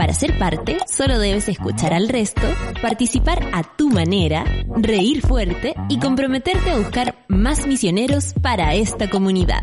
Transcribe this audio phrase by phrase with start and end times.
[0.00, 2.40] Para ser parte, solo debes escuchar al resto,
[2.80, 9.62] participar a tu manera, reír fuerte y comprometerte a buscar más misioneros para esta comunidad.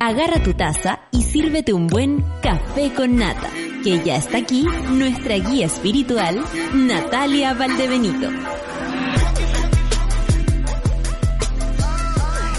[0.00, 3.48] Agarra tu taza y sírvete un buen café con nata,
[3.82, 8.28] que ya está aquí nuestra guía espiritual, Natalia Valdebenito.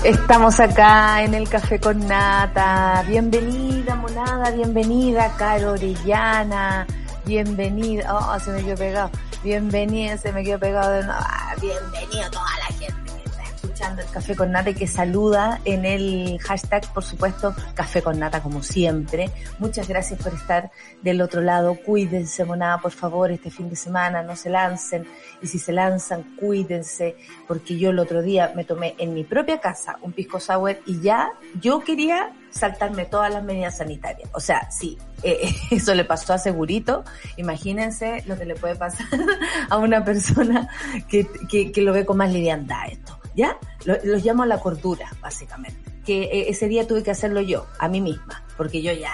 [0.06, 3.04] Estamos acá en el Café con Nata.
[3.08, 6.86] Bienvenida, monada, bienvenida, Caro Orellana.
[7.26, 8.14] Bienvenida.
[8.14, 9.10] Oh, se me quedó pegado.
[9.44, 11.20] Bienvenida, se me quedó pegado de nuevo.
[11.22, 15.60] Ah, bienvenido toda la gente que está escuchando el Café con Nata y que saluda
[15.66, 19.32] en el hashtag, por supuesto, Café con Nata como siempre.
[19.58, 20.70] Muchas gracias por estar
[21.02, 21.76] del otro lado.
[21.84, 24.22] Cuídense, monada, por favor, este fin de semana.
[24.22, 25.08] No se lancen.
[25.46, 27.16] Y si se lanzan, cuídense.
[27.48, 31.02] Porque yo el otro día me tomé en mi propia casa un pisco sour y
[31.02, 34.28] ya yo quería saltarme todas las medidas sanitarias.
[34.34, 37.04] O sea, sí, eh, eso le pasó a Segurito.
[37.38, 39.06] Imagínense lo que le puede pasar
[39.70, 40.68] a una persona
[41.08, 43.20] que, que, que lo ve con más liviandad esto.
[43.36, 43.56] ¿Ya?
[43.84, 45.78] Lo- Los llamo a la cordura, básicamente.
[46.06, 48.44] Que eh, ese día tuve que hacerlo yo, a mí misma.
[48.58, 49.12] Porque yo ya,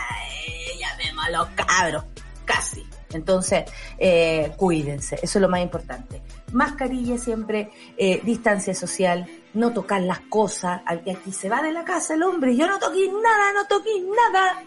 [0.47, 0.87] eh, ya
[1.25, 2.05] a los cabros,
[2.45, 2.85] casi.
[3.17, 3.65] Entonces,
[3.97, 6.21] eh, cuídense, eso es lo más importante.
[6.51, 10.81] Mascarilla siempre, eh, distancia social, no tocar las cosas.
[10.85, 13.67] Al que aquí se va de la casa el hombre, yo no toqué nada, no
[13.67, 14.63] toqué nada,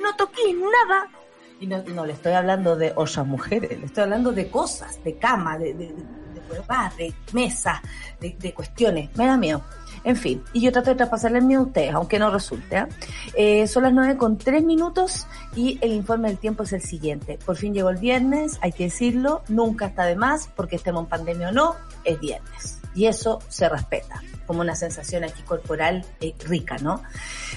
[0.00, 1.08] no toqué nada.
[1.60, 5.16] Y no, no le estoy hablando de otras mujeres, le estoy hablando de cosas, de
[5.16, 7.80] cama, de, de, de, de de mesas,
[8.20, 9.10] de, de cuestiones.
[9.16, 9.62] Me da miedo.
[10.04, 12.76] En fin, y yo trato de traspasarle el miedo a ustedes, aunque no resulte.
[12.76, 12.88] ¿ah?
[13.34, 17.38] Eh, son las nueve con tres minutos y el informe del tiempo es el siguiente.
[17.44, 21.08] Por fin llegó el viernes, hay que decirlo, nunca está de más, porque estemos en
[21.08, 21.74] pandemia o no,
[22.04, 22.80] es viernes.
[22.94, 27.02] Y eso se respeta, como una sensación aquí corporal eh, rica, ¿no?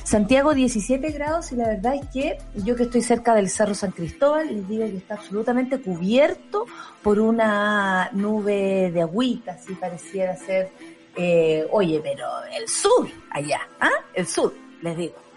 [0.03, 3.91] Santiago 17 grados y la verdad es que yo que estoy cerca del Cerro San
[3.91, 6.66] Cristóbal les digo que está absolutamente cubierto
[7.03, 10.71] por una nube de agüita, así pareciera ser,
[11.17, 13.89] eh, oye, pero el sur, allá, ¿ah?
[14.13, 15.28] El sur, les digo.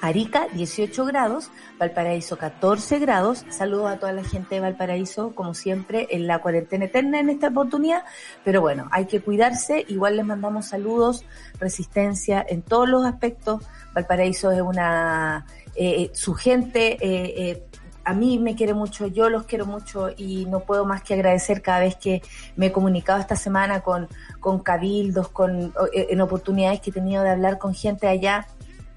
[0.00, 3.44] Arica 18 grados, Valparaíso 14 grados.
[3.50, 7.48] Saludos a toda la gente de Valparaíso, como siempre, en la cuarentena eterna en esta
[7.48, 8.04] oportunidad.
[8.44, 9.84] Pero bueno, hay que cuidarse.
[9.88, 11.24] Igual les mandamos saludos,
[11.60, 13.64] resistencia en todos los aspectos.
[13.94, 15.46] Valparaíso es una,
[15.76, 17.62] eh, su gente, eh, eh,
[18.04, 21.62] a mí me quiere mucho, yo los quiero mucho y no puedo más que agradecer
[21.62, 22.22] cada vez que
[22.56, 24.08] me he comunicado esta semana con,
[24.40, 28.46] con cabildos, con, eh, en oportunidades que he tenido de hablar con gente allá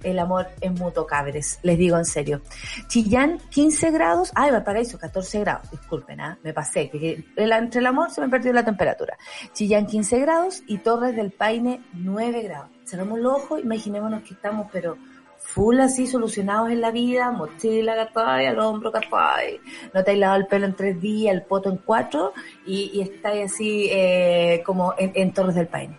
[0.03, 2.41] el amor es mutuo, cabres, les digo en serio.
[2.87, 6.37] Chillán, 15 grados, ay, Valparaíso, 14 grados, disculpen, ¿ah?
[6.43, 9.17] me pasé, que el- entre el amor se me perdió la temperatura.
[9.53, 12.69] Chillán, 15 grados y Torres del Paine, 9 grados.
[12.85, 14.95] Cerramos los ojos, imaginémonos que estamos, pero
[15.55, 18.45] full así, solucionados en la vida, mochila, ¿cachai?
[18.47, 19.61] al hombro, ¿cachai?
[19.93, 22.33] no te has lavado el pelo en tres días, el poto en cuatro,
[22.65, 25.97] y, y estáis así eh, como en, Torres del Paine.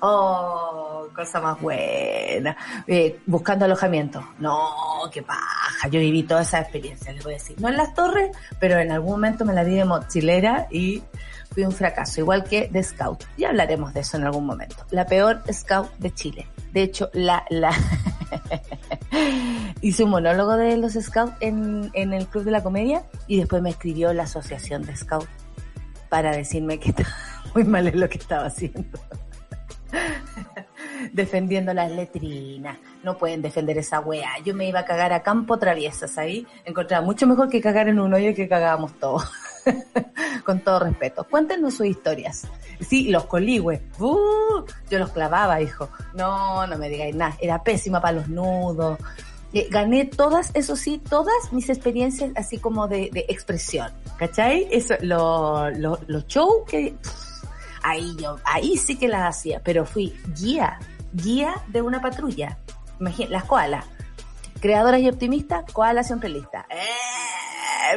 [0.00, 2.54] Oh, cosa más buena.
[2.86, 4.22] Eh, buscando alojamiento.
[4.38, 4.68] No,
[5.10, 5.88] qué paja.
[5.88, 7.58] Yo viví toda esa experiencia, les voy a decir.
[7.58, 11.02] No en las torres, pero en algún momento me la di de mochilera y
[11.56, 13.24] fui un fracaso, igual que de scout.
[13.38, 14.76] Ya hablaremos de eso en algún momento.
[14.90, 16.46] La peor scout de Chile.
[16.74, 17.46] De hecho, la,
[19.80, 23.70] hice un monólogo de los scouts en, el Club de la Comedia y después me
[23.70, 25.26] escribió la asociación de scout
[26.10, 27.08] para decirme que estaba
[27.54, 29.00] muy mal en lo que estaba haciendo
[31.14, 32.76] defendiendo las letrinas.
[33.02, 34.28] No pueden defender esa weá.
[34.44, 36.46] Yo me iba a cagar a campo traviesas ahí.
[36.66, 39.24] Encontraba mucho mejor que cagar en un hoyo que cagábamos todos.
[40.44, 41.26] Con todo respeto.
[41.28, 42.46] Cuéntenos sus historias.
[42.80, 43.80] Sí, los coligües.
[43.98, 44.64] ¡Uh!
[44.90, 45.88] yo los clavaba, hijo.
[46.14, 47.36] No, no me digáis nada.
[47.40, 48.98] Era pésima para los nudos.
[49.52, 53.92] Eh, gané todas, eso sí, todas mis experiencias así como de, expresión.
[54.18, 54.68] ¿Cachai?
[54.70, 56.94] Eso, lo, lo, los shows que
[57.82, 60.78] ahí yo, ahí sí que las hacía, pero fui guía,
[61.12, 62.58] guía de una patrulla.
[63.00, 63.84] Imagínate, las koalas.
[64.60, 66.66] Creadoras y optimistas, koala siempre lista.
[66.70, 66.76] ¡Eh!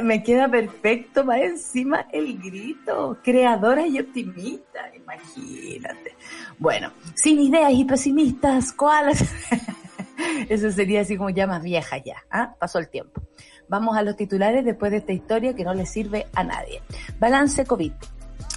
[0.03, 3.17] Me queda perfecto más encima el grito.
[3.23, 6.15] Creadoras y optimistas, imagínate.
[6.57, 9.23] Bueno, sin ideas y pesimistas, koalas.
[10.49, 12.55] Eso sería así como ya más vieja ya, ¿ah?
[12.59, 13.21] Pasó el tiempo.
[13.67, 16.81] Vamos a los titulares después de esta historia que no le sirve a nadie.
[17.19, 17.93] Balance COVID.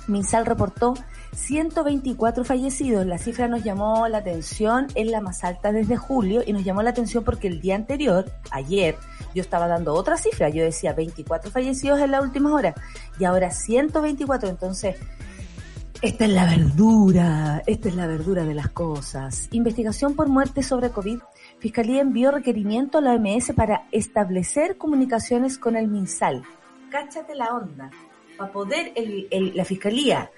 [0.09, 0.95] Minsal reportó
[1.33, 3.07] 124 fallecidos.
[3.07, 6.83] La cifra nos llamó la atención, es la más alta desde julio y nos llamó
[6.83, 8.97] la atención porque el día anterior, ayer,
[9.35, 10.51] yo estaba dando otra cifra.
[10.51, 12.75] Yo decía 24 fallecidos en la última hora
[13.19, 14.49] y ahora 124.
[14.49, 14.97] Entonces,
[16.03, 19.49] esta es la verdura, esta es la verdura de las cosas.
[19.53, 21.21] Investigación por muerte sobre COVID.
[21.61, 26.43] Fiscalía envió requerimiento a la OMS para establecer comunicaciones con el MinSal.
[26.91, 27.91] Cáchate la onda.
[28.37, 28.93] Para poder
[29.31, 30.31] la Fiscalía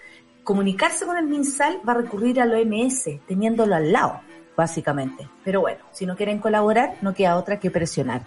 [0.44, 4.20] comunicarse con el MinSal va a recurrir a la OMS, teniéndolo al lado,
[4.56, 5.28] básicamente.
[5.42, 8.22] Pero bueno, si no quieren colaborar, no queda otra que presionar.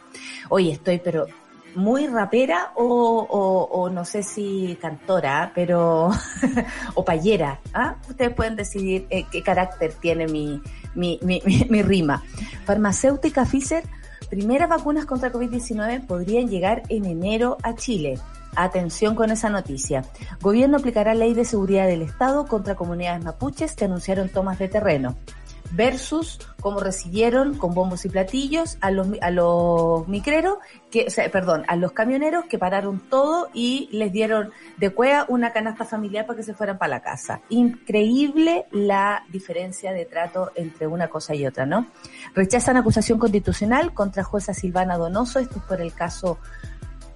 [0.50, 1.28] Oye, estoy pero
[1.75, 6.10] muy rapera o, no sé si cantora, pero
[6.96, 7.60] o payera.
[7.74, 7.96] ¿ah?
[8.10, 10.62] Ustedes pueden decidir eh, qué carácter tiene mi,
[10.96, 12.24] mi, mi, mi, rima.
[12.66, 13.84] Farmacéutica Pfizer,
[14.30, 18.18] primeras vacunas contra COVID-19 podrían llegar en enero a Chile.
[18.56, 20.04] Atención con esa noticia.
[20.42, 25.16] Gobierno aplicará ley de seguridad del Estado contra comunidades mapuches que anunciaron tomas de terreno
[25.72, 30.58] versus cómo recibieron con bombos y platillos a los, a los micreros,
[30.92, 35.86] que, perdón, a los camioneros que pararon todo y les dieron de cuea una canasta
[35.86, 37.42] familiar para que se fueran para la casa.
[37.50, 41.88] Increíble la diferencia de trato entre una cosa y otra, ¿no?
[42.34, 46.38] Rechazan acusación constitucional contra jueza Silvana Donoso, esto es por el caso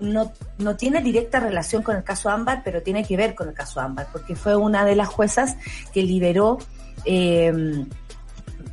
[0.01, 3.53] no, no tiene directa relación con el caso Ámbar, pero tiene que ver con el
[3.53, 5.55] caso Ámbar, porque fue una de las juezas
[5.93, 6.57] que liberó
[7.05, 7.85] eh,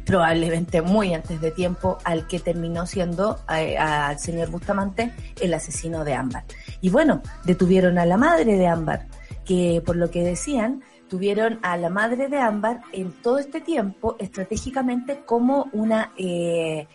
[0.08, 6.02] probablemente muy antes de tiempo, al que terminó siendo eh, al señor Bustamante el asesino
[6.02, 6.44] de Ámbar.
[6.80, 9.06] Y bueno, detuvieron a la madre de Ámbar,
[9.44, 14.16] que por lo que decían, tuvieron a la madre de Ámbar en todo este tiempo
[14.18, 16.86] estratégicamente como una, eh,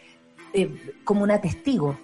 [0.55, 1.95] eh, como una testigo.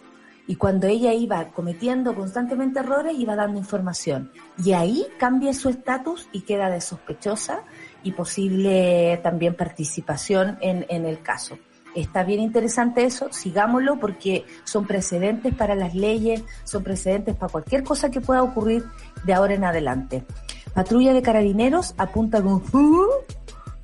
[0.50, 4.32] Y cuando ella iba cometiendo constantemente errores, iba dando información.
[4.66, 7.62] Y ahí cambia su estatus y queda de sospechosa
[8.02, 11.60] y posible también participación en, en el caso.
[11.94, 17.84] Está bien interesante eso, sigámoslo porque son precedentes para las leyes, son precedentes para cualquier
[17.84, 18.84] cosa que pueda ocurrir
[19.26, 20.26] de ahora en adelante.
[20.74, 22.60] Patrulla de carabineros apunta con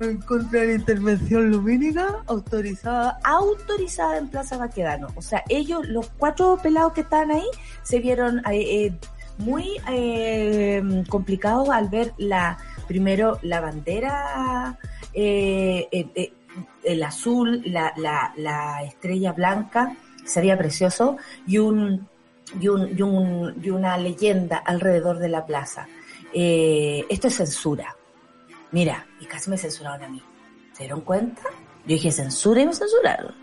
[0.00, 5.08] en contra la intervención lumínica autorizada, autorizada en Plaza Baquedano.
[5.14, 7.46] O sea, ellos, los cuatro pelados que estaban ahí,
[7.82, 8.92] se vieron eh, eh
[9.38, 12.56] muy eh, complicados al ver la
[12.88, 14.78] primero la bandera,
[15.12, 16.32] eh,
[16.82, 19.94] el azul, la, la, la, estrella blanca,
[20.24, 22.08] sería precioso, y un,
[22.58, 25.86] y, un, y, un, y una leyenda alrededor de la plaza.
[26.32, 27.94] esto es censura.
[28.72, 30.22] Mira, y casi me censuraron a mí.
[30.72, 31.42] ¿Se dieron cuenta?
[31.86, 33.34] Yo dije censura y me censuraron.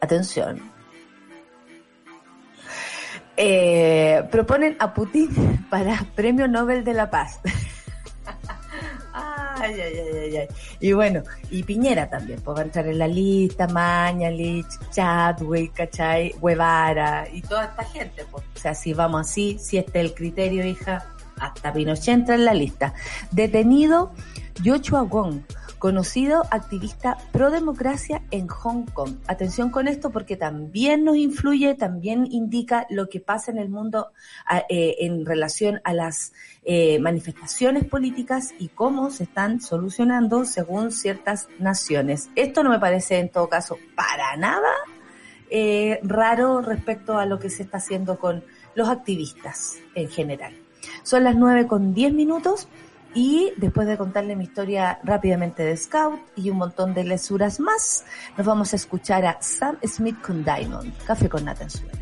[0.00, 0.72] Atención.
[4.30, 7.40] proponen a Putin para Premio Nobel de la Paz.
[9.14, 10.48] Ay, ay, ay, ay,
[10.80, 16.34] Y bueno, y Piñera también, pues va a entrar en la lista, Mañalich, Chadwick, ¿cachai?
[16.42, 18.42] Guevara y toda esta gente, pues.
[18.56, 21.06] O sea, si vamos así, si este es el criterio, hija,
[21.42, 22.94] hasta Pinochet entra en la lista.
[23.30, 24.12] Detenido
[24.62, 25.42] Yochua Wong
[25.82, 29.16] conocido activista pro democracia en Hong Kong.
[29.26, 34.12] Atención con esto porque también nos influye, también indica lo que pasa en el mundo
[34.68, 41.48] eh, en relación a las eh, manifestaciones políticas y cómo se están solucionando según ciertas
[41.58, 42.30] naciones.
[42.36, 44.70] Esto no me parece en todo caso para nada
[45.50, 48.44] eh, raro respecto a lo que se está haciendo con
[48.76, 50.54] los activistas en general.
[51.02, 52.68] Son las nueve con diez minutos.
[53.14, 58.06] Y después de contarle mi historia rápidamente de Scout y un montón de lesuras más,
[58.38, 62.01] nos vamos a escuchar a Sam Smith con Diamond, Café con Nata en Rip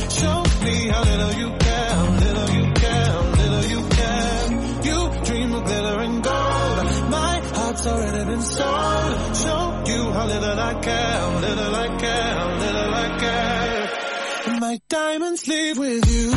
[10.71, 14.59] I care, little I care, little I care.
[14.61, 16.30] My diamonds leave with you.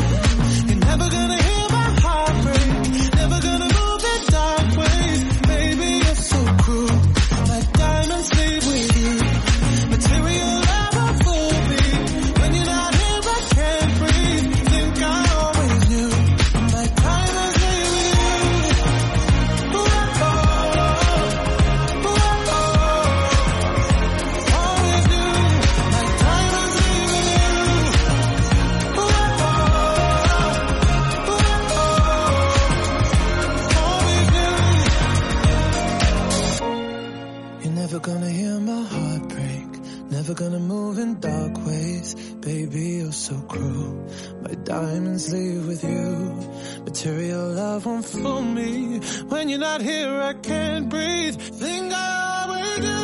[40.93, 42.15] In dark ways.
[42.15, 44.07] Baby, you're so cruel.
[44.41, 46.83] My diamonds leave with you.
[46.85, 48.99] Material love won't fool me.
[49.27, 51.35] When you're not here, I can't breathe.
[51.35, 53.01] Think I always do.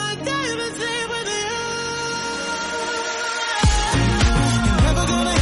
[0.00, 1.52] My diamonds leave with you.
[4.64, 5.41] You're never gonna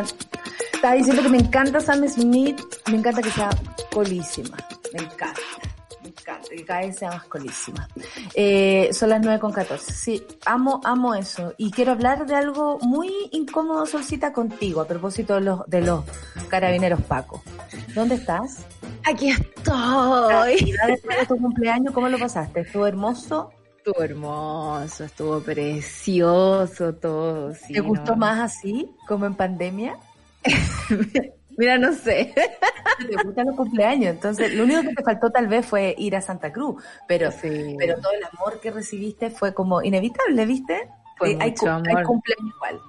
[0.00, 0.40] encanta.
[0.72, 3.50] Estaba diciendo que me encanta Sam Smith, me encanta que sea
[3.92, 4.56] colísima.
[4.94, 5.40] Me encanta.
[6.02, 7.88] Me encanta que cada vez sea más colísima.
[8.34, 9.92] Eh, son las 9 con 14.
[9.92, 11.52] Sí, amo, amo eso.
[11.58, 16.04] Y quiero hablar de algo muy incómodo, Solcita, contigo, a propósito de los, de los
[16.48, 17.42] carabineros Paco.
[17.94, 18.64] ¿Dónde estás?
[19.04, 20.74] Aquí estoy.
[20.86, 22.60] Después de tu cumpleaños, ¿cómo lo pasaste?
[22.60, 23.50] ¿Estuvo hermoso?
[23.88, 27.54] Estuvo hermoso, estuvo precioso todo.
[27.54, 28.16] sí, ¿Te gustó no.
[28.18, 29.96] más así, como en pandemia?
[31.56, 32.34] Mira, no sé.
[32.98, 36.20] te gustan los cumpleaños, entonces lo único que te faltó tal vez fue ir a
[36.20, 37.76] Santa Cruz, pero Sí.
[37.78, 40.90] pero todo el amor que recibiste fue como inevitable, ¿viste?
[41.16, 41.88] Fue Eh, hay, mucho amor.
[41.98, 42.80] hay cumpleaños igual.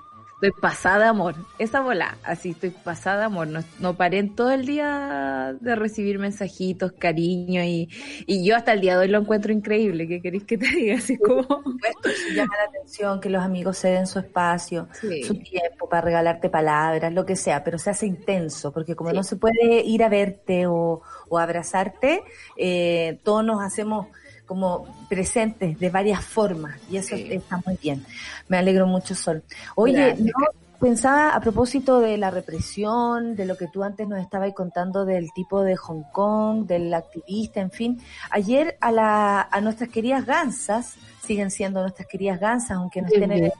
[0.42, 1.36] Estoy pasada de amor.
[1.58, 3.48] Esa bola, así estoy pasada de amor.
[3.48, 7.90] No, no paré en todo el día de recibir mensajitos, cariño y,
[8.26, 10.08] y yo hasta el día de hoy lo encuentro increíble.
[10.08, 10.96] ¿Qué queréis que te diga?
[10.96, 11.42] Así como...
[11.42, 15.24] Esto llama la atención que los amigos ceden su espacio, Sí.
[15.24, 19.16] su tiempo para regalarte palabras, lo que sea, pero se hace intenso, porque como Sí.
[19.18, 22.24] no se puede ir a verte o, o abrazarte,
[22.56, 24.08] eh, todos nos hacemos
[24.50, 27.28] como presentes de varias formas y eso Sí.
[27.32, 28.04] está muy bien.
[28.48, 29.44] Me alegro mucho, Sol.
[29.76, 30.20] Oye, Gracias.
[30.26, 30.34] no,
[30.80, 35.32] pensaba a propósito de la represión, de lo que tú antes nos estabas contando del
[35.36, 38.02] tipo de Hong Kong, del activista, en fin.
[38.32, 43.32] Ayer a, la, a nuestras queridas gansas, siguen siendo nuestras queridas gansas, aunque no estén
[43.32, 43.54] en, el-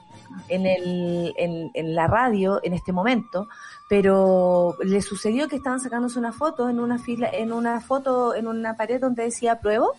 [0.48, 3.48] en, el, en, la radio en este momento,
[3.88, 8.46] pero le sucedió que estaban sacándose una foto en una fila, en una foto, en
[8.46, 9.92] una pared donde decía pruebo,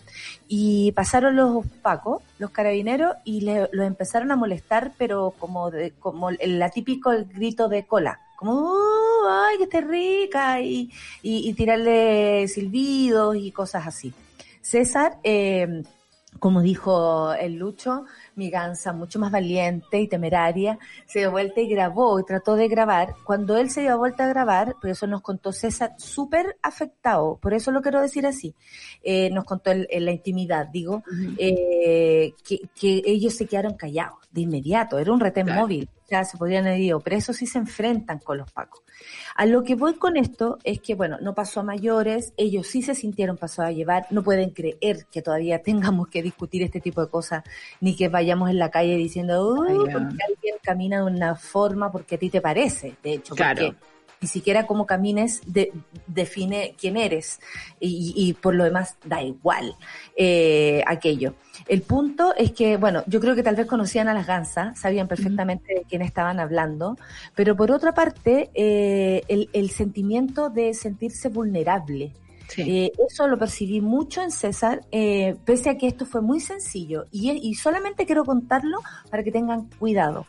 [0.48, 6.60] y pasaron los pacos, los carabineros, y los empezaron a molestar, pero como como el
[6.60, 13.36] la típico el grito de cola, como "Uh, ay que esté rica, y tirarle silbidos
[13.36, 14.14] y cosas así.
[14.62, 15.84] César, eh,
[16.40, 21.68] como dijo el Lucho, mi gansa, mucho más valiente y temeraria, se dio vuelta y
[21.68, 23.14] grabó y trató de grabar.
[23.26, 27.54] Cuando él se dio vuelta a grabar, por eso nos contó César, súper afectado, por
[27.54, 28.56] eso lo quiero decir así,
[29.04, 31.04] eh, nos contó el- en la intimidad, digo,
[31.38, 35.62] eh, que, que ellos se quedaron callados de inmediato, era un retén Claro.
[35.62, 38.82] móvil, o sea, se podrían haber ido presos si se enfrentan con los pacos.
[39.36, 42.82] A lo que voy con esto es que, bueno, no pasó a mayores, ellos sí
[42.82, 47.02] se sintieron pasados a llevar, no pueden creer que todavía tengamos que discutir este tipo
[47.02, 47.44] de cosas,
[47.80, 52.16] ni que vayamos en la calle diciendo, uy, porque alguien camina de una forma porque
[52.16, 53.66] a ti te parece, de hecho, Claro.
[53.66, 55.72] porque Ni siquiera cómo camines de,
[56.06, 57.40] define quién eres
[57.80, 59.74] y, y, por lo demás da igual
[60.16, 61.34] eh, aquello.
[61.68, 65.08] El punto es que, bueno, yo creo que tal vez conocían a las gansas, sabían
[65.08, 66.98] perfectamente de quién estaban hablando,
[67.34, 72.12] pero por otra parte, eh, el, el sentimiento de sentirse vulnerable,
[72.58, 77.06] Eh, eso lo percibí mucho en César, eh, pese a que esto fue muy sencillo.
[77.12, 78.80] Y, y solamente quiero contarlo
[79.10, 80.28] para que tengan cuidado,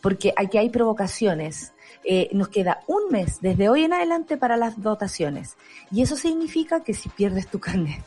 [0.00, 1.72] porque aquí hay provocaciones.
[2.06, 5.56] Eh, nos queda un mes desde hoy en adelante para las votaciones.
[5.90, 8.04] Y eso significa que si pierdes tu carnet,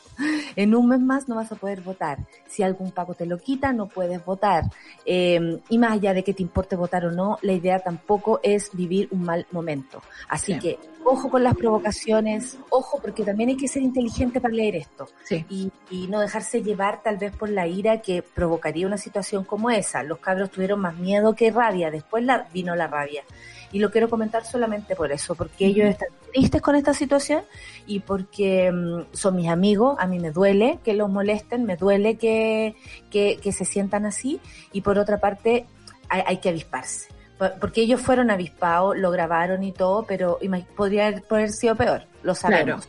[0.56, 2.20] en un mes más no vas a poder votar.
[2.48, 4.66] Si algún pago te lo quita, no puedes votar.
[5.06, 8.70] Eh, y más allá de que te importe votar o no, la idea tampoco es
[8.74, 10.02] vivir un mal momento.
[10.30, 10.60] Así Sí.
[10.60, 15.08] que ojo con las provocaciones, ojo porque también hay que ser inteligente para leer esto
[15.24, 15.46] Sí.
[15.50, 19.70] y, y no dejarse llevar tal vez por la ira que provocaría una situación como
[19.70, 20.04] esa.
[20.04, 23.24] Los cabros tuvieron más miedo que rabia, después la, vino la rabia.
[23.72, 27.44] Y lo quiero comentar solamente por eso, porque ellos están tristes con esta situación
[27.86, 32.16] y porque mm, son mis amigos, a mí me duele que los molesten, me duele
[32.18, 32.76] que,
[33.12, 34.40] que, que se sientan así
[34.72, 35.66] y por otra parte
[36.10, 37.10] hay, hay que avisparse.
[37.38, 40.40] Por- Porque ellos fueron avispados, lo grabaron y todo, pero
[40.76, 42.88] podría haber, sido peor, lo sabemos.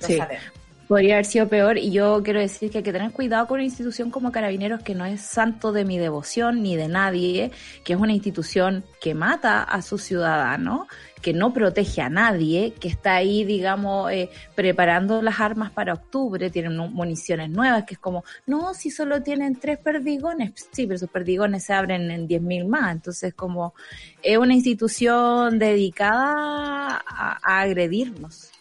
[0.00, 0.16] Lo Sí.
[0.18, 0.44] sabemos.
[0.88, 1.78] Podría haber sido peor.
[1.78, 4.94] Y yo quiero decir que hay que tener cuidado con una institución como Carabineros que
[4.94, 7.50] no es santo de mi devoción ni de nadie,
[7.84, 10.86] que es una institución que mata a sus ciudadanos,
[11.22, 16.50] que no protege a nadie, que está ahí, digamos, eh, preparando las armas para octubre,
[16.50, 20.98] tienen mu- municiones nuevas, que es como, no, si solo tienen tres perdigones, sí, pero
[20.98, 23.72] sus perdigones se abren en 10.000 más, entonces como
[24.22, 28.51] es una institución dedicada a agredirnos.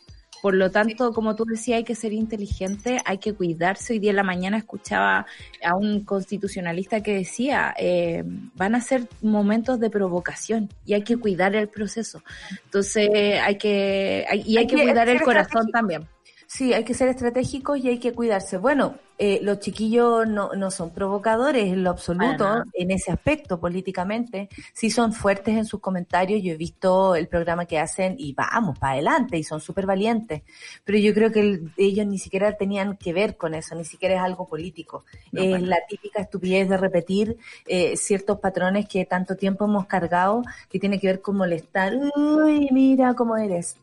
[0.42, 3.94] Por lo tanto, como tú decías, hay que ser inteligente, hay que cuidarse.
[3.94, 5.26] Hoy día en la mañana escuchaba
[5.64, 8.24] a un constitucionalista que decía, eh,
[8.56, 12.24] van a ser momentos de provocación y hay que cuidar el proceso.
[12.66, 13.10] Entonces,
[13.42, 16.08] hay que, hay- y hay, Hay que, que cuidar el corazón también.
[16.48, 18.58] Sí, hay que ser estratégicos y hay que cuidarse.
[18.58, 24.50] Bueno, eh, los chiquillos no, no son provocadores en lo absoluto en ese aspecto políticamente.
[24.74, 26.42] Sí son fuertes en sus comentarios.
[26.42, 30.42] Yo he visto el programa que hacen y vamos para adelante y son súper valientes.
[30.84, 34.16] Pero yo creo que el- ellos ni siquiera tenían que ver con eso, ni siquiera
[34.16, 35.06] es algo político.
[35.32, 40.80] No, la típica estupidez de repetir eh, ciertos patrones que tanto tiempo hemos cargado que
[40.80, 41.94] tiene que ver con molestar.
[42.16, 43.76] Uy, mira cómo eres.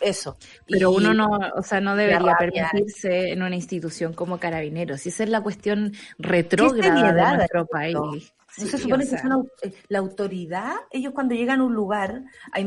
[0.00, 0.38] Eso.
[0.66, 4.69] Pero Y- uno no, o sea, no debería permitirse en una institución como Carabineros.
[4.78, 7.94] Y esa es la cuestión retrógrada de nuestro país.
[7.94, 8.12] No
[8.52, 11.72] Sí, se supone o sea, que son eh, la autoridad, ellos cuando llegan a un
[11.74, 12.22] lugar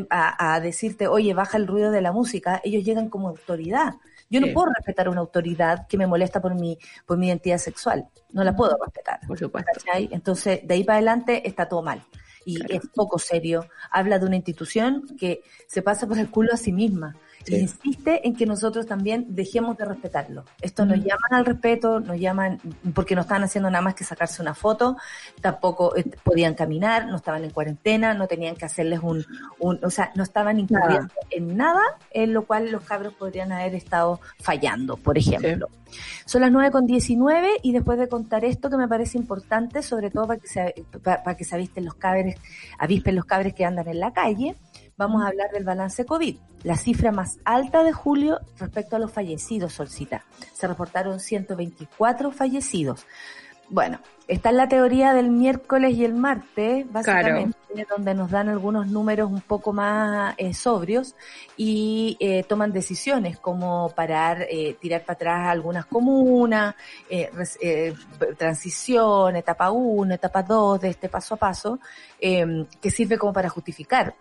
[0.09, 3.95] a, a- a decirte, oye, baja el ruido de la música, ellos llegan como autoridad.
[4.29, 4.53] Yo no Sí.
[4.53, 8.05] puedo respetar a una autoridad que me molesta por mi, por mi identidad sexual.
[8.31, 9.19] No la puedo respetar.
[9.27, 9.71] por supuesto.
[9.75, 10.07] ¿cachai?
[10.13, 12.01] Entonces, de ahí para adelante está todo mal.
[12.45, 12.75] Y Claro.
[12.75, 13.67] es poco serio.
[13.91, 17.15] Habla de una institución que se pasa por el culo a sí misma.
[17.43, 17.55] Sí.
[17.55, 20.45] Insiste en que nosotros también dejemos de respetarlo.
[20.61, 21.01] Esto nos Mm.
[21.01, 22.59] llaman al respeto, nos llaman
[22.93, 24.97] porque no estaban haciendo nada más que sacarse una foto,
[25.41, 29.25] tampoco eh, podían caminar, no estaban en cuarentena, no tenían que hacerles un,
[29.59, 33.75] un o sea, no estaban incurriendo en nada en lo cual los cabros podrían haber
[33.75, 35.67] estado fallando, por ejemplo.
[36.25, 40.09] Son las 9 con 19 y después de contar esto que me parece importante, sobre
[40.09, 42.37] todo para que se, para, para que se avisten los cabres,
[42.79, 44.55] avispen los cabres que andan en la calle,
[44.97, 46.37] vamos a hablar del balance COVID.
[46.63, 50.23] La cifra más alta de julio respecto a los fallecidos, Solcita.
[50.53, 53.05] Se reportaron 124 fallecidos.
[53.69, 57.57] Bueno, está en la teoría del miércoles y el martes, básicamente,
[57.89, 61.15] donde nos dan algunos números un poco más eh, sobrios
[61.57, 66.75] y eh, toman decisiones como parar, eh, tirar para atrás algunas comunas,
[67.09, 67.93] eh, eh,
[68.37, 71.79] transición, etapa 1, etapa 2 de este paso a paso,
[72.19, 74.13] eh, que sirve como para justificar.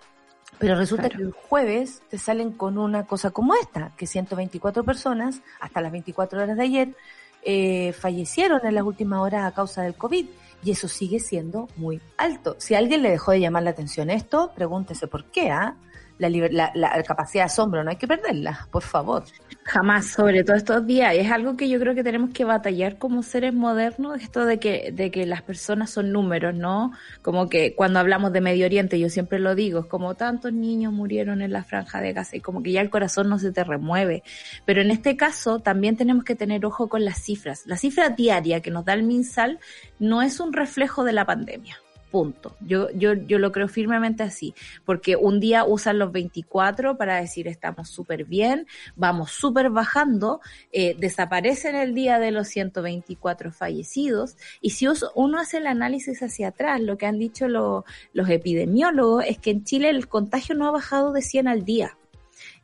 [0.63, 1.17] Pero resulta Claro.
[1.19, 5.91] que el jueves te salen con una cosa como esta, que 124 personas, hasta las
[5.91, 6.97] 24 horas de ayer,
[7.43, 10.27] eh, fallecieron en las últimas horas a causa del COVID.
[10.65, 12.55] Y eso sigue siendo muy alto.
[12.59, 15.75] Si a alguien le dejó de llamar la atención esto, pregúntese por qué, ¿ah?
[16.19, 19.25] La, la, la capacidad de asombro no hay que perderla, por favor.
[19.65, 21.15] Jamás, sobre todo estos días.
[21.15, 24.93] Es algo que yo creo que tenemos que batallar como seres modernos, esto de que,
[24.93, 26.93] de que las personas son números, ¿no?
[27.23, 30.93] Como que cuando hablamos de Medio Oriente, yo siempre lo digo, es como tantos niños
[30.93, 33.63] murieron en la franja de Gaza y como que ya el corazón no se te
[33.63, 34.25] remueve.
[34.65, 37.63] Pero en este caso también tenemos que tener ojo con las cifras.
[37.67, 39.61] La cifra diaria que nos da el MinSal
[40.01, 41.79] no es un reflejo de la pandemia.
[42.13, 42.55] Punto.
[42.61, 47.49] Yo, yo, yo lo creo firmemente así, porque un día usan los 24 para decir
[47.49, 54.71] estamos súper bien, vamos súper bajando, eh, desaparecen el día de los 124 fallecidos, y
[54.71, 57.85] si uno hace el análisis hacia atrás, lo que han dicho los
[58.29, 61.97] epidemiólogos es que en Chile el contagio no ha bajado de 100 al día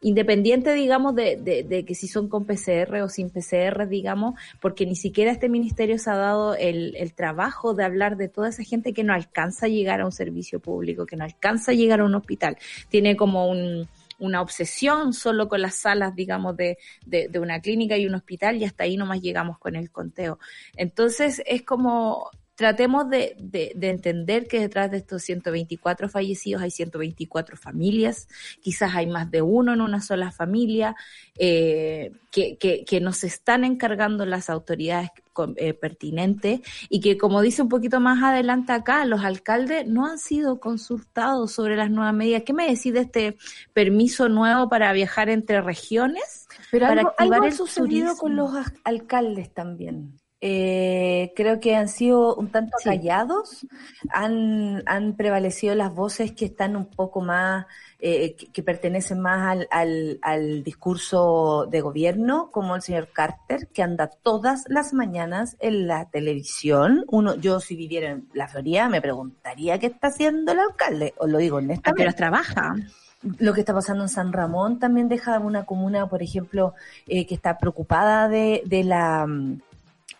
[0.00, 4.96] independiente, digamos, de, de, que si son con PCR o sin PCR, digamos, porque ni
[4.96, 8.92] siquiera este ministerio se ha dado el, el trabajo de hablar de toda esa gente
[8.92, 12.04] que no alcanza a llegar a un servicio público, que no alcanza a llegar a
[12.04, 12.56] un hospital.
[12.88, 17.96] Tiene como un, una obsesión solo con las salas, digamos, de, de, de, una clínica
[17.96, 20.38] y un hospital y hasta ahí nomás llegamos con el conteo.
[20.76, 26.72] Entonces es como tratemos de, de, de, entender que detrás de estos 124 fallecidos hay
[26.72, 28.26] 124 familias,
[28.60, 30.96] quizás hay más de uno en una sola familia,
[31.38, 35.10] eh, que, que, que, nos están encargando las autoridades
[35.54, 40.18] eh, pertinentes y que, como dice un poquito más adelante acá, los alcaldes no han
[40.18, 42.42] sido consultados sobre las nuevas medidas.
[42.44, 43.36] ¿Qué me decís de este
[43.72, 46.48] permiso nuevo para viajar entre regiones?
[46.72, 48.50] Pero para activar el sucedido con los
[48.82, 53.66] alcaldes también eh, creo que han sido un tanto callados,
[54.10, 57.66] han, han prevalecido las voces que están un poco más,
[57.98, 63.82] eh, que, pertenecen más al, al, al, discurso de gobierno, como el señor Carter, que
[63.82, 67.04] anda todas las mañanas en la televisión.
[67.08, 71.28] Uno, yo si viviera en la Florida me preguntaría qué está haciendo el alcalde, os
[71.28, 72.04] lo digo honestamente.
[72.04, 72.76] Pero trabaja
[73.40, 76.74] lo que está pasando en San Ramón también deja una comuna, por ejemplo,
[77.08, 79.26] eh, que está preocupada de, de la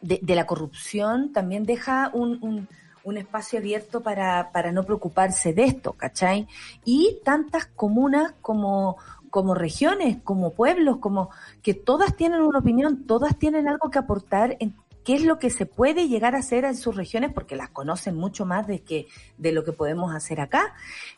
[0.01, 2.69] de, la corrupción también deja un, un,
[3.05, 6.47] un espacio abierto para, para no preocuparse de esto, ¿cachai?
[6.85, 8.97] Y tantas comunas como,
[9.31, 11.31] como regiones, como pueblos, como
[11.63, 14.75] que todas tienen una opinión, todas tienen algo que aportar en
[15.09, 18.15] qué es lo que se puede llegar a hacer en sus regiones, porque las conocen
[18.15, 19.07] mucho más de que
[19.39, 20.75] de lo que podemos hacer acá.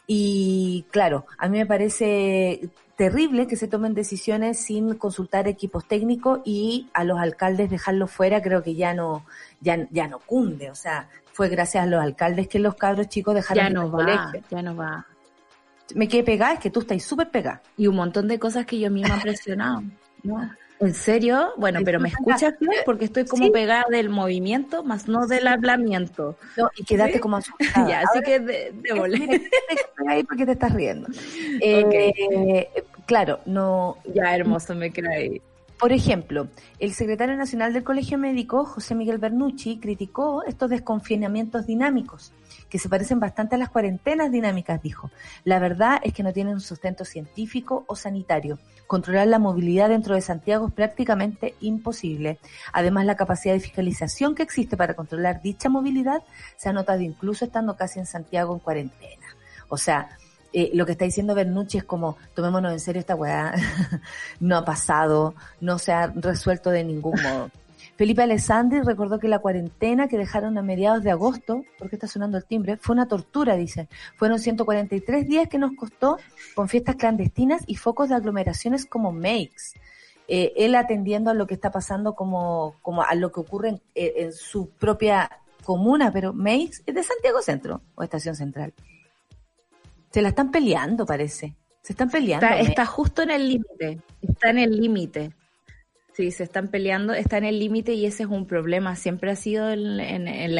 [0.07, 6.39] Y claro, a mí me parece terrible que se tomen decisiones sin consultar equipos técnicos
[6.45, 9.27] y a los alcaldes dejarlos fuera creo que ya no
[9.61, 13.35] ya, ya no cunde, o sea, fue gracias a los alcaldes que los cabros chicos
[13.35, 15.05] dejaron ya no va, Ya no va.
[15.97, 17.61] Me quedé pegada, es que tú estás súper pegada.
[17.77, 19.83] Y un montón de cosas que yo misma he presionado.
[20.23, 20.49] ¿no?
[20.81, 21.53] ¿En serio?
[21.59, 22.55] Bueno, pero me escuchas
[22.87, 26.37] porque estoy como pegada del movimiento, más no del hablamiento.
[26.57, 27.87] No, y quédate como asustada.
[27.87, 31.07] ya, así que de, de ahí porque te estás riendo.
[31.61, 32.67] Eh,
[33.05, 33.99] claro, no.
[34.15, 35.43] Ya, hermoso, me creí.
[35.79, 42.33] Por ejemplo, el secretario nacional del Colegio Médico, José Miguel Bernucci, criticó estos desconfinamientos dinámicos
[42.69, 45.11] que se parecen bastante a las cuarentenas dinámicas, dijo.
[45.45, 48.59] La verdad es que no tienen un sustento científico o sanitario.
[48.91, 52.41] Controlar la movilidad dentro de Santiago es prácticamente imposible.
[52.73, 56.25] Además, la capacidad de fiscalización que existe para controlar dicha movilidad
[56.57, 59.27] se ha notado incluso estando casi en Santiago en cuarentena.
[59.69, 60.09] O sea,
[60.53, 63.55] eh, lo que está diciendo Bernucci es como, tomémonos en serio esta weá,
[64.41, 67.49] no ha pasado, no se ha resuelto de ningún modo.
[68.01, 72.39] Felipe Alessandri recordó que la cuarentena que dejaron a mediados de agosto, porque está sonando
[72.39, 73.91] el timbre, fue una tortura, dice.
[74.17, 76.17] Fueron 143 días que nos costó
[76.55, 79.79] con fiestas clandestinas y focos de aglomeraciones como Makes.
[80.29, 83.83] Eh, él atendiendo a lo que está pasando como, como a lo que ocurre en,
[83.95, 85.31] eh, su propia
[85.63, 88.73] comuna, pero Makes es de Santiago Centro o Estación Central.
[90.11, 91.55] Se la están peleando, parece.
[91.83, 92.47] Se están peleando.
[92.47, 94.01] está justo en el límite.
[94.23, 95.35] Está en el límite.
[96.13, 98.97] Sí, se están peleando, está en el límite y ese es un problema.
[98.97, 100.55] Siempre ha sido en, la, en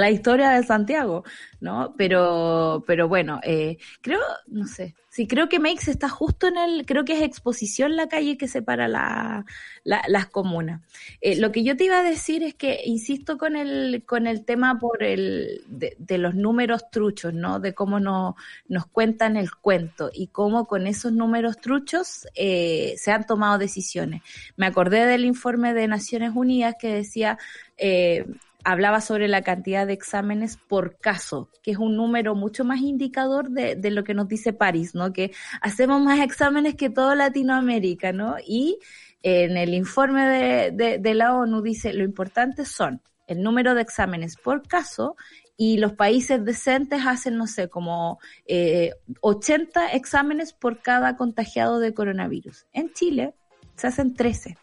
[0.00, 1.24] la, historia de Santiago,
[1.60, 1.94] ¿no?
[1.96, 6.86] Pero, pero bueno, eh, creo, no sé, Sí, creo que Makes está justo en el,
[6.86, 9.46] creo que es exposición la calle que separa la,
[9.84, 10.80] las comunas.
[11.20, 14.44] Eh, lo que yo te iba a decir es que insisto con el, con el
[14.44, 17.60] tema por el, de, los números truchos, ¿no?
[17.60, 18.34] De cómo no,
[18.66, 24.20] nos cuentan el cuento y cómo con esos números truchos eh, se han tomado decisiones.
[24.56, 27.38] Me acordé del informe de Naciones Unidas que decía,
[27.76, 28.26] eh,
[28.64, 33.50] hablaba sobre la cantidad de exámenes por caso, que es un número mucho más indicador
[33.50, 35.12] de, lo que nos dice París, ¿no?
[35.12, 38.36] Que hacemos más exámenes que toda Latinoamérica, ¿no?
[38.46, 38.78] Y
[39.22, 43.82] en el informe de, de, de la ONU dice, lo importante son el número de
[43.82, 45.16] exámenes por caso
[45.56, 51.94] y los países decentes hacen, no sé, como eh, 80 exámenes por cada contagiado de
[51.94, 52.66] coronavirus.
[52.72, 53.34] En Chile
[53.76, 54.56] se hacen 13.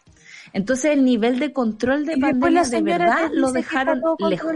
[0.52, 4.54] Entonces el nivel de control de pandemia de verdad lo dejaron lejos.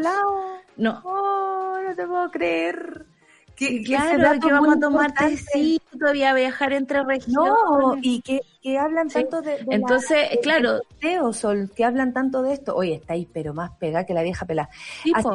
[0.77, 1.01] No.
[1.05, 3.07] Oh, no te puedo creer.
[3.57, 7.33] que, claro, que vamos a tomar tecito y a viajar entre regiones.
[7.33, 10.81] No, y que, que hablan tanto de, Entonces, claro.
[11.33, 12.75] Sol, que hablan tanto de esto.
[12.77, 14.69] Oye, está ahí, pero más pega que la vieja pelada.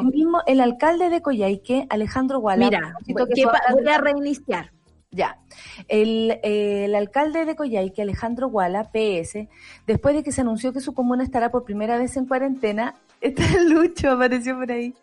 [0.02, 2.66] mismo el alcalde de Coyhaique, Alejandro Guala.
[2.66, 4.70] Mira, voy a reiniciar.
[5.14, 5.38] Ya.
[5.88, 9.46] El, el, alcalde de Coyhaique, Alejandro Guala, PS,
[9.86, 13.42] después de que se anunció que su comuna estará por primera vez en cuarentena, este
[13.62, 14.94] Lucho apareció por ahí,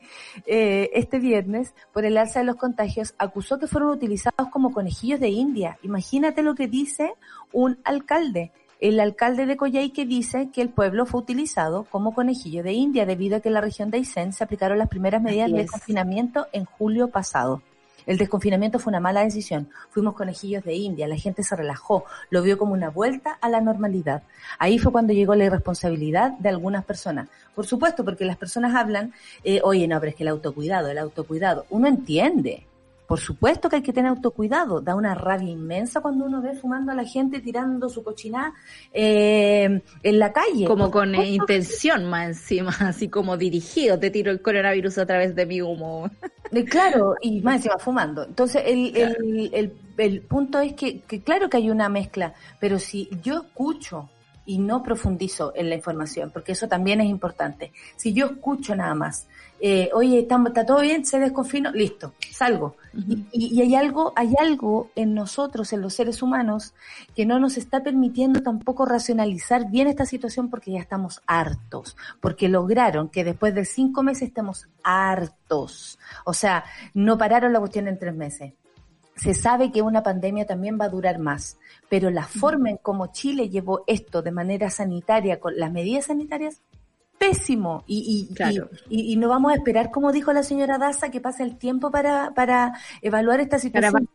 [0.48, 5.19] eh, este viernes, por el alza de los contagios, acusó que fueron utilizados como conejillos
[5.19, 5.78] de India.
[5.84, 7.13] Imagínate lo que dice
[7.54, 8.52] un alcalde.
[8.80, 13.38] El alcalde de Coyhaique dice que el pueblo fue utilizado como conejillo de India debido
[13.38, 16.65] a que en la región de Aysén se aplicaron las primeras medidas de confinamiento en
[16.65, 17.62] julio pasado.
[18.10, 19.69] El desconfinamiento fue una mala decisión.
[19.91, 23.62] Fuimos conejillos de India, la gente se relajó, lo vio como una vuelta a la
[23.62, 24.24] normalidad.
[24.58, 27.30] Ahí fue cuando llegó la irresponsabilidad de algunas personas.
[27.54, 30.98] Por supuesto, porque las personas hablan, eh, oye, no, pero es que el autocuidado, el
[30.98, 31.67] autocuidado.
[31.69, 32.65] Uno entiende,
[33.10, 34.82] por supuesto que hay que tener autocuidado.
[34.82, 38.54] Da una rabia inmensa cuando uno ve fumando a la gente tirando su cochiná
[38.93, 40.65] eh, en la calle.
[40.65, 43.98] Como con intención más encima, así como dirigido.
[43.98, 46.12] Te tiro el coronavirus a través de mi humo.
[46.52, 48.24] Eh, claro, y más encima fumando.
[48.24, 52.80] Entonces, el, el, el, el punto es que, que claro que hay una mezcla, pero
[52.80, 54.10] si yo escucho
[54.49, 57.71] y no profundizo en la información, porque eso también es importante.
[57.95, 59.27] Si yo escucho nada más
[59.62, 62.77] eh, oye, está, está, todo bien, se desconfino, listo, salgo.
[62.93, 66.73] y, y, hay algo, hay algo en nosotros, en los seres humanos,
[67.13, 72.47] que no nos está permitiendo tampoco racionalizar bien esta situación porque ya estamos hartos, porque
[72.47, 75.99] lograron que después de cinco meses estemos hartos.
[76.23, 78.53] O sea, no pararon la cuestión en tres meses.
[79.21, 81.58] Se sabe que una pandemia también va a durar más,
[81.89, 86.62] pero la forma en cómo Chile llevó esto de manera sanitaria, con las medidas sanitarias,
[87.17, 88.29] pésimo y,
[88.89, 91.91] y, y, no vamos a esperar, como dijo la señora Daza, que pase el tiempo
[91.91, 94.10] para, para evaluar esta situación.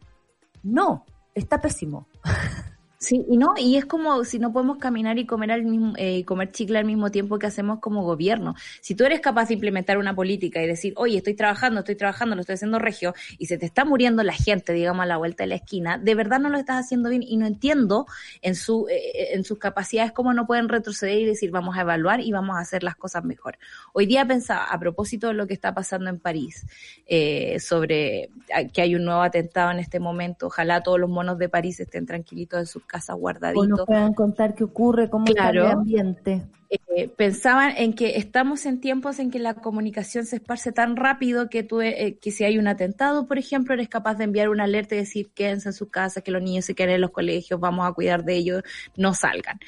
[0.63, 2.09] No, está pésimo.
[3.05, 6.25] Sí, y no, y es como si no podemos caminar y comer al mismo, eh,
[6.25, 8.55] comer chicle al mismo tiempo que hacemos como gobierno.
[8.81, 12.35] Si tú eres capaz de implementar una política y decir, oye, estoy trabajando, estoy trabajando,
[12.35, 15.43] lo estoy haciendo regio, y se te está muriendo la gente, digamos, a la vuelta
[15.43, 18.07] de la esquina, de verdad no lo estás haciendo bien y no entiendo
[18.41, 22.23] en su, eh, en sus capacidades cómo no pueden retroceder y decir, vamos a evaluar
[22.23, 23.59] y vamos a hacer las cosas mejor.
[23.93, 26.65] Hoy día pensaba, a propósito de lo que está pasando en París,
[27.05, 28.31] eh, sobre
[28.73, 32.07] que hay un nuevo atentado en este momento, ojalá todos los monos de París estén
[32.07, 33.15] tranquilitos en sus casa.
[33.15, 36.43] O nos puedan contar qué ocurre, cómo está el ambiente.
[36.71, 41.49] Eh, pensaban en que estamos en tiempos en que la comunicación se esparce tan rápido
[41.49, 44.65] que tú, eh, que si hay un atentado, por ejemplo, eres capaz de enviar una
[44.65, 47.61] alerta y decir quédense en su casa, que los niños se queden en los colegios,
[47.61, 48.63] vamos a cuidar de ellos,
[48.97, 49.61] no salgan.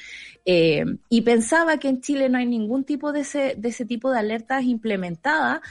[0.45, 4.11] Eh, y pensaba que en Chile no hay ningún tipo de ese, de ese tipo
[4.11, 5.61] de alertas implementadas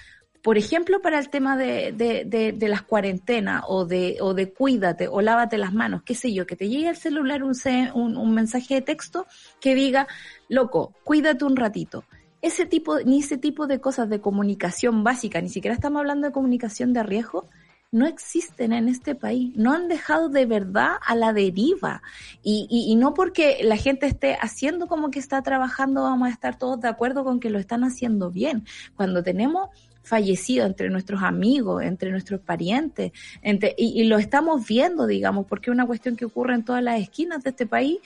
[0.46, 5.59] por ejemplo, para el tema de, las cuarentenas o de, o de cuídate o lávate
[5.59, 9.26] las manos, qué sé yo, que te llegue al celular un, mensaje de texto
[9.61, 10.06] que diga,
[10.48, 12.04] loco, cuídate un ratito
[12.42, 16.32] ese tipo, ni ese tipo de cosas de comunicación básica, ni siquiera estamos hablando de
[16.32, 17.48] comunicación de riesgo,
[17.90, 22.02] no existen en este país, no han dejado de verdad a la deriva.
[22.42, 26.80] Y, no porque la gente esté haciendo como que está trabajando, vamos a estar todos
[26.80, 28.64] de acuerdo con que lo están haciendo bien.
[28.94, 29.70] Cuando tenemos
[30.07, 35.71] fallecido entre nuestros amigos, entre nuestros parientes, entre, y, y, lo estamos viendo, digamos, porque
[35.71, 37.99] es una cuestión que ocurre en todas las esquinas de este país.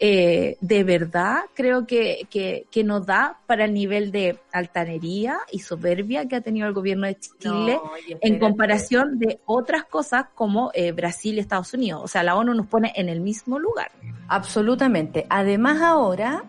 [0.00, 5.58] Eh, de verdad creo que, que, que nos da para el nivel de altanería y
[5.58, 10.70] soberbia que ha tenido el gobierno de Chile no, en comparación de otras cosas como
[10.72, 12.00] eh, Brasil y Estados Unidos.
[12.04, 13.90] O sea, la ONU nos pone en el mismo lugar.
[14.28, 15.26] Absolutamente.
[15.28, 16.44] Además ahora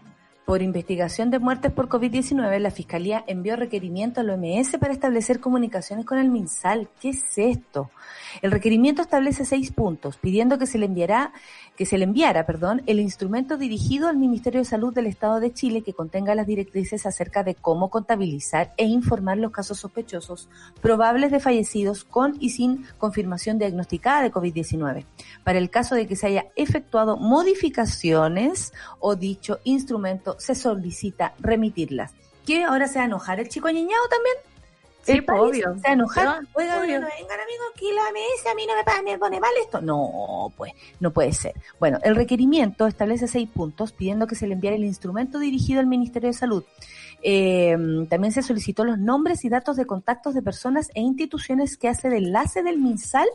[0.49, 6.07] por investigación de muertes por COVID-19, la Fiscalía envió requerimiento al OMS para establecer comunicaciones
[6.07, 6.89] con el MinSal.
[6.99, 7.91] ¿Qué es esto?
[8.41, 11.33] El requerimiento establece seis puntos, pidiendo que se le enviará,
[11.79, 15.53] que se le enviara, perdón, el instrumento dirigido al Ministerio de Salud del Estado de
[15.53, 20.49] Chile que contenga las directrices acerca de cómo contabilizar e informar los casos sospechosos
[20.81, 25.05] probables de fallecidos con y sin confirmación diagnosticada de COVID-19.
[25.45, 32.11] Para el caso de que se haya efectuado modificaciones o dicho instrumento se solicita remitirlas.
[32.45, 34.48] ¿Qué ahora se va a enojar el chico ñeñado también?
[35.13, 35.73] Sí, obvio.
[35.75, 36.25] se va a enojar.
[36.25, 36.99] No, obvio.
[36.99, 39.81] no vengan amigos, aquí la mesa, a mí no me, me pone mal esto.
[39.81, 41.53] No, pues, no puede ser.
[41.79, 45.87] Bueno, el requerimiento establece seis puntos pidiendo que se le enviara el instrumento dirigido al
[45.87, 46.63] Ministerio de Salud.
[47.21, 47.77] Eh,
[48.09, 52.09] también se solicitó los nombres y datos de contactos de personas e instituciones que hace
[52.09, 53.27] de enlace del MinSal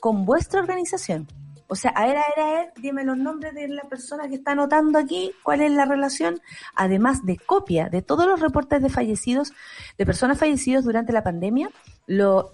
[0.00, 1.28] con vuestra organización.
[1.72, 4.34] O sea, a ver, a ver, a ver, dime los nombres de la persona que
[4.34, 6.38] está anotando aquí, cuál es la relación,
[6.74, 9.54] además de copia de todos los reportes de fallecidos,
[9.96, 11.70] de personas fallecidas durante la pandemia,
[12.06, 12.52] lo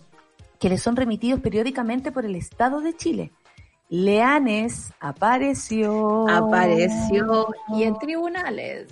[0.61, 3.33] que le son remitidos periódicamente por el Estado de Chile.
[3.91, 6.29] Leanes apareció.
[6.29, 8.89] Apareció y en tribunales.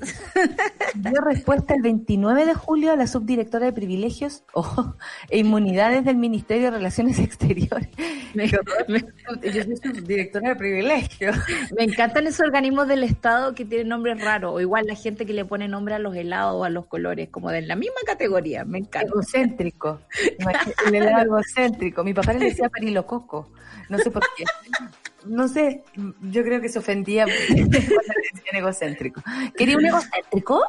[0.95, 4.43] Dio respuesta el 29 de julio a la subdirectora de privilegios
[5.29, 7.89] e inmunidades del Ministerio de Relaciones Exteriores.
[8.35, 8.59] Me, Yo
[9.65, 11.37] soy subdirectora de privilegios.
[11.77, 15.35] me encantan esos organismos del Estado que tienen nombres raros, o igual la gente que
[15.35, 18.65] le pone nombre a los helados o a los colores, como de la misma categoría.
[18.65, 19.09] Me encanta.
[19.09, 20.01] Egocéntrico.
[20.87, 22.03] El helado egocéntrico.
[22.03, 23.51] Mi papá le decía perilococo.
[23.89, 24.45] No sé por qué.
[25.27, 25.83] No sé,
[26.23, 27.79] yo creo que se ofendía cuando le
[28.33, 29.23] decían egocéntrico.
[29.57, 30.63] ¿Quería un egocéntrico?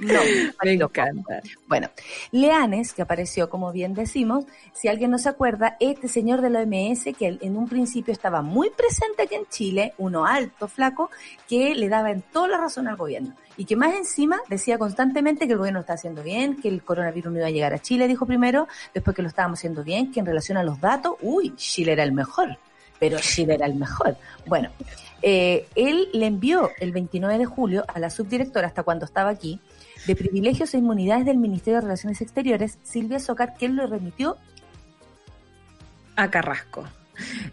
[0.00, 0.20] No,
[0.64, 1.40] Me encanta.
[1.66, 1.88] Bueno,
[2.32, 6.60] Leanes, que apareció, como bien decimos, si alguien no se acuerda, este señor de la
[6.60, 11.10] OMS, que en un principio estaba muy presente aquí en Chile, uno alto, flaco,
[11.48, 13.34] que le daba en toda la razón al gobierno.
[13.56, 17.32] Y que más encima decía constantemente que el gobierno está haciendo bien, que el coronavirus
[17.32, 20.20] no iba a llegar a Chile, dijo primero, después que lo estábamos haciendo bien, que
[20.20, 22.58] en relación a los datos, uy, Chile era el mejor,
[22.98, 24.16] pero Chile era el mejor.
[24.46, 24.70] Bueno,
[25.22, 29.60] eh, él le envió el 29 de julio a la subdirectora, hasta cuando estaba aquí,
[30.06, 34.36] de privilegios e inmunidades del Ministerio de Relaciones Exteriores, Silvia Socar, él lo remitió
[36.16, 36.86] a Carrasco.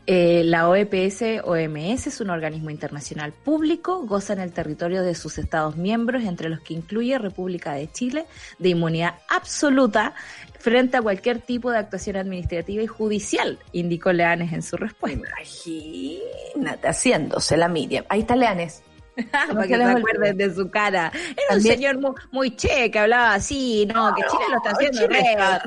[0.06, 5.38] Eh, la OEPS OMS es un organismo internacional público, goza en el territorio de sus
[5.38, 8.26] Estados miembros, entre los que incluye República de Chile,
[8.60, 10.14] de inmunidad absoluta
[10.60, 15.20] frente a cualquier tipo de actuación administrativa y judicial, indicó Leanes en su respuesta.
[15.20, 18.06] Imagínate, haciéndose la Miriam.
[18.10, 18.84] Ahí está Leanes.
[19.32, 21.12] Para que se acuerden de su cara.
[21.14, 24.70] Era También- un señor muy, muy che que hablaba así, no, que Chile lo está
[24.72, 25.32] haciendo Chile re.
[25.32, 25.60] está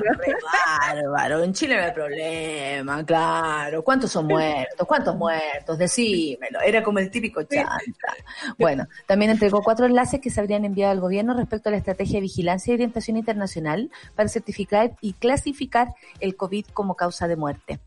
[0.93, 3.83] re bárbaro, en Chile no hay problema, claro.
[3.83, 4.87] ¿Cuántos son muertos?
[4.87, 5.77] ¿Cuántos muertos?
[5.77, 6.59] Decímelo.
[6.61, 8.15] Era como el típico chanta.
[8.57, 12.15] Bueno, también entregó cuatro enlaces que se habrían enviado al gobierno respecto a la estrategia
[12.15, 17.79] de vigilancia y orientación internacional para certificar y clasificar el COVID como causa de muerte.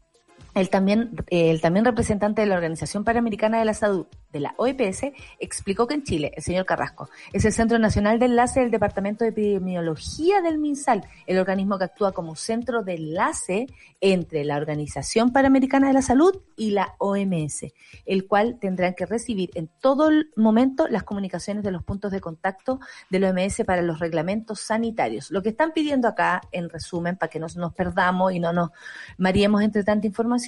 [0.55, 5.13] El también, el también representante de la Organización Panamericana de la Salud, de la OEPS,
[5.39, 9.25] explicó que en Chile, el señor Carrasco, es el Centro Nacional de Enlace del Departamento
[9.25, 13.67] de Epidemiología del MinSal, el organismo que actúa como centro de enlace
[14.01, 17.67] entre la Organización Panamericana de la Salud y la OMS,
[18.07, 22.81] el cual tendrán que recibir en todo momento las comunicaciones de los puntos de contacto
[23.11, 25.31] de la OMS para los reglamentos sanitarios.
[25.31, 28.71] Lo que están pidiendo acá, en resumen, para que no nos perdamos y no nos
[29.17, 30.44] mareemos entre tanta información,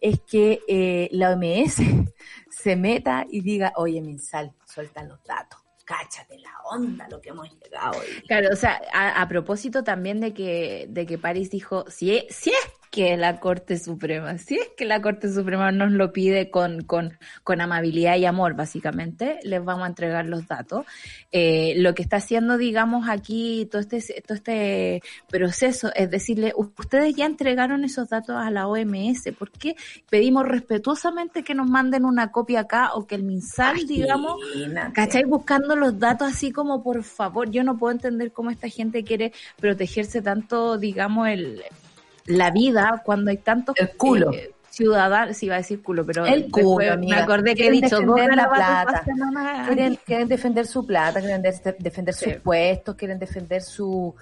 [0.00, 1.76] es que eh, la OMS
[2.50, 5.60] se meta y diga, oye, Minsal, suelta los datos.
[5.84, 8.00] Cáchate la onda, lo que hemos llegado.
[8.26, 12.56] Claro, o sea, a, propósito también de que, de que París dijo, si si es
[12.94, 17.18] que la Corte Suprema, si es que la Corte Suprema nos lo pide con, con,
[17.42, 20.86] con amabilidad y amor, básicamente, les vamos a entregar los datos.
[21.32, 27.16] Eh, lo que está haciendo, digamos, aquí todo este, todo este proceso es decirle, ustedes
[27.16, 29.74] ya entregaron esos datos a la OMS, ¿por qué
[30.08, 34.92] pedimos respetuosamente que nos manden una copia acá o que el MinSal, digamos, Imagínate.
[34.92, 35.24] ¿Cachai?
[35.24, 39.32] Buscando los datos así como, por favor, yo no puedo entender cómo esta gente quiere
[39.58, 41.64] protegerse tanto, digamos, el,
[42.26, 44.32] la vida cuando hay tantos El culo.
[44.32, 47.16] eh, ciudadanos, sí iba a decir culo, pero El culo, amiga.
[47.16, 49.02] me acordé que he dicho dos defender la plata.
[49.66, 52.38] Quieren, quieren defender su plata, quieren de- defender sus Sí.
[52.42, 54.14] puestos, quieren defender su,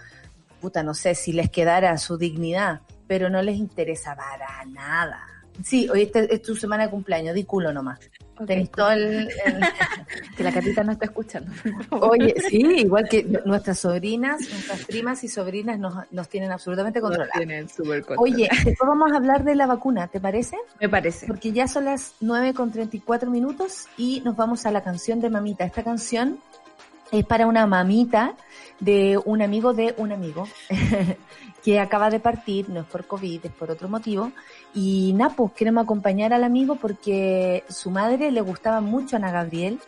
[0.61, 5.21] puta, no sé, si les quedara su dignidad, pero no les interesa para nada.
[5.65, 8.01] Sí, hoy este es tu semana de cumpleaños, di culo nomás.
[8.39, 9.61] Ok, Tenéis todo el- el,
[10.37, 11.53] que la catita no está escuchando.
[11.91, 17.35] Oye, sí, igual que nuestras sobrinas, nuestras primas y sobrinas nos, nos tienen absolutamente controladas.
[17.37, 18.05] tienen súper.
[18.17, 20.57] Oye, después vamos a hablar de la vacuna, ¿te parece?
[20.81, 21.27] me parece.
[21.27, 25.29] Porque ya son las 9 con 34 minutos y nos vamos a la canción de
[25.31, 25.65] Mamita.
[25.65, 26.39] Esta canción
[27.13, 28.35] es para una mamita
[28.81, 30.49] de un amigo de un amigo
[31.63, 34.33] que acaba de partir, no es por COVID, es por otro motivo.
[34.75, 39.79] Y pues queremos acompañar al amigo porque su madre le gustaba mucho a Ana Gabriel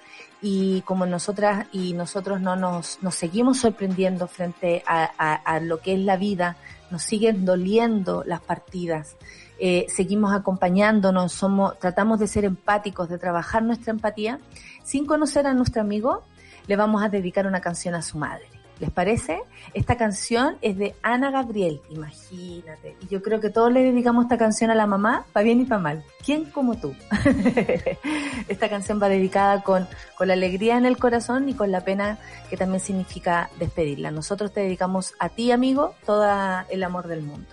[0.42, 6.00] y como nosotras y nosotros no nos, nos seguimos sorprendiendo frente a lo que es
[6.00, 6.56] la vida,
[6.90, 9.16] nos siguen doliendo las partidas,
[9.58, 14.40] eh, seguimos acompañándonos, somos, tratamos de ser empáticos, de trabajar nuestra empatía,
[14.82, 16.24] sin conocer a nuestro amigo,
[16.66, 18.53] le vamos a dedicar una canción a su madre.
[18.80, 19.40] ¿Les parece?
[19.72, 22.96] Esta canción es de Ana Gabriel, imagínate.
[23.00, 25.64] Y yo creo que todos le dedicamos esta canción a la mamá, para bien y
[25.64, 26.04] para mal.
[26.24, 26.94] ¿Quién como tú?
[28.48, 32.18] esta canción va dedicada con, con la alegría en el corazón y con la pena
[32.50, 34.10] que también significa despedirla.
[34.10, 36.26] Nosotros te dedicamos a ti, amigo, todo
[36.68, 37.48] el amor del mundo.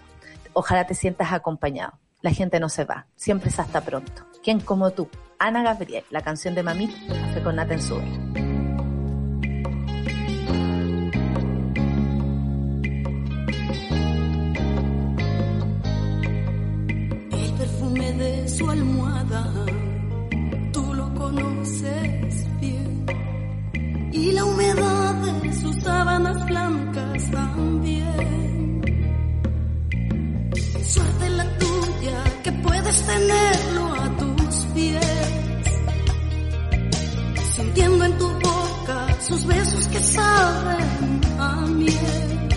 [0.54, 1.94] Ojalá te sientas acompañado.
[2.22, 4.24] La gente no se va, siempre es hasta pronto.
[4.44, 5.10] ¿Quién como tú?
[5.40, 8.51] Ana Gabriel, la canción de Mamita, Café con Nata en
[18.18, 19.54] de su almohada,
[20.74, 23.06] tú lo conoces bien.
[24.12, 28.82] Y la humedad de sus sábanas blancas también.
[30.84, 35.68] Suerte la tuya que puedes tenerlo a tus pies.
[37.56, 42.50] Sintiendo en tu boca sus besos que saben a miel.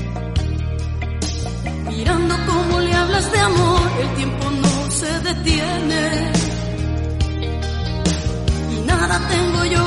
[1.88, 4.63] Mirando cómo le hablas de amor, el tiempo no
[5.46, 5.60] Y
[8.86, 9.83] nada tengo yo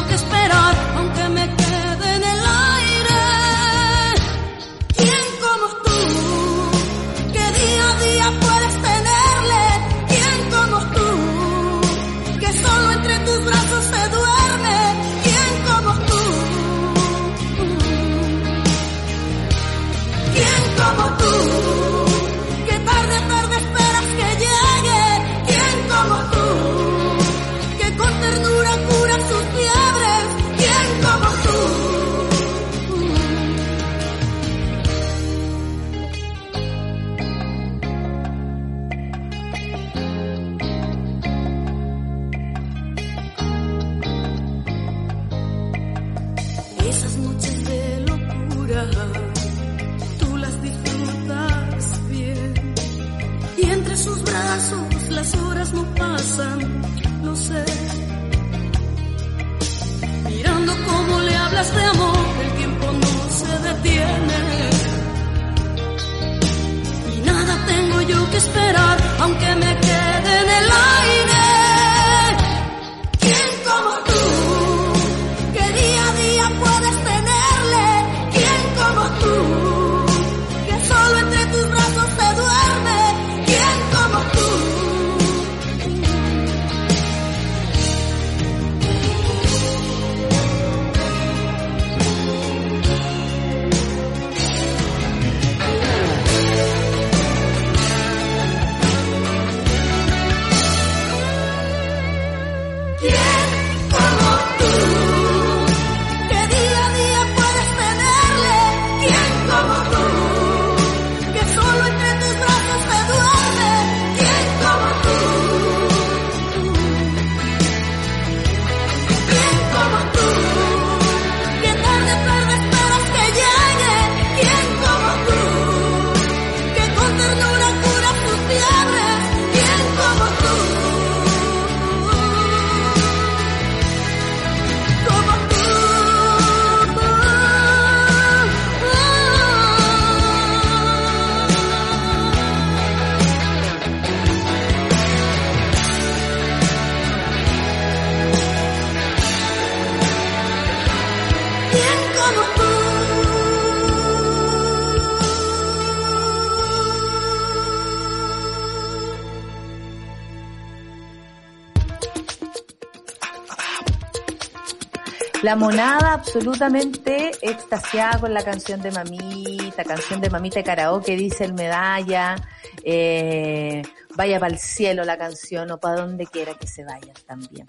[165.48, 171.46] La monada absolutamente extasiada con la canción de Mamita, canción de Mamita de karaoke, dice
[171.46, 172.36] el medalla,
[172.84, 173.82] eh,
[174.18, 177.66] vaya para el cielo la canción o para donde quiera que se vayan también.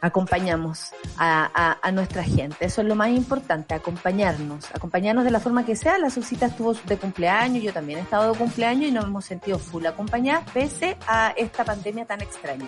[0.00, 5.40] Acompañamos a, a, a nuestra gente, eso es lo más importante, acompañarnos, acompañarnos de la
[5.40, 5.98] forma que sea.
[5.98, 9.58] La Susita estuvo de cumpleaños, yo también he estado de cumpleaños y nos hemos sentido
[9.58, 12.66] full acompañadas pese a esta pandemia tan extraña.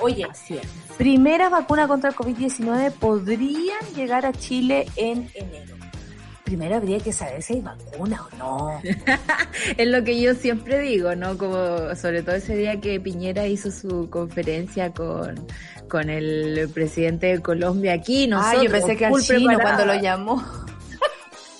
[0.00, 0.26] Oye.
[0.98, 5.81] Primeras vacunas contra el COVID-19 podrían llegar a Chile en enero.
[6.52, 8.82] Primero habría que saber si hay vacuna o no.
[9.78, 11.38] Es lo que yo siempre digo, ¿no?
[11.38, 15.46] Como sobre todo ese día que Piñera hizo su conferencia con,
[15.88, 19.94] con el presidente de Colombia aquí, nosotros Ah, yo pensé que al chino cuando lo
[19.94, 20.44] llamó.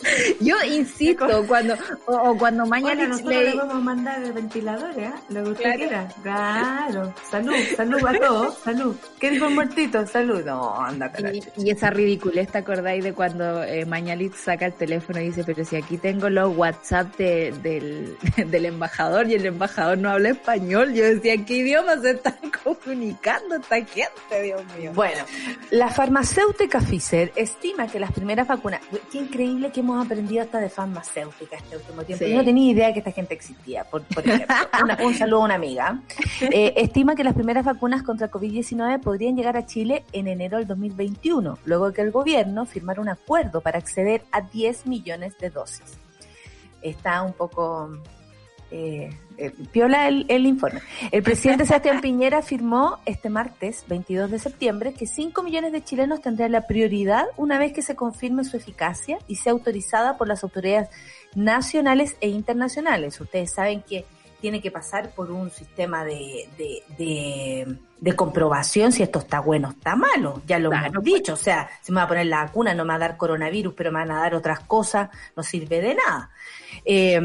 [0.40, 1.74] Yo insisto, cuando,
[2.06, 5.12] o, o cuando mañana le, podemos mandar el ventilador, ¿eh?
[5.28, 5.78] Lo que usted Claro.
[5.78, 6.08] quiera.
[6.22, 7.14] Claro.
[7.30, 8.96] Salud, salud a todos, salud.
[9.18, 10.06] ¿Qué dijo el muertito?
[10.06, 10.42] Salud.
[10.44, 11.12] No, anda.
[11.32, 15.44] Y, y esa ridiculez, ¿te acordáis de cuando eh, Mañalit saca el teléfono y dice,
[15.44, 18.16] pero si aquí tengo los WhatsApp de- del,
[18.50, 20.92] del embajador y el embajador no habla español?
[20.94, 24.92] Yo decía, ¿qué idioma se están comunicando esta gente, Dios mío?
[24.94, 25.24] Bueno,
[25.70, 28.80] la farmacéutica Pfizer estima que las primeras vacunas,
[29.10, 32.24] qué increíble que hemos aprendido hasta de farmacéutica este último tiempo.
[32.24, 32.30] Sí.
[32.30, 34.54] Yo no tenía idea que esta gente existía, por, por ejemplo.
[34.82, 36.00] Una- un saludo a una amiga.
[36.40, 40.58] Eh, estima que las primeras vacunas contra el COVID-19 podrían llegar a Chile en enero
[40.58, 45.36] del 2021, luego de que el gobierno firmara un acuerdo para acceder a 10 millones
[45.38, 45.98] de dosis.
[46.80, 47.98] Está un poco...
[48.70, 49.10] eh,
[49.46, 50.80] eh, piola el, el informe.
[51.10, 56.20] El presidente Sebastián Piñera afirmó este martes, 22 de septiembre, que 5 millones de chilenos
[56.20, 60.42] tendrán la prioridad una vez que se confirme su eficacia y sea autorizada por las
[60.44, 60.88] autoridades
[61.34, 63.20] nacionales e internacionales.
[63.20, 64.04] Ustedes saben que
[64.40, 69.68] tiene que pasar por un sistema de, de, de, de comprobación si esto está bueno
[69.68, 70.42] o está malo.
[70.46, 71.34] Ya lo Claro, hemos dicho.
[71.34, 73.72] O sea, si me va a poner la vacuna no me va a dar coronavirus,
[73.74, 76.30] pero me van a dar otras cosas, no sirve de nada.
[76.84, 77.20] Eh,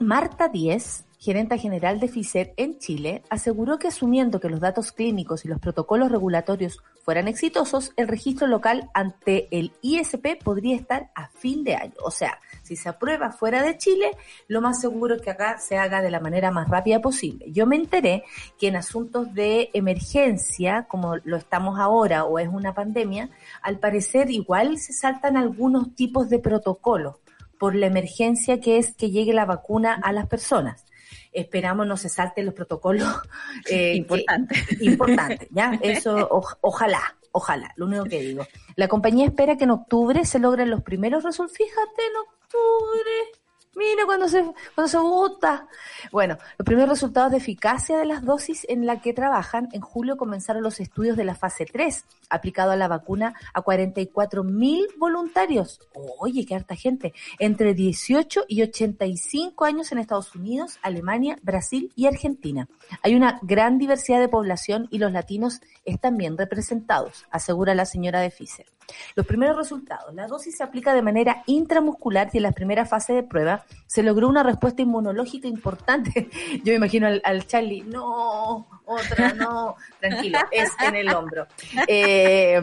[0.00, 5.44] Marta Díez, gerenta general de FICER en Chile, aseguró que asumiendo que los datos clínicos
[5.44, 11.28] y los protocolos regulatorios fueran exitosos, el registro local ante el ISP podría estar a
[11.28, 11.94] fin de año.
[12.04, 14.10] O sea, si se aprueba fuera de Chile,
[14.48, 17.52] lo más seguro es que acá se haga de la manera más rápida posible.
[17.52, 18.24] Yo me enteré
[18.58, 23.30] que en asuntos de emergencia, como lo estamos ahora o es una pandemia,
[23.62, 27.14] al parecer igual se saltan algunos tipos de protocolos
[27.60, 30.84] por la emergencia que es que llegue la vacuna a las personas.
[31.32, 33.08] Esperamos no se salten los protocolos
[33.70, 34.54] eh, Importante.
[34.68, 35.78] que- importante, ¿ya?
[35.82, 37.00] Eso, oj- ojalá,
[37.32, 38.46] ojalá, lo único que digo.
[38.76, 41.56] La compañía espera que en octubre se logren los primeros resultados.
[41.56, 43.41] Fíjate, en octubre.
[43.74, 44.44] Mira cuando se,
[44.74, 45.66] cuando se vota.
[46.10, 50.18] Bueno, los primeros resultados de eficacia de las dosis en la que trabajan, en julio
[50.18, 55.80] comenzaron los estudios de la fase 3, aplicado a la vacuna a 44 mil voluntarios.
[56.18, 57.14] Oye, qué harta gente.
[57.38, 62.68] Entre 18 y 85 años en Estados Unidos, Alemania, Brasil y Argentina.
[63.02, 68.20] Hay una gran diversidad de población y los latinos están bien representados, asegura la señora
[68.20, 68.66] de Pfizer.
[69.14, 70.14] Los primeros resultados.
[70.14, 74.02] La dosis se aplica de manera intramuscular y en la primera fase de prueba se
[74.02, 76.28] logró una respuesta inmunológica importante.
[76.64, 81.46] Yo me imagino al, al Charlie, no, otra, no, tranquilo, es en el hombro.
[81.86, 82.60] Eh,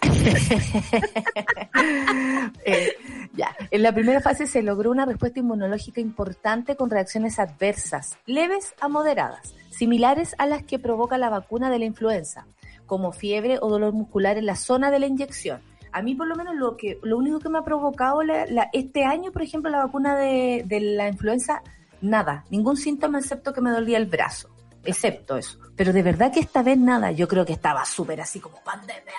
[2.64, 2.92] eh,
[3.34, 3.56] ya.
[3.70, 8.88] En la primera fase se logró una respuesta inmunológica importante con reacciones adversas, leves a
[8.88, 12.46] moderadas, similares a las que provoca la vacuna de la influenza,
[12.86, 15.60] como fiebre o dolor muscular en la zona de la inyección.
[15.98, 18.70] A mí por lo menos lo que lo único que me ha provocado la- la-
[18.72, 21.62] este año, por ejemplo, la vacuna de, de la influenza,
[22.00, 24.48] nada, ningún síntoma excepto que me dolía el brazo,
[24.84, 25.58] excepto eso.
[25.76, 29.14] Pero de verdad que esta vez nada, yo creo que estaba súper así como pandemia,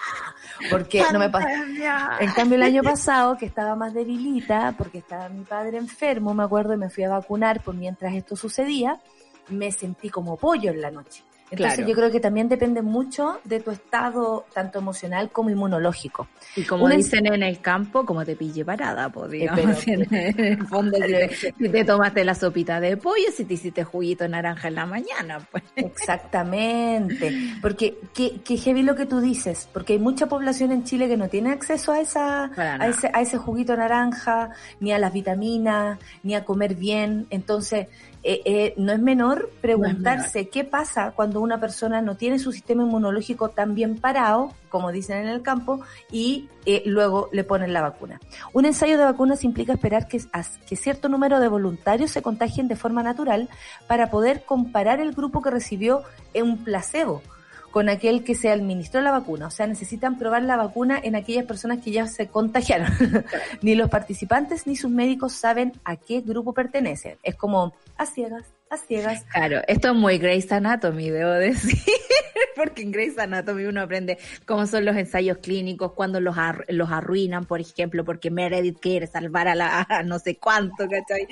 [0.69, 1.47] porque no me pasó.
[2.19, 6.43] En cambio, el año pasado, que estaba más debilita, porque estaba mi padre enfermo, me
[6.43, 8.99] acuerdo, y me fui a vacunar por mientras esto sucedía,
[9.49, 11.23] me sentí como pollo en la noche.
[11.52, 11.89] Entonces Claro.
[11.89, 16.28] yo creo que también depende mucho de tu estado, tanto emocional como inmunológico.
[16.56, 20.39] Y como Una- dicen en el campo, como te pille parada, pues digamos, pero- en,
[20.39, 21.30] el fondo, si te,
[21.60, 24.86] si te tomaste la sopita de pollo, si te hiciste juguito de naranja en la
[24.86, 25.64] mañana, pues.
[25.76, 31.08] Exactamente, porque que, que heavy lo que tú dices, porque hay mucha población en Chile
[31.08, 35.12] que no tiene acceso a esa a ese, a ese juguito naranja, ni a las
[35.14, 37.88] vitaminas, ni a comer bien, entonces
[38.22, 42.84] eh, eh, no es menor preguntarse qué pasa cuando una persona no tiene su sistema
[42.84, 45.80] inmunológico tan bien parado, como dicen en el campo,
[46.11, 48.20] y eh, luego le ponen la vacuna.
[48.51, 50.20] Un ensayo de vacunas implica esperar que,
[50.76, 53.47] cierto número de voluntarios se contagien de forma natural
[53.88, 56.03] para poder comparar el grupo que recibió
[56.36, 57.22] un placebo
[57.72, 59.47] con aquel que se administró la vacuna.
[59.47, 62.89] O sea, necesitan probar la vacuna en aquellas personas que ya se contagiaron.
[63.61, 67.17] ni los participantes ni sus médicos saben a qué grupo pertenecen.
[67.24, 69.24] Es como a ciegas, a ciegas.
[69.32, 71.80] Claro, esto es muy Grey's Anatomy, debo decir,
[72.55, 76.91] porque en Grey's Anatomy uno aprende cómo son los ensayos clínicos, cuando los, ar- los
[76.91, 81.28] arruinan, por ejemplo, porque Meredith quiere salvar a la no sé cuánto, ¿cachai?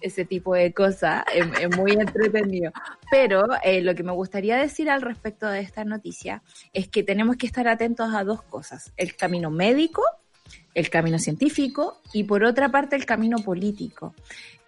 [0.00, 2.72] Ese tipo de cosas, es, es muy entretenido.
[3.10, 7.36] Pero eh, lo que me gustaría decir al respecto de esta noticia es que tenemos
[7.36, 10.02] que estar atentos a dos cosas, el camino médico,
[10.76, 14.14] el camino científico y por otra parte el camino político.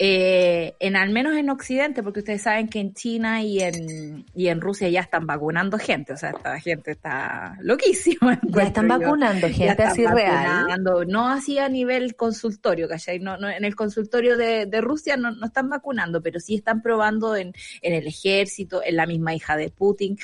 [0.00, 4.46] Eh, en al menos en Occidente, porque ustedes saben que en China y en, y
[4.46, 8.40] en Rusia ya están vacunando gente, o sea, esta gente está loquísima.
[8.48, 8.98] Ya están yo.
[8.98, 10.82] vacunando gente están así real.
[11.08, 13.18] No así a nivel consultorio, ¿cachai?
[13.18, 16.80] No, no, en el consultorio de, de Rusia no, no están vacunando, pero sí están
[16.80, 17.52] probando en,
[17.82, 20.16] en el ejército, en la misma hija de Putin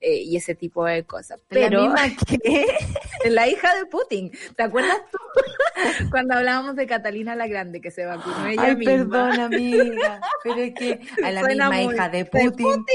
[0.00, 1.40] eh, y ese tipo de cosas.
[1.48, 2.64] Pero, La misma que...
[3.26, 4.30] la hija de Putin.
[4.56, 5.18] ¿Te acuerdas tú
[6.10, 8.92] cuando hablábamos de Catalina la Grande que se vacunó ella Ay, misma?
[8.92, 12.86] perdón, amiga, pero es que a la Suena misma hija de de Putin,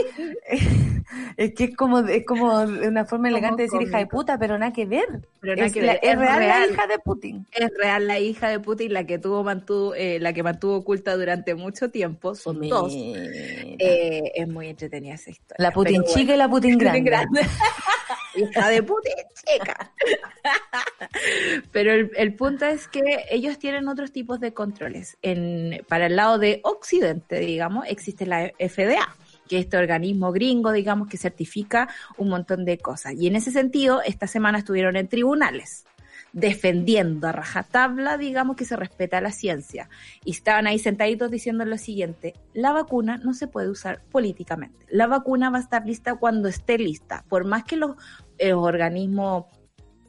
[1.38, 4.58] es que es como es como una forma elegante de decir hija de puta, pero
[4.58, 5.06] nada que ver.
[5.40, 7.48] Pero nada es, que la- ver, es es real, la hija de Putin.
[7.52, 11.16] Es real la hija de Putin la que tuvo mantuvo eh, la que mantuvo oculta
[11.16, 12.36] durante mucho tiempo.
[12.36, 12.94] Son dos.
[12.96, 15.56] Eh, es muy entretenida esa historia.
[15.58, 17.04] la Putin Pero chica y la Putin bueno.
[17.04, 17.42] grande.
[18.36, 19.10] hija de puta
[19.46, 19.92] chica.
[21.72, 25.18] Pero el, el, punto es que ellos tienen otros tipos de controles.
[25.22, 29.16] En, para el lado de Occidente, digamos, existe la FDA
[29.48, 33.14] que este organismo gringo, digamos, que certifica un montón de cosas.
[33.14, 35.86] Y en ese sentido, esta semana estuvieron en tribunales
[36.34, 39.88] defendiendo a rajatabla, digamos, que se respeta la ciencia.
[40.26, 44.86] Y estaban ahí sentaditos diciendo lo siguiente, la vacuna no se puede usar políticamente.
[44.90, 47.24] La vacuna va a estar lista cuando esté lista.
[47.30, 47.96] Por más que los,
[48.40, 49.46] los organismos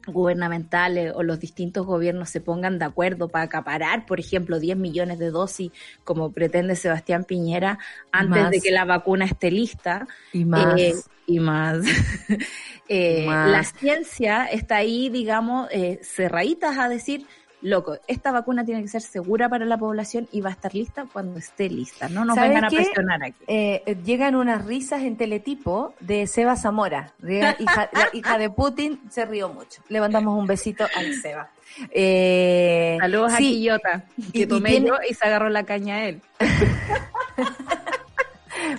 [0.07, 5.19] gubernamentales o los distintos gobiernos se pongan de acuerdo para acaparar, por ejemplo, 10 millones
[5.19, 5.71] de dosis,
[6.03, 7.79] como pretende Sebastián Piñera,
[8.11, 8.51] antes Más.
[8.51, 10.07] de que la vacuna esté lista.
[10.33, 10.79] Y más.
[10.79, 10.93] Eh,
[11.27, 11.83] y más.
[12.87, 13.49] Eh, Más.
[13.49, 17.25] La ciencia está ahí, digamos, eh, cerraditas a decir,
[17.65, 21.05] loco, esta vacuna tiene que ser segura para la población y va a estar lista
[21.11, 22.07] cuando esté lista.
[22.09, 23.43] No nos ¿Sabe vengan a presionar aquí.
[23.47, 27.13] Eh, eh, llegan unas risas en teletipo de Seba Zamora.
[27.23, 29.81] Hija, la hija de Putin se rió mucho.
[29.89, 31.49] Le mandamos un besito al Seba.
[31.91, 35.63] Eh, Saludos a sí, Quillota, y- que y tomé tiene- yo y se agarró la
[35.63, 36.21] caña a él.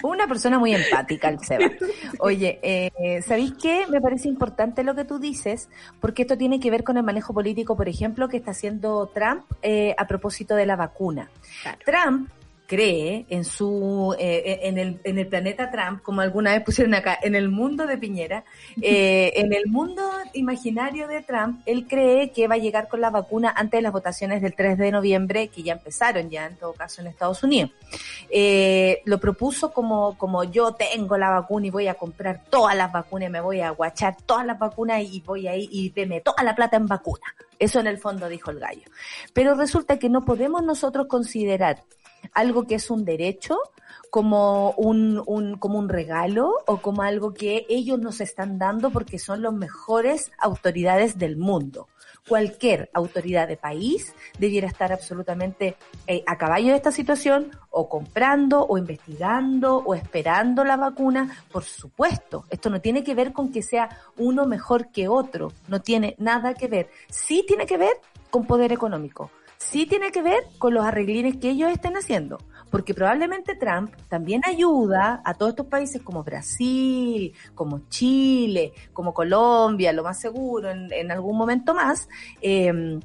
[0.02, 1.70] Una persona muy empática, el Seba.
[2.18, 3.86] Oye, eh, ¿sabéis qué?
[3.88, 5.68] Me parece importante lo que tú dices,
[6.00, 9.44] porque esto tiene que ver con el manejo político, por ejemplo, que está haciendo Trump
[9.62, 11.30] eh, a propósito de la vacuna.
[11.62, 11.78] Claro.
[11.84, 12.30] Trump
[12.66, 17.18] cree en su eh, en el en el planeta Trump como alguna vez pusieron acá
[17.22, 18.44] en el mundo de Piñera
[18.82, 20.02] eh, en el mundo
[20.32, 23.92] imaginario de Trump él cree que va a llegar con la vacuna antes de las
[23.92, 27.70] votaciones del 3 de noviembre que ya empezaron ya en todo caso en Estados Unidos.
[28.30, 32.92] Eh, lo propuso como como yo tengo la vacuna y voy a comprar todas las
[32.92, 36.42] vacunas me voy a guachar todas las vacunas y voy a ir y deme toda
[36.42, 37.24] la plata en vacuna.
[37.58, 38.82] Eso en el fondo dijo el gallo.
[39.32, 41.82] Pero resulta que no podemos nosotros considerar
[42.32, 43.58] algo que es un derecho
[44.10, 49.42] como un, como un regalo o como algo que ellos nos están dando porque son
[49.42, 51.88] los mejores autoridades del mundo.
[52.28, 55.76] Cualquier autoridad de país debiera estar absolutamente
[56.08, 61.44] eh, a caballo de esta situación o comprando o investigando o esperando la vacuna.
[61.52, 65.82] Por supuesto, esto no tiene que ver con que sea uno mejor que otro, no
[65.82, 66.88] tiene nada que ver.
[67.08, 67.92] Sí tiene que ver
[68.30, 69.30] con poder económico
[69.70, 72.38] sí tiene que ver con los arreglines que ellos estén haciendo,
[72.70, 79.92] porque probablemente Trump también ayuda a todos estos países como Brasil, como Chile, como Colombia,
[79.92, 82.08] lo más seguro, en, algún momento más,
[82.40, 82.98] eh,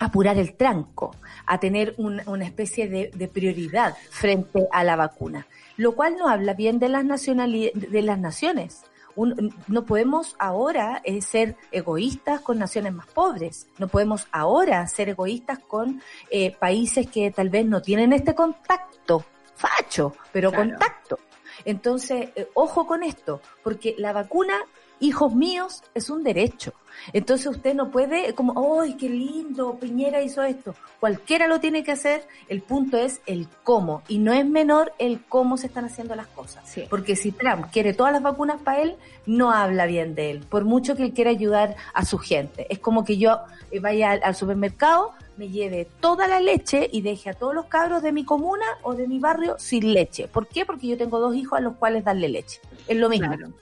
[0.00, 1.14] apurar el tranco,
[1.46, 5.46] a tener un, una especie de, prioridad frente a la vacuna,
[5.76, 8.84] lo cual no habla bien de las, de las naciones.
[9.16, 15.08] Un, no podemos ahora eh, ser egoístas con naciones más pobres, no podemos ahora ser
[15.08, 16.00] egoístas con
[16.30, 19.24] eh, países que tal vez no tienen este contacto,
[19.56, 20.70] facho, pero claro.
[20.70, 21.18] contacto.
[21.64, 24.54] Entonces, eh, ojo con esto, porque la vacuna,
[25.00, 26.72] hijos míos, es un derecho.
[27.12, 29.78] Entonces usted no puede, como, ¡ay, qué lindo!
[29.78, 30.74] Piñera hizo esto.
[31.00, 32.26] Cualquiera lo tiene que hacer.
[32.48, 34.02] El punto es el cómo.
[34.08, 36.68] Y no es menor el cómo se están haciendo las cosas.
[36.68, 36.84] Sí.
[36.90, 38.96] Porque si Trump quiere todas las vacunas para él,
[39.26, 40.40] no habla bien de él.
[40.40, 42.66] Por mucho que él quiera ayudar a su gente.
[42.70, 43.40] Es como que yo
[43.80, 48.02] vaya al, al supermercado, me lleve toda la leche y deje a todos los cabros
[48.02, 50.26] de mi comuna o de mi barrio sin leche.
[50.26, 50.66] ¿Por qué?
[50.66, 52.60] Porque yo tengo dos hijos a los cuales darle leche.
[52.88, 53.28] Es lo mismo.
[53.28, 53.52] Claro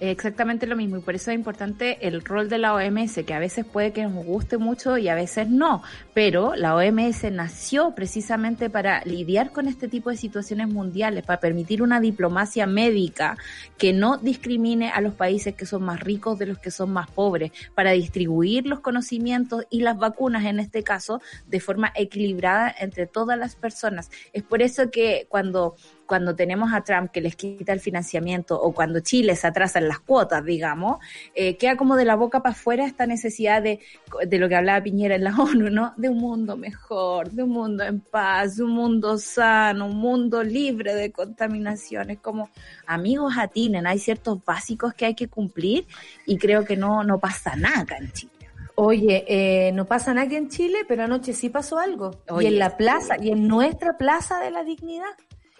[0.00, 3.38] exactamente lo mismo y por eso es importante el rol de la OMS que a
[3.38, 5.82] veces puede que nos guste mucho y a veces no,
[6.12, 11.82] pero la OMS nació precisamente para lidiar con este tipo de situaciones mundiales, para permitir
[11.82, 13.36] una diplomacia médica
[13.78, 17.10] que no discrimine a los países que son más ricos de los que son más
[17.10, 23.06] pobres, para distribuir los conocimientos y las vacunas en este caso de forma equilibrada entre
[23.06, 24.10] todas las personas.
[24.32, 25.76] Es por eso que cuando
[26.06, 29.88] cuando tenemos a Trump que les quita el financiamiento o cuando Chile se atrasa en
[29.88, 30.98] las cuotas, digamos,
[31.34, 33.80] eh, queda como de la boca para afuera esta necesidad de,
[34.26, 35.94] de lo que hablaba Piñera en la ONU, ¿no?
[35.96, 40.42] De un mundo mejor, de un mundo en paz, de un mundo sano, un mundo
[40.42, 42.18] libre de contaminaciones.
[42.20, 42.50] Como
[42.86, 45.86] amigos atinen, hay ciertos básicos que hay que cumplir
[46.26, 48.34] y creo que no, no pasa nada acá en Chile.
[48.76, 52.10] Oye, eh, no pasa nada aquí en Chile, pero anoche sí pasó algo.
[52.28, 55.10] Oye, y en la plaza, y en nuestra plaza de la dignidad.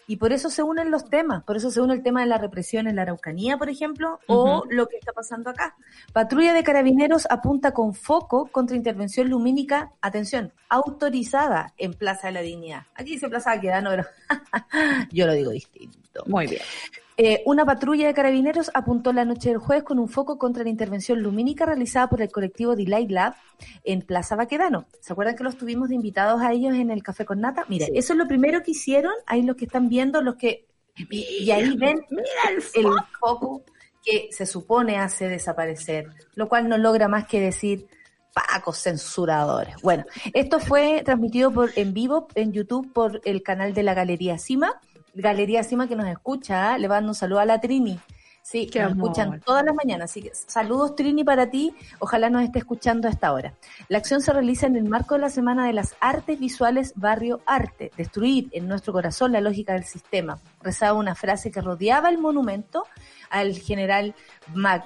[0.06, 2.38] Y por eso se unen los temas, por eso se une el tema de la
[2.38, 4.62] represión en la Araucanía, por ejemplo, uh -huh.
[4.62, 5.74] o lo que está pasando acá.
[6.12, 12.40] Patrulla de carabineros apunta con foco contra intervención lumínica, atención, autorizada en Plaza de la
[12.40, 12.82] Dignidad.
[12.94, 14.04] Aquí dice Plaza Aquedano, pero
[15.12, 16.24] yo lo digo distinto.
[16.26, 16.62] Muy bien.
[17.16, 20.70] Eh, una patrulla de carabineros apuntó la noche del jueves con un foco contra la
[20.70, 23.34] intervención lumínica realizada por el colectivo Delight Lab
[23.84, 24.86] en Plaza Baquedano.
[25.00, 27.64] ¿Se acuerdan que los tuvimos de invitados a ellos en el Café con Nata?
[27.68, 27.92] Mira, sí.
[27.94, 30.66] eso es lo primero que hicieron, ahí los que están viendo, los que...
[30.96, 32.88] Y, y ahí ven mira el foco.
[32.88, 33.62] el foco
[34.04, 37.88] que se supone hace desaparecer, lo cual no logra más que decir
[38.34, 39.76] pacos censuradores.
[39.82, 44.38] Bueno, esto fue transmitido por en vivo en YouTube por el canal de la Galería
[44.38, 44.80] Cima.
[45.14, 46.78] Galería Cima que nos escucha, ¿eh?
[46.78, 47.98] le mando un saludo a la Trini.
[48.42, 50.10] Sí, que nos escuchan todas las mañanas.
[50.10, 51.74] Así que saludos Trini para ti.
[51.98, 53.54] Ojalá nos esté escuchando a esta hora.
[53.88, 57.40] La acción se realiza en el marco de la Semana de las Artes Visuales Barrio
[57.46, 57.90] Arte.
[57.96, 60.38] Destruir en nuestro corazón la lógica del sistema.
[60.60, 62.84] Rezaba una frase que rodeaba el monumento
[63.34, 64.14] al general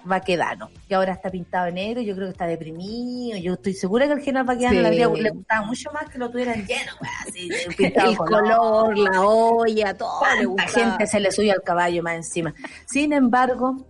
[0.05, 4.07] Baquedano, que ahora está pintado en negro, yo creo que está deprimido, yo estoy segura
[4.07, 6.93] que al general Baquedano le, gustaba mucho más que lo tuvieran lleno,
[7.27, 10.23] así, pintado el color, la olla, todo
[10.57, 12.55] La gente se le subió al caballo más encima.
[12.87, 13.87] Sin embargo,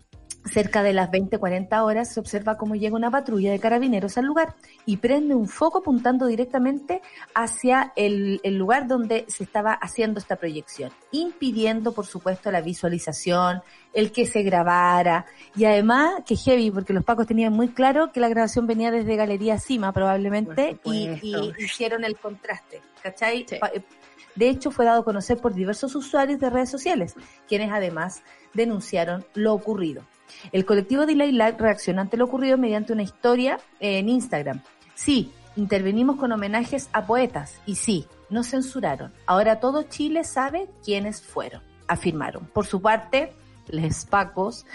[0.53, 4.55] Cerca de las 20-40 horas se observa cómo llega una patrulla de carabineros al lugar
[4.87, 7.03] y prende un foco apuntando directamente
[7.35, 14.13] hacia el, lugar donde se estaba haciendo esta proyección, impidiendo por supuesto la visualización, el
[14.13, 15.27] que se grabara.
[15.57, 19.17] Y además que heavy porque los pacos tenían muy claro que la grabación venía desde
[19.17, 21.09] Galería Cima probablemente y,
[21.59, 23.47] hicieron el contraste, ¿cachai?
[23.51, 23.83] Eh,
[24.39, 27.17] de hecho, fue dado a conocer por diversos usuarios de redes sociales,
[27.49, 28.23] quienes además
[28.55, 30.05] denunciaron lo ocurrido.
[30.53, 34.63] El colectivo Delay Live reaccionó ante lo ocurrido mediante una historia en Instagram.
[34.95, 39.13] Sí, intervenimos con homenajes a poetas y sí, no censuraron.
[39.27, 42.47] Ahora todo Chile sabe quiénes fueron, afirmaron.
[42.47, 43.33] Por su parte,
[43.67, 44.67] les Pacos,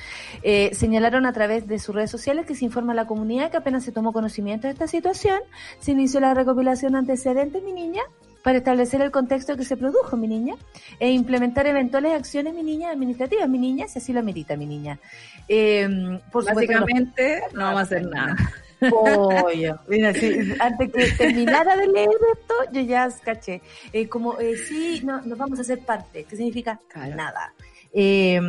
[0.42, 3.58] eh, señalaron a través de sus redes sociales que se informa a la comunidad que
[3.58, 5.40] apenas se tomó conocimiento de esta situación,
[5.80, 8.02] se inició la recopilación antecedente, mi niña,
[8.44, 10.56] para establecer el contexto que se produjo, mi niña,
[11.00, 15.00] e implementar eventuales acciones, mi niña, administrativas, mi niña, si así lo amerita, mi niña.
[15.48, 18.36] Eh, por Básicamente, no, vamos a hacer nada.
[18.90, 19.80] Pollo.
[19.88, 20.14] Mira,
[20.60, 23.62] antes que terminara de leer esto, yo ya caché.
[23.94, 26.26] Eh, como, eh, sí, no, nos vamos a hacer parte.
[26.26, 26.80] ¿Qué significa?
[27.16, 27.54] Nada.
[27.94, 28.42] Eh,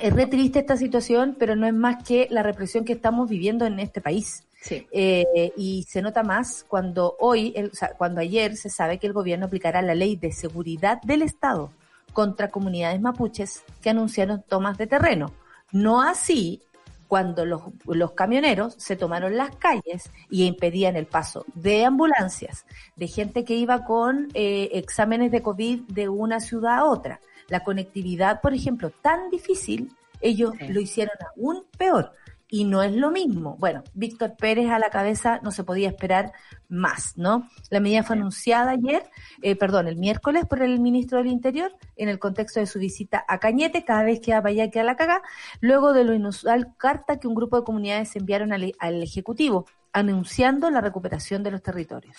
[0.00, 3.66] es re triste esta situación, pero no es más que la represión que estamos viviendo
[3.66, 4.44] en este país.
[4.62, 4.86] Sí.
[4.92, 9.12] Eh, y se nota más cuando hoy, o sea, cuando ayer se sabe que el
[9.12, 11.72] gobierno aplicará la ley de seguridad del Estado
[12.12, 15.32] contra comunidades mapuches que anunciaron tomas de terreno.
[15.72, 16.62] No así
[17.08, 22.64] cuando los, los, camioneros se tomaron las calles y impedían el paso de ambulancias,
[22.96, 27.20] de gente que iba con eh, exámenes de COVID de una ciudad a otra.
[27.48, 32.12] La conectividad, por ejemplo, tan difícil, ellos lo hicieron aún peor
[32.52, 33.56] y no es lo mismo.
[33.58, 36.34] Bueno, Víctor Pérez a la cabeza no se podía esperar
[36.68, 37.48] más, ¿no?
[37.70, 39.04] La medida fue anunciada ayer,
[39.40, 43.24] eh, perdón, el miércoles por el ministro del Interior en el contexto de su visita
[43.26, 45.22] a Cañete, cada vez que va allá queda la caga,
[45.62, 50.82] luego de lo inusual carta que un grupo de comunidades enviaron al, Ejecutivo anunciando la
[50.82, 52.18] recuperación de los territorios.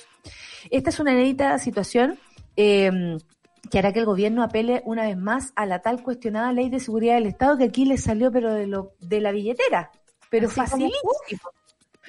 [0.72, 2.18] Esta es una inédita situación
[2.56, 3.20] eh,
[3.70, 6.80] que hará que el gobierno apele una vez más a la tal cuestionada ley de
[6.80, 9.92] seguridad del Estado que aquí le salió pero de, lo, de la billetera
[10.34, 11.12] pero facilísimo.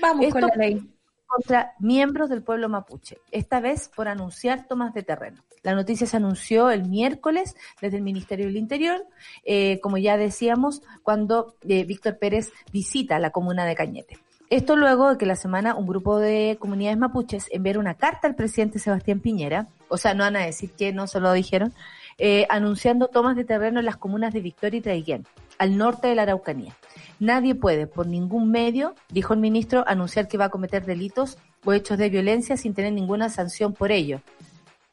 [0.01, 0.91] Vamos con la ley.
[1.27, 5.43] Contra miembros del pueblo mapuche, esta vez por anunciar tomas de terreno.
[5.62, 9.05] La noticia se anunció el miércoles desde el Ministerio del Interior,
[9.45, 14.18] eh, como ya decíamos, cuando eh, Víctor Pérez visita la comuna de Cañete.
[14.49, 18.37] Esto luego de que la semana un grupo de comunidades mapuches enviara una carta al
[18.37, 21.75] presidente Sebastián Piñera, o sea, no van a decir que no se lo dijeron,
[22.19, 25.27] eh, anunciando tomas de terreno en las comunas de Victoria y Traiguén,
[25.59, 26.75] al norte de la Araucanía.
[27.21, 31.73] Nadie puede, por ningún medio, dijo el ministro, anunciar que va a cometer delitos o
[31.73, 34.21] hechos de violencia sin tener ninguna sanción por ello.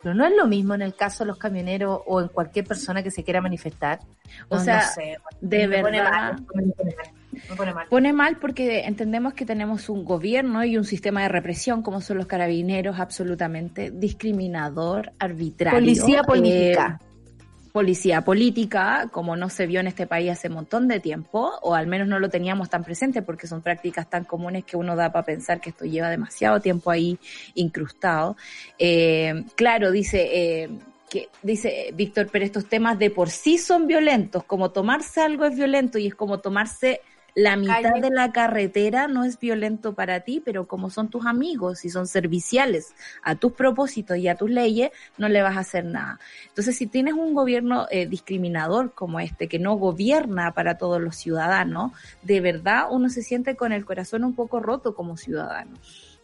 [0.01, 3.03] Pero no es lo mismo en el caso de los camioneros o en cualquier persona
[3.03, 3.99] que se quiera manifestar.
[4.49, 4.83] O sea,
[5.41, 6.39] de verdad.
[7.55, 11.83] Pone mal, pone mal porque entendemos que tenemos un gobierno y un sistema de represión
[11.83, 15.79] como son los carabineros absolutamente discriminador, arbitrario.
[15.79, 16.99] Policía política.
[16.99, 17.10] Eh,
[17.71, 21.75] policía política, como no se vio en este país hace un montón de tiempo, o
[21.75, 25.11] al menos no lo teníamos tan presente porque son prácticas tan comunes que uno da
[25.11, 27.17] para pensar que esto lleva demasiado tiempo ahí
[27.55, 28.35] incrustado.
[28.77, 30.29] Eh, claro, dice...
[30.31, 30.69] Eh,
[31.11, 35.57] que dice Víctor, pero estos temas de por sí son violentos, como tomarse algo es
[35.57, 37.01] violento y es como tomarse
[37.35, 41.85] la mitad de la carretera no es violento para ti, pero como son tus amigos
[41.85, 45.85] y son serviciales a tus propósitos y a tus leyes, no le vas a hacer
[45.85, 46.19] nada.
[46.47, 51.15] Entonces, si tienes un gobierno eh, discriminador como este, que no gobierna para todos los
[51.15, 55.77] ciudadanos, de verdad uno se siente con el corazón un poco roto como ciudadano.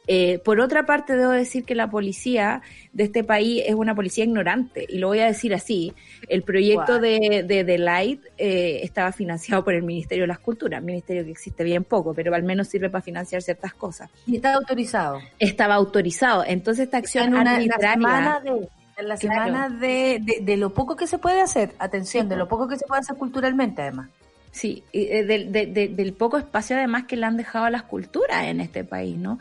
[0.08, 2.62] Eh, por otra parte, debo decir que la policía
[2.94, 5.94] de este país es una policía ignorante, y lo voy a decir así.
[6.30, 10.82] El proyecto de, de The Light eh, estaba financiado por el Ministerio de las Culturas,
[10.82, 14.10] ministerio que existe bien poco, pero al menos sirve para financiar ciertas cosas.
[14.26, 15.20] Y estaba autorizado.
[15.40, 16.44] Estaba autorizado.
[16.48, 21.06] Entonces esta acción en una, semana de en la semana de, de, lo poco que
[21.06, 24.10] se puede hacer, atención, de lo poco que se puede hacer culturalmente además.
[24.58, 27.84] Sí, eh, del, de, de, del poco espacio además que le han dejado a las
[27.84, 29.38] culturas en este país, ¿no?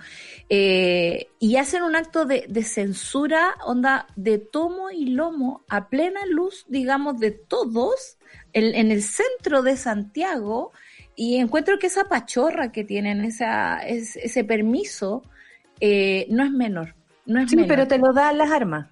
[0.51, 6.21] Eh, y hacen un acto de, de, censura, onda, de tomo y lomo, a plena
[6.29, 8.19] luz, digamos, de todos,
[8.53, 10.73] en, en el centro de Santiago,
[11.15, 15.23] y encuentro que esa pachorra que tienen, esa, es, ese permiso,
[15.81, 16.95] eh, no es menor.
[17.25, 17.69] No es sí, menor.
[17.69, 18.89] pero te lo dan las armas.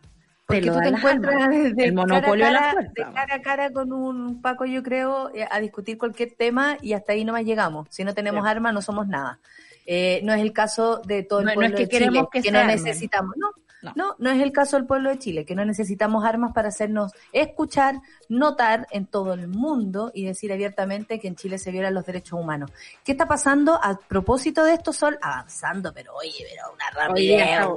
[0.47, 1.35] Porque Te lo tú te encuentras
[1.79, 2.93] El monopolio de cara, a cara- fuerza.
[3.09, 6.93] de cara a cara con un Paco, yo creo, eh, a discutir cualquier tema y
[6.93, 7.87] hasta ahí nomás llegamos.
[7.91, 8.51] Si no tenemos Sí.
[8.51, 9.39] armas, no somos nada.
[9.87, 12.07] Eh, no es el caso de todo el No- no pueblo es que de Chile,
[12.11, 13.35] queremos que no necesitamos.
[13.37, 13.49] No,
[13.85, 13.93] No.
[13.95, 17.13] no, no es el caso del pueblo de Chile, que no necesitamos armas para hacernos
[17.33, 17.97] escuchar,
[18.29, 22.39] notar en todo el mundo y decir abiertamente que en Chile se violan los derechos
[22.41, 22.71] humanos.
[23.05, 25.19] ¿Qué está pasando a propósito de esto, Sol?
[25.21, 27.69] Avanzando, pero oye, pero una rapidez.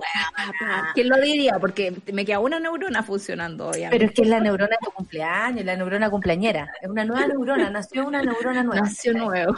[0.93, 1.59] ¿Quién lo diría?
[1.59, 3.85] Porque me queda una neurona funcionando hoy.
[3.89, 6.71] Pero es que es la neurona de tu cumpleaños, la neurona cumpleañera.
[6.81, 8.81] Es una nueva neurona, nació una neurona nueva.
[8.81, 9.55] Nació nuevo.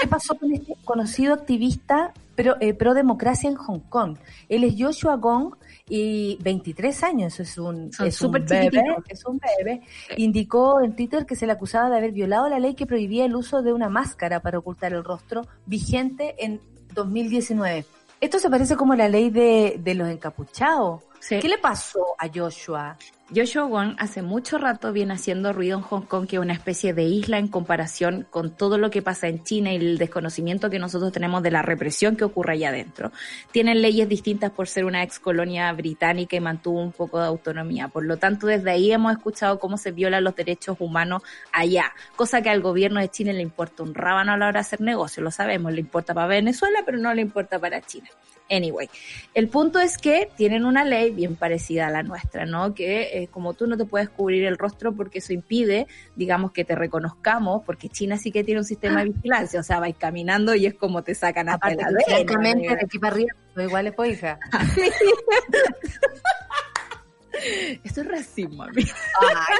[0.00, 4.16] ¿Qué pasó con este conocido activista pro, eh, pro democracia en Hong Kong?
[4.48, 5.54] Él es Joshua Gong
[5.90, 8.70] y 23 años, es un, Son es un bebé,
[9.08, 9.82] es un bebé.
[10.16, 13.34] Indicó en Twitter que se le acusaba de haber violado la ley que prohibía el
[13.34, 16.60] uso de una máscara para ocultar el rostro, vigente en
[16.94, 17.84] 2019.
[18.20, 21.02] Esto se parece como la ley de, de los encapuchados.
[21.20, 21.38] Sí.
[21.38, 22.96] ¿Qué le pasó a Joshua?
[23.32, 26.94] Joshua Wong hace mucho rato viene haciendo ruido en Hong Kong, que es una especie
[26.94, 30.80] de isla en comparación con todo lo que pasa en China y el desconocimiento que
[30.80, 33.12] nosotros tenemos de la represión que ocurre allá adentro.
[33.52, 37.86] Tienen leyes distintas por ser una ex colonia británica y mantuvo un poco de autonomía.
[37.86, 42.42] Por lo tanto, desde ahí hemos escuchado cómo se violan los derechos humanos allá, cosa
[42.42, 45.22] que al gobierno de China le importa un rábano a la hora de hacer negocio,
[45.22, 48.08] lo sabemos, le importa para Venezuela, pero no le importa para China.
[48.50, 48.90] Anyway,
[49.32, 52.74] el punto es que tienen una ley bien parecida a la nuestra, ¿no?
[52.74, 55.86] Que eh, como tú no te puedes cubrir el rostro porque eso impide,
[56.16, 59.78] digamos, que te reconozcamos, porque China sí que tiene un sistema de vigilancia, o sea,
[59.78, 63.32] vais caminando y es como te sacan Aparte, la vena, francamente, de aquí para arriba,
[63.56, 64.38] igual es hija.
[67.84, 68.94] Esto es racismo, amiga.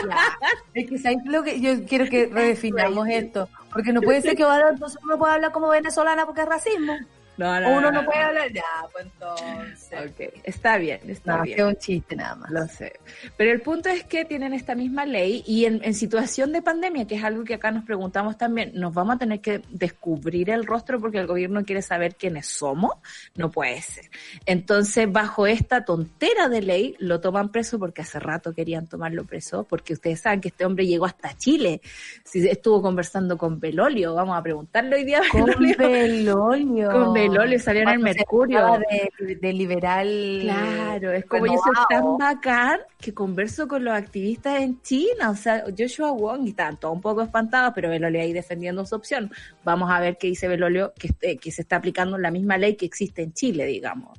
[0.09, 0.39] Ya.
[0.75, 3.49] Es que ¿sabes lo que yo quiero que redefinamos esto?
[3.73, 4.75] Porque no puede ser que ahora
[5.05, 6.97] uno pueda hablar como venezolana porque es racismo.
[7.41, 8.53] No, uno no puede hablar.
[8.53, 8.63] Ya,
[8.93, 9.89] pues entonces.
[10.11, 11.57] Ok, está bien, está No, bien.
[11.57, 12.51] que es un chiste nada más.
[12.51, 12.93] Lo sé.
[13.37, 17.07] Pero el punto es que tienen esta misma ley y en, en situación de pandemia,
[17.07, 20.67] que es algo que acá nos preguntamos también, ¿nos vamos a tener que descubrir el
[20.67, 22.93] rostro porque el gobierno quiere saber quiénes somos?
[23.35, 24.11] No puede ser.
[24.45, 29.65] Entonces, bajo esta tontera de ley, lo toman preso porque hace rato querían tomarlo preso,
[29.65, 31.81] porque ustedes saben que este hombre llegó hasta Chile.
[32.25, 35.77] Si estuvo conversando con Belolio, vamos a preguntarle hoy día Con Belolio.
[35.79, 36.91] Belolio.
[36.93, 38.79] Con Belolio salió en el Mercurio.
[39.19, 40.39] De, de liberal.
[40.43, 42.17] Claro, es como yo soy renovado.
[42.19, 46.95] tan bacán que converso con los activistas en China, o sea, Joshua Wong y todos
[46.95, 49.31] un poco espantados, pero Belolio ahí defendiendo su opción.
[49.65, 52.77] Vamos a ver qué dice Belolio, que, eh, que se está aplicando la misma ley
[52.77, 54.19] que existe en Chile, digamos.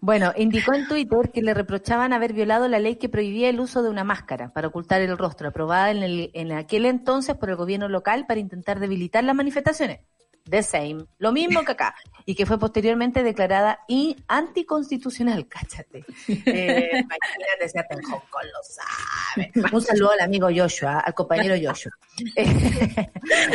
[0.00, 3.82] Bueno, indicó en Twitter que le reprochaban haber violado la ley que prohibía el uso
[3.82, 7.56] de una máscara para ocultar el rostro, aprobada en, el, en aquel entonces por el
[7.56, 10.00] gobierno local para intentar debilitar las manifestaciones.
[10.48, 11.94] The same, lo mismo que acá,
[12.24, 16.04] y que fue posteriormente declarada in- anticonstitucional, cáchate.
[16.28, 19.52] Eh, imagínate, si hasta en Hong Kong lo sabe.
[19.74, 21.92] Un saludo al amigo Joshua, al compañero Joshua.
[22.36, 22.46] Eh,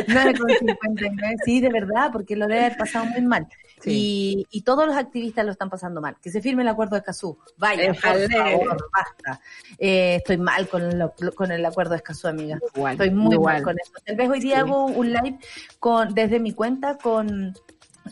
[0.08, 3.48] 9,59, sí, de verdad, porque lo debe haber pasado muy mal.
[3.84, 6.16] Y, y todos los activistas lo están pasando mal.
[6.22, 7.40] Que se firme el acuerdo de Escazú.
[7.58, 9.42] Vaya, por favor, basta.
[9.80, 12.60] Eh, estoy mal con, lo- con el acuerdo de Escazú, amiga.
[12.76, 13.56] Igual, Estoy muy igual.
[13.56, 13.92] mal con eso.
[14.06, 14.60] Tal vez hoy día Sí.
[14.62, 15.40] hago un live
[15.80, 17.54] con desde mi cuenta con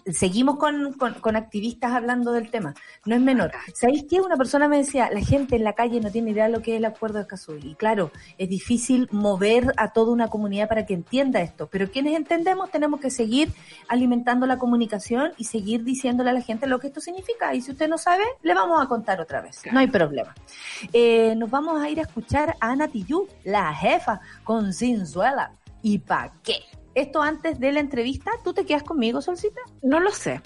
[0.06, 2.74] seguimos con, con, con activistas hablando del tema.
[3.06, 3.52] No es menor.
[3.74, 4.22] ¿Sabéis qué?
[4.22, 6.74] Una persona me decía, la gente en la calle no tiene idea de lo que
[6.74, 7.58] es el acuerdo de Escazú.
[7.62, 11.68] Y claro, es difícil mover a toda una comunidad para que entienda esto.
[11.68, 13.52] Pero quienes entendemos tenemos que seguir
[13.88, 17.54] alimentando la comunicación y seguir diciéndole a la gente lo que esto significa.
[17.54, 19.62] Y si usted no sabe, le vamos a contar otra vez.
[19.72, 20.34] No hay problema.
[20.94, 25.54] Eh, nos vamos a ir a escuchar a Ana Tijoux, la jefa, con Cinzuela.
[25.82, 26.58] ¿Y pa' qué?
[26.96, 29.62] Esto antes de la entrevista, ¿tú te quedas conmigo, Solcita?
[29.82, 30.42] No lo sé.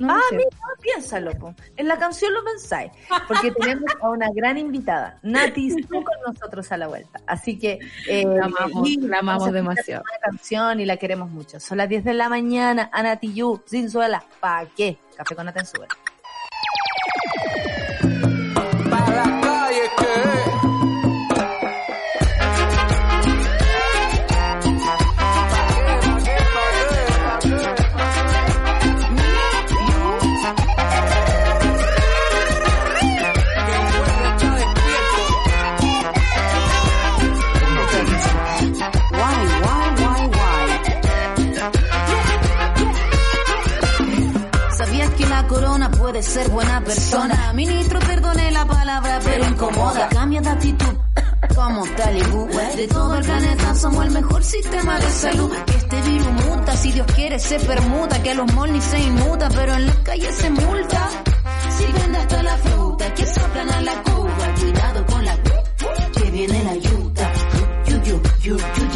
[0.00, 0.48] No ah, mira,
[0.80, 1.32] piénsalo.
[1.32, 1.54] po.
[1.76, 2.90] En la canción lo pensáis.
[3.28, 7.20] Porque tenemos a una gran invitada, Nati con nosotros a la vuelta.
[7.26, 7.78] Así que
[8.08, 10.02] eh, La amamos, y la amamos a demasiado.
[10.02, 11.60] Una canción y la queremos mucho.
[11.60, 14.96] Son las 10 de la mañana, Ana Tijoux, Cinzuela, ¿pa' qué?
[15.16, 15.88] Café con Atenzuela.
[46.22, 47.52] Ser buena persona.
[47.54, 50.08] Ministro, perdone la palabra, pero incomoda.
[50.08, 50.94] Cambia de actitud.
[51.54, 55.50] Como Talibú, de todo el planeta somos el mejor sistema de salud.
[55.66, 59.48] Que este virus muta, si Dios quiere se permuta, que a los molnis se inmuta,
[59.48, 61.08] pero en las calles se multa.
[61.76, 65.36] Si vende hasta la fruta, que soplan a la cuba, cuidado con la
[66.12, 67.32] que viene la yuta.
[67.86, 68.89] Yu, yu, yu,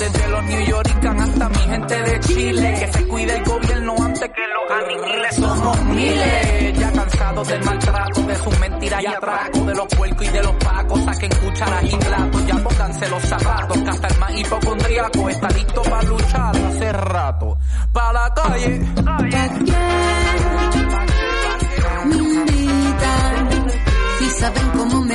[0.00, 4.30] Desde los New Yorkers hasta mi gente de Chile, que se cuide el gobierno antes
[4.30, 5.36] que los aniquiles.
[5.36, 10.30] Somos miles, ya cansados del maltrato, de sus mentiras y atracos, de los puercos y
[10.30, 14.40] de los pacos, saquen cucharas y platos, ya pónganse los zapatos, que hasta el más
[14.40, 17.58] hipocondríaco está listo para luchar hace rato.
[17.92, 18.80] Pa' la calle.
[19.04, 19.50] ¿Pa' qué
[22.06, 23.60] me invitan?
[24.40, 25.09] Saben cómo me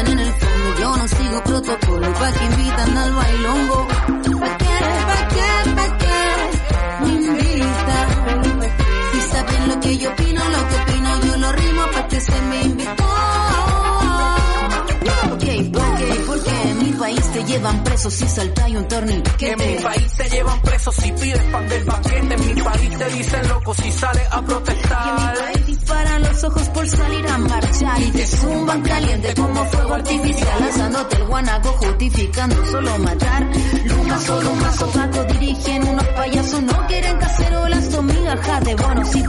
[0.00, 0.78] en el fondo.
[0.80, 3.88] Yo no sigo protocolo, pa' que invitan al bailongo.
[4.40, 4.76] ¿Pa' qué,
[5.08, 6.18] pa' qué, pa' qué
[7.02, 8.08] me invitan?
[9.12, 12.40] Si saben lo que yo opino, lo que opino, yo lo rimo pa' que se
[12.42, 13.05] me invitó.
[17.56, 19.52] Llevan preso si salta y un torniquete.
[19.52, 22.34] En mi país te llevan preso si pides pan del banquete.
[22.34, 25.34] En mi país te dicen loco si sales a Y en mi protestar.
[25.38, 30.60] país disparan los ojos por salir a marchar y te zumban caliente como fuego artificial,
[30.60, 33.50] lanzándote el guanaco justificando solo matar.
[33.84, 39.22] Luma solo más opaco dirigen unos payasos, no quieren cacerolas o migajas de bonos y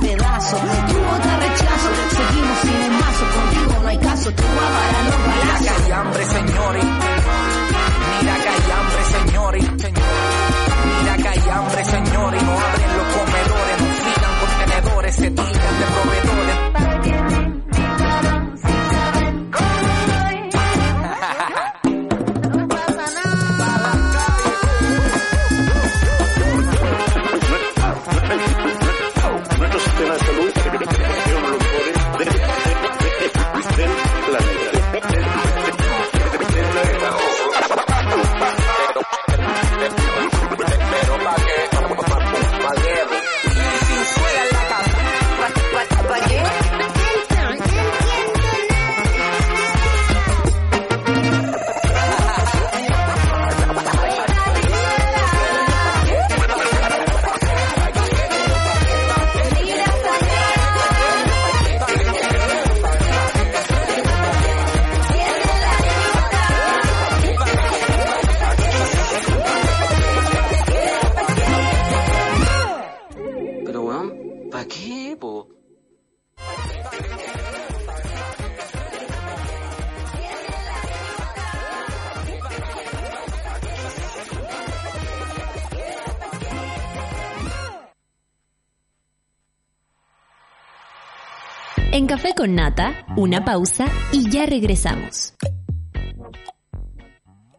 [92.08, 95.34] Café con Nata, una pausa y ya regresamos.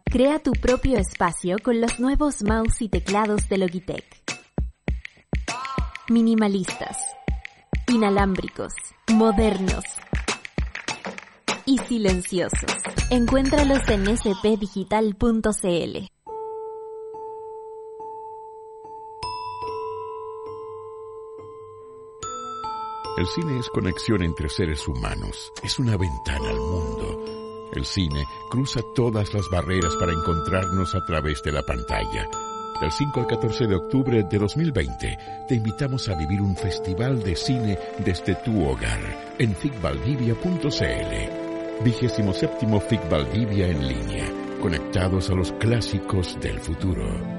[0.05, 4.05] Crea tu propio espacio con los nuevos mouse y teclados de Logitech.
[6.09, 6.97] Minimalistas,
[7.89, 8.73] inalámbricos,
[9.13, 9.85] modernos
[11.67, 12.73] y silenciosos.
[13.11, 16.09] Encuéntralos en spdigital.cl.
[23.19, 27.69] El cine es conexión entre seres humanos, es una ventana al mundo.
[27.73, 32.29] El cine cruza todas las barreras para encontrarnos a través de la pantalla.
[32.79, 35.17] Del 5 al 14 de octubre de 2020,
[35.49, 41.83] te invitamos a vivir un festival de cine desde tu hogar en ficvaldivia.cl.
[41.83, 47.38] Vigésimo séptimo FIC Valdivia en línea, conectados a los clásicos del futuro.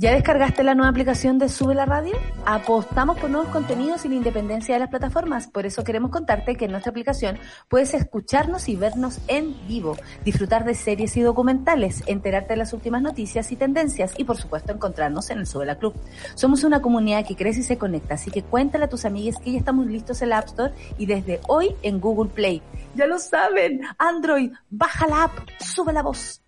[0.00, 2.14] ¿Ya descargaste la nueva aplicación de Sube la Radio?
[2.46, 5.46] Apostamos por nuevos contenidos y la independencia de las plataformas.
[5.46, 7.38] Por eso queremos contarte que en nuestra aplicación
[7.68, 13.02] puedes escucharnos y vernos en vivo, disfrutar de series y documentales, enterarte de las últimas
[13.02, 15.92] noticias y tendencias y por supuesto encontrarnos en el Sube la Club.
[16.34, 19.52] Somos una comunidad que crece y se conecta, así que cuéntale a tus amigas que
[19.52, 22.62] ya estamos listos en la App Store y desde hoy en Google Play.
[22.94, 26.39] Ya lo saben, Android, baja la app, sube la voz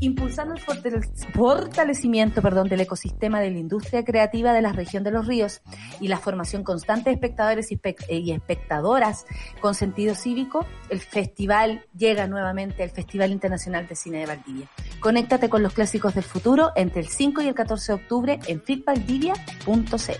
[0.00, 5.10] impulsando el fortale- fortalecimiento perdón, del ecosistema de la industria creativa de la región de
[5.10, 5.60] los ríos
[6.00, 9.26] y la formación constante de espectadores y, espe- y espectadoras
[9.60, 14.66] con sentido cívico, el festival llega nuevamente al Festival Internacional de Cine de Valdivia.
[15.00, 18.62] Conéctate con los clásicos del futuro entre el 5 y el 14 de octubre en
[18.62, 20.12] filmvaldivia.cl.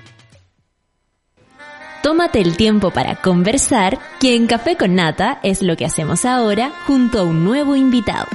[2.03, 6.73] Tómate el tiempo para conversar, que en Café con Nata es lo que hacemos ahora
[6.87, 8.27] junto a un nuevo invitado.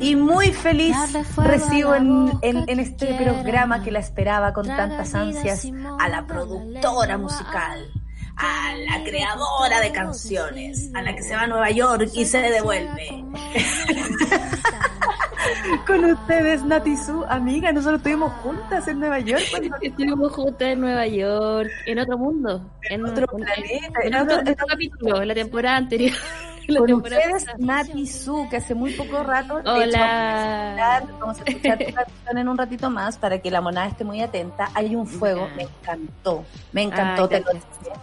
[0.00, 0.96] Y muy feliz
[1.36, 5.66] recibo en, este programa que la esperaba con tantas ansias
[5.98, 7.90] a la productora musical,
[8.36, 12.38] a la creadora de canciones, a la que se va a Nueva York y se
[12.38, 13.24] devuelve.
[15.86, 19.42] Con ustedes, Nati Su, amiga, nosotros estuvimos juntas en Nueva York.
[19.50, 24.20] cuando- Estuvimos juntas en Nueva York, en otro mundo, en Otro en- planeta, en en
[24.22, 26.16] otro, otro capítulo, en la temporada anterior.
[26.66, 27.46] Con ustedes.
[27.58, 29.56] Nati Su, que hace muy poco rato.
[29.56, 31.02] de hecho, Hola.
[31.20, 34.20] Vamos a escuchar tu canción en un ratito más para que la monada esté muy
[34.20, 34.68] atenta.
[34.74, 37.94] Hay un fuego, me encantó, me encantó, Ay, te lo decía.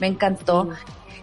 [0.00, 0.68] me encantó.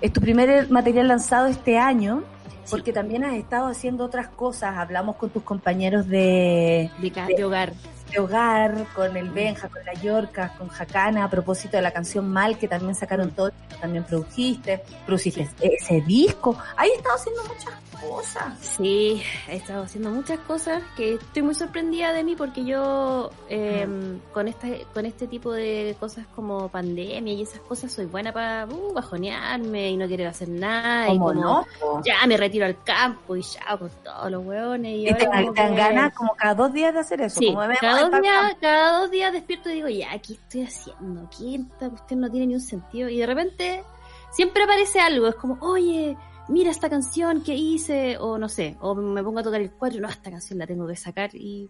[0.01, 2.23] Es tu primer material lanzado este año,
[2.69, 4.77] porque también has estado haciendo otras cosas.
[4.77, 7.73] Hablamos con tus compañeros de, De, de hogar.
[8.13, 12.29] De hogar, con el Benja, con la Yorca, con Jacana, a propósito de la canción
[12.29, 13.51] Mal, que también sacaron todo,
[13.81, 16.57] también produjiste, produciste ese disco.
[16.77, 17.73] Ahí he estado haciendo muchas
[18.09, 18.57] cosas.
[18.59, 23.87] Sí, he estado haciendo muchas cosas que estoy muy sorprendida de mí porque yo eh,
[24.33, 28.65] con este con este tipo de cosas como pandemia y esas cosas soy buena para
[28.65, 31.65] uh, bajonearme y no querer hacer nada y ¿Cómo como no?
[32.03, 35.41] ya me retiro al campo y ya con todos los hueones y, Y te, ahora
[35.41, 37.39] como te dan ganas como cada dos días de hacer eso.
[37.39, 40.63] Sí, como vemos, cada dos, días, cada dos días despierto y digo, ya, ¿qué estoy
[40.63, 41.29] haciendo?
[41.37, 43.09] ¿Qué esta cuestión no tiene ni un sentido?
[43.09, 43.83] Y de repente
[44.31, 46.17] siempre aparece algo, es como, oye,
[46.49, 50.01] mira esta canción que hice, o no sé, o me pongo a tocar el cuadro,
[50.01, 51.69] no, esta canción la tengo que sacar y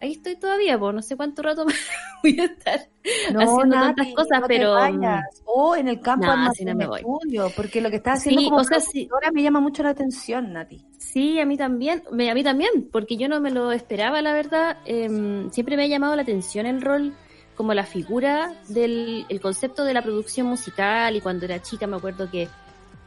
[0.00, 1.64] ahí estoy todavía, pues no sé cuánto rato
[2.22, 2.80] voy a estar
[3.28, 4.74] haciendo Nati, tantas cosas, no pero...
[5.46, 7.00] O en el campo armas si no me voy.
[7.00, 9.08] estudio, porque lo que estás haciendo Sí, como o sea, sí.
[9.32, 10.84] me llama mucho la atención, Nati.
[10.98, 14.32] Sí, a mí también, me- a mí también, porque yo no me lo esperaba, la
[14.32, 14.78] verdad.
[14.84, 17.14] Em, siempre me ha llamado la atención el rol
[17.56, 21.96] como la figura del el concepto de la producción musical y cuando era chica me
[21.96, 22.48] acuerdo que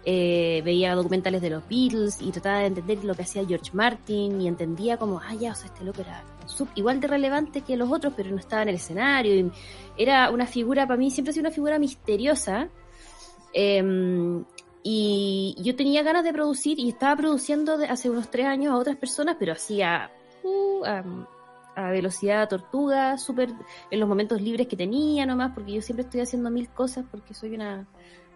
[0.09, 4.39] eh, veía documentales de los Beatles y trataba de entender lo que hacía George Martin
[4.39, 7.75] y entendía como, ah, ya, o sea, este loco era sub- igual de relevante que
[7.75, 9.35] los otros, pero no estaba en el escenario.
[9.35, 9.51] Y
[9.97, 12.69] era una figura, para mí siempre ha sido una figura misteriosa.
[13.51, 14.45] Em,
[14.81, 18.95] y yo tenía ganas de producir y estaba produciendo hace unos tres años a otras
[18.95, 20.09] personas, pero hacía
[20.43, 21.03] uh, a,
[21.75, 23.49] a velocidad tortuga, súper
[23.91, 27.33] en los momentos libres que tenía nomás, porque yo siempre estoy haciendo mil cosas porque
[27.33, 27.85] soy una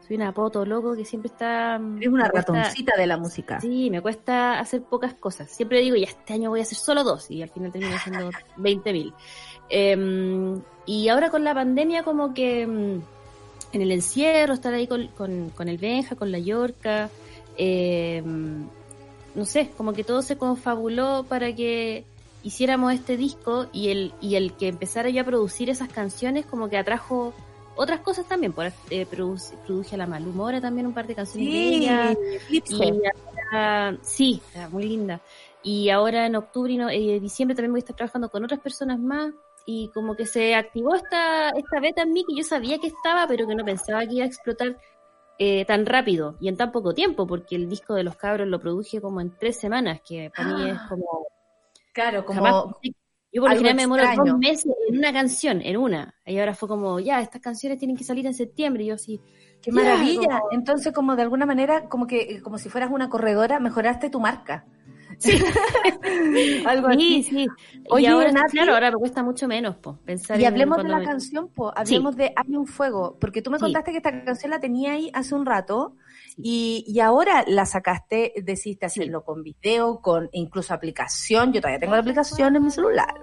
[0.08, 3.60] soy una poto loco que siempre está Es una cuesta- ratoncita de la música.
[3.62, 5.50] Sí, me cuesta hacer pocas cosas.
[5.52, 8.30] Siempre digo, ya este año voy a hacer solo dos y al final termino haciendo
[8.58, 9.14] 20 mil.
[10.86, 13.02] y ahora con la pandemia como que mm,
[13.74, 17.10] en el encierro, estar ahí con, con, con el Benja, con la Yorca,
[17.58, 18.22] eh,
[19.34, 22.04] no sé, como que todo se confabuló para que
[22.44, 26.70] hiciéramos este disco y el, y el que empezara yo a producir esas canciones como
[26.70, 27.34] que atrajo
[27.82, 31.52] otras cosas también, por eh, produ- produje a la Malumora también un par de canciones
[31.52, 32.16] de Sí, ella.
[32.50, 33.02] Y
[33.52, 35.20] ahora, sí, está muy linda.
[35.64, 38.60] Y ahora en octubre y no- eh, diciembre también voy a estar trabajando con otras
[38.60, 39.34] personas más.
[39.66, 43.28] Y como que se activó esta, esta beta en mí que yo sabía que estaba,
[43.28, 44.76] pero que no pensaba que iba a explotar
[45.38, 48.60] eh, tan rápido y en tan poco tiempo, porque el disco de los cabros lo
[48.60, 51.28] produje como en tres semanas, que para mí es como...
[51.94, 52.96] Claro, como jamás pensé-
[53.32, 56.14] yo por lo algo general me demoro dos meses en una canción, en una.
[56.26, 58.84] Y ahora fue como, ya, estas canciones tienen que salir en septiembre.
[58.84, 59.22] Y yo así,
[59.62, 60.40] Qué maravilla.
[60.40, 64.20] como- Entonces, como de alguna manera, como que como si fueras una corredora, mejoraste tu
[64.20, 64.66] marca.
[66.66, 67.24] Algo Sí, así.
[67.24, 67.48] sí.
[67.90, 70.78] Oye, y ahora, Nati- claro, ahora me cuesta mucho menos, po, pensar Y en hablemos
[70.78, 73.64] de la me- canción, pues, hablemos de Hay un fuego, porque tú me Sí.
[73.66, 75.96] contaste que esta canción la tenía ahí hace un rato
[76.38, 81.54] Y, y ahora la sacaste, decidiste hacerlo con video, con incluso aplicación.
[81.54, 83.14] Yo todavía tengo la aplicación en mi celular.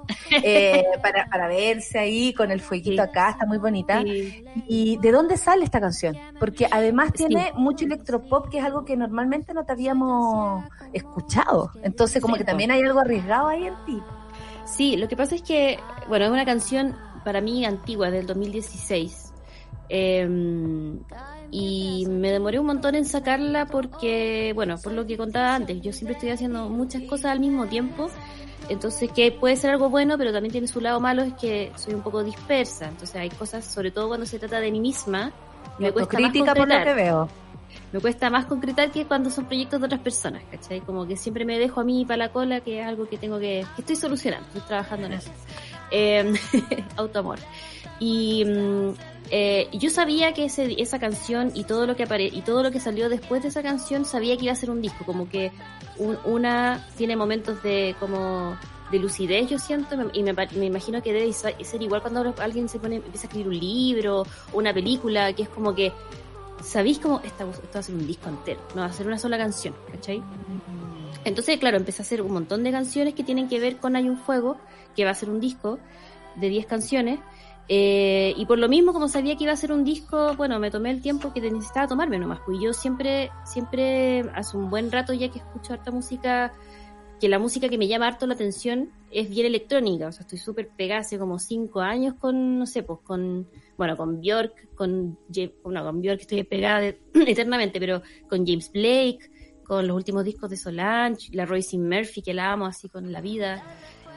[0.42, 4.02] eh, para, para verse ahí con el fueguito acá, está muy bonita.
[4.04, 6.16] ¿Y de dónde sale esta canción?
[6.38, 11.70] Porque además tiene mucho electropop, que es algo que normalmente no te habíamos escuchado.
[11.82, 14.02] Entonces, como que también hay algo arriesgado ahí en ti.
[14.64, 15.78] Sí, lo que pasa es que,
[16.08, 16.94] bueno, es una canción
[17.24, 19.32] para mí antigua, del 2016.
[19.88, 20.28] Eh,
[21.50, 25.92] y me demoré un montón en sacarla porque, bueno, por lo que contaba antes, yo
[25.92, 28.10] siempre estoy haciendo muchas cosas al mismo tiempo.
[28.68, 31.94] Entonces, que puede ser algo bueno, pero también tiene su lado malo, es que soy
[31.94, 32.88] un poco dispersa.
[32.88, 35.32] Entonces, hay cosas, sobre todo cuando se trata de mí misma,
[35.78, 37.28] me cuesta más crítica por lo concretar que veo.
[37.92, 40.80] me cuesta más concretar que cuando son proyectos de otras personas, ¿cachai?
[40.80, 43.38] Como que siempre me dejo a mí para la cola, que es algo que tengo
[43.38, 45.30] que, que estoy solucionando, estoy trabajando en eso.
[45.90, 46.34] Eh,
[46.96, 47.38] autoamor.
[48.00, 48.92] Y mm,
[49.30, 52.70] eh, yo sabía que ese, esa canción y todo lo que apare y todo lo
[52.70, 55.52] que salió después de esa canción sabía que iba a ser un disco, como que
[55.98, 58.56] un- una tiene momentos de como
[58.90, 62.96] de lucidez yo siento y me, imagino que debe ser igual cuando alguien se pone
[62.96, 64.22] empieza a escribir un libro
[64.52, 65.92] o una película que es como que
[66.64, 69.18] sabéis cómo esta, esto va a ser un disco entero, no va a ser una
[69.18, 70.22] sola canción, ¿cachai?
[71.24, 74.08] Entonces, claro, empecé a hacer un montón de canciones que tienen que ver con Hay
[74.08, 74.56] un Fuego,
[74.96, 75.78] que va a ser un disco
[76.36, 77.20] de 10 canciones.
[77.68, 80.70] Eh, y por lo mismo, como sabía que iba a ser un disco, bueno, me
[80.70, 82.40] tomé el tiempo que necesitaba tomarme nomás.
[82.46, 86.54] Pues yo siempre, siempre, hace un buen rato ya que escucho harta música,
[87.20, 90.08] que la música que me llama harto la atención es bien electrónica.
[90.08, 93.46] O sea, estoy súper pegada hace como 5 años con, no sé, pues con,
[93.76, 95.18] bueno, con Björk, con,
[95.62, 98.00] bueno, con Björk estoy pegada eternamente, pero
[98.30, 99.30] con James Blake,
[99.62, 103.20] con los últimos discos de Solange, la Royce Murphy, que la amo así con la
[103.20, 103.62] vida.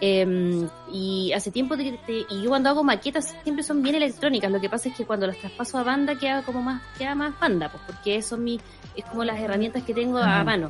[0.04, 3.96] Eh, y hace tiempo de que te- y yo cuando hago maquetas siempre son bien
[3.96, 4.52] electrónicas.
[4.52, 7.40] Lo que pasa es que cuando las traspaso a banda queda como más, queda más
[7.40, 8.60] banda, pues porque son mi,
[8.96, 10.68] es como las herramientas que tengo a mano.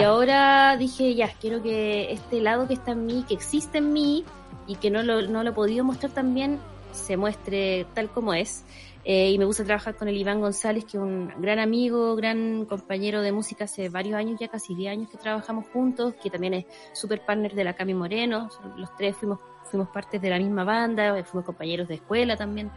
[0.00, 3.92] Y ahora dije, ya, quiero que este lado que está en mí, que existe en
[3.92, 4.24] mí
[4.66, 6.58] y que no lo, no lo he podido mostrar también,
[6.92, 8.64] se muestre tal como es.
[9.08, 12.64] Eh, y me gusta trabajar con el Iván González, que es un gran amigo, gran
[12.64, 16.54] compañero de música hace varios años, ya casi 10 años que trabajamos juntos, que también
[16.54, 18.48] es super partner de la Cami Moreno.
[18.76, 19.38] Los tres fuimos,
[19.70, 22.72] fuimos partes de la misma banda, fuimos compañeros de escuela también.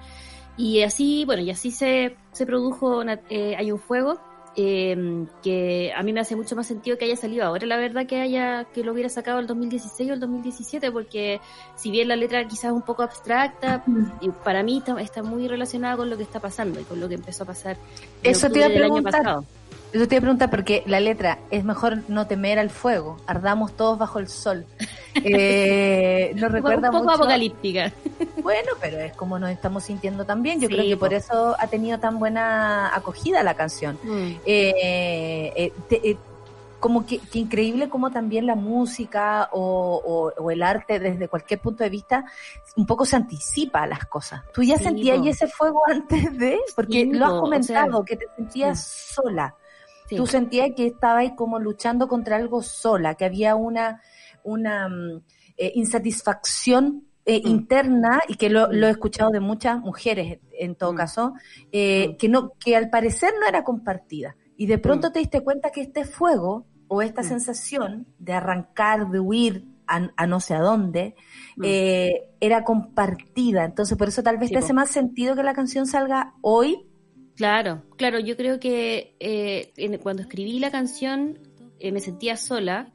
[0.55, 4.21] Y así, bueno, y así se, se produjo eh, Hay un Fuego,
[4.61, 8.05] eh, que a mí me hace mucho más sentido que haya salido ahora, la verdad
[8.05, 11.39] que haya que lo hubiera sacado el 2016 o el 2017, porque
[11.75, 13.83] si bien la letra quizás es un poco abstracta,
[14.19, 17.07] y para mí está, está muy relacionada con lo que está pasando y con lo
[17.07, 17.77] que empezó a pasar
[18.21, 19.23] en Eso te iba a del año preguntar.
[19.23, 19.45] pasado.
[19.91, 23.73] Eso te iba a preguntar porque la letra es mejor no temer al fuego, ardamos
[23.75, 24.65] todos bajo el sol.
[25.21, 27.91] Eh, nos Un recuerda poco mucho- apocalíptica.
[28.43, 30.61] Bueno, pero es como nos estamos sintiendo también.
[30.61, 30.99] Yo Sí, creo que po.
[31.01, 33.97] por eso ha tenido tan buena acogida la canción.
[34.03, 34.27] Mm.
[34.45, 36.17] Eh, eh, te- eh,
[36.79, 40.01] como que, que increíble como también la música o,
[40.37, 42.23] o- o el arte desde cualquier punto de vista
[42.77, 44.43] un poco se anticipa a las cosas.
[44.53, 45.25] ¿Tú ya Sí, sentías po.
[45.27, 46.59] ese fuego antes de?
[46.75, 49.55] Porque Sí, lo has o comentado, sea, que te sentías sola.
[50.09, 50.15] Sí.
[50.15, 54.01] Tú sentías que estabas ahí como luchando contra algo sola, que había una,
[54.43, 55.21] una mm,
[55.57, 57.47] eh, insatisfacción eh, Mm.
[57.47, 58.71] interna y que lo, Mm.
[58.71, 60.95] lo he escuchado de muchas mujeres en todo Mm.
[60.95, 61.33] caso,
[61.71, 62.17] eh, Mm.
[62.17, 64.35] que no, que al parecer no era compartida.
[64.57, 65.11] Y de pronto Mm.
[65.13, 67.25] te diste cuenta que este fuego o esta Mm.
[67.25, 71.13] sensación de arrancar, de huir a, a no sé a dónde,
[71.57, 71.61] Mm.
[71.65, 73.63] eh, era compartida.
[73.65, 74.65] Entonces por eso tal vez Sí, te po.
[74.65, 76.88] hace más sentido que la canción salga hoy.
[77.39, 79.71] Claro, claro, yo creo que eh,
[80.03, 81.39] cuando escribí la canción
[81.79, 82.91] eh, me sentía sola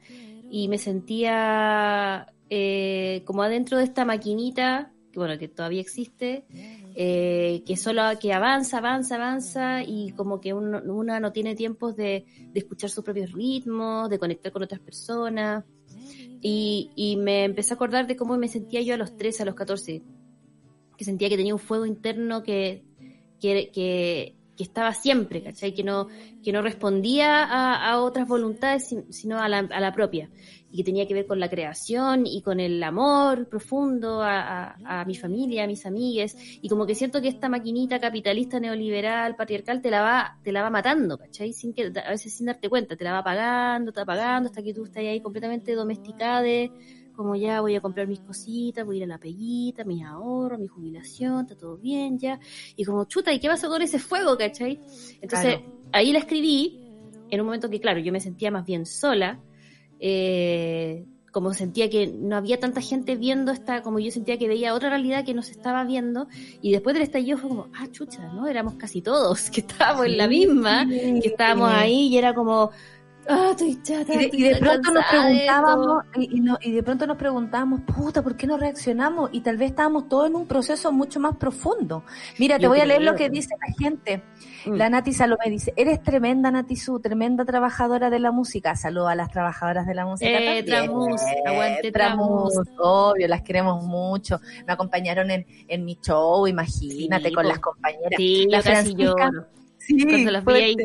[0.51, 6.45] y me sentía eh, como adentro de esta maquinita, que bueno, que todavía existe,
[6.95, 11.95] eh, que solo que avanza, avanza, avanza y como que uno, una no tiene tiempos
[11.95, 15.65] de, de escuchar sus propios ritmos, de conectar con otras personas.
[16.39, 19.45] Y, y me empecé a acordar de cómo me sentía yo a los 13, a
[19.47, 20.03] los 14,
[20.95, 22.83] que sentía que tenía un fuego interno que,
[23.39, 25.73] que, que, estaba siempre, ¿cachai?
[25.73, 26.07] Que no,
[26.41, 30.29] que no respondía a, otras voluntades, sin- sino a la, a la propia.
[30.71, 35.05] Y que tenía que ver con la creación y con el amor profundo a, a,
[35.05, 36.37] mi familia, a mis amigues.
[36.61, 40.61] Y como que siento que esta maquinita capitalista, neoliberal, patriarcal, te la va, te la
[40.61, 41.51] va matando, ¿cachai?
[41.53, 44.73] Sin que, a veces sin darte cuenta, te la va apagando, te apagando hasta que
[44.73, 46.71] tú estás ahí completamente domesticada de
[47.15, 50.59] como ya voy a comprar mis cositas, voy a ir a la peguita, mis ahorros,
[50.59, 52.39] mi jubilación, está todo bien ya.
[52.75, 54.79] Y como, chuta, ¿y qué pasó con ese fuego, cachai?
[55.21, 55.79] Entonces, Claro.
[55.91, 56.81] ahí la escribí,
[57.29, 59.39] en un momento que, claro, yo me sentía más bien sola,
[59.99, 64.73] eh, como sentía que no había tanta gente viendo esta, como yo sentía que veía
[64.73, 66.27] otra realidad que nos estaba viendo,
[66.61, 68.47] y después del estallido fue como, ah, chucha, ¿no?
[68.47, 72.71] Éramos casi todos, que estábamos en la misma, que estábamos ahí y era como,
[73.29, 74.13] ah, estoy chata.
[74.13, 76.21] Y de, estoy y de pronto nos preguntábamos, esto".
[76.21, 79.29] y, y no- y de pronto nos preguntábamos, puta, ¿por qué no reaccionamos?
[79.33, 82.03] Y tal vez estábamos todos en un proceso mucho más profundo.
[82.39, 84.23] Mira, te Yo voy a leer lo que dice la gente.
[84.65, 84.73] Mm.
[84.75, 88.75] La Nati Salomé dice, eres tremenda Nati Su, tremenda trabajadora de la música.
[88.75, 90.29] Saludos a las trabajadoras de la música.
[90.31, 90.65] Eh, también.
[90.65, 92.69] Tramus, aguante Tramus, Tramus.
[92.79, 94.39] obvio, las queremos mucho.
[94.65, 98.13] Me acompañaron en, en mi show, imagínate, Sí, con las compañeras.
[98.17, 99.31] Sí, la Francisca.
[99.85, 100.75] Sí, Cuando las vi ahí.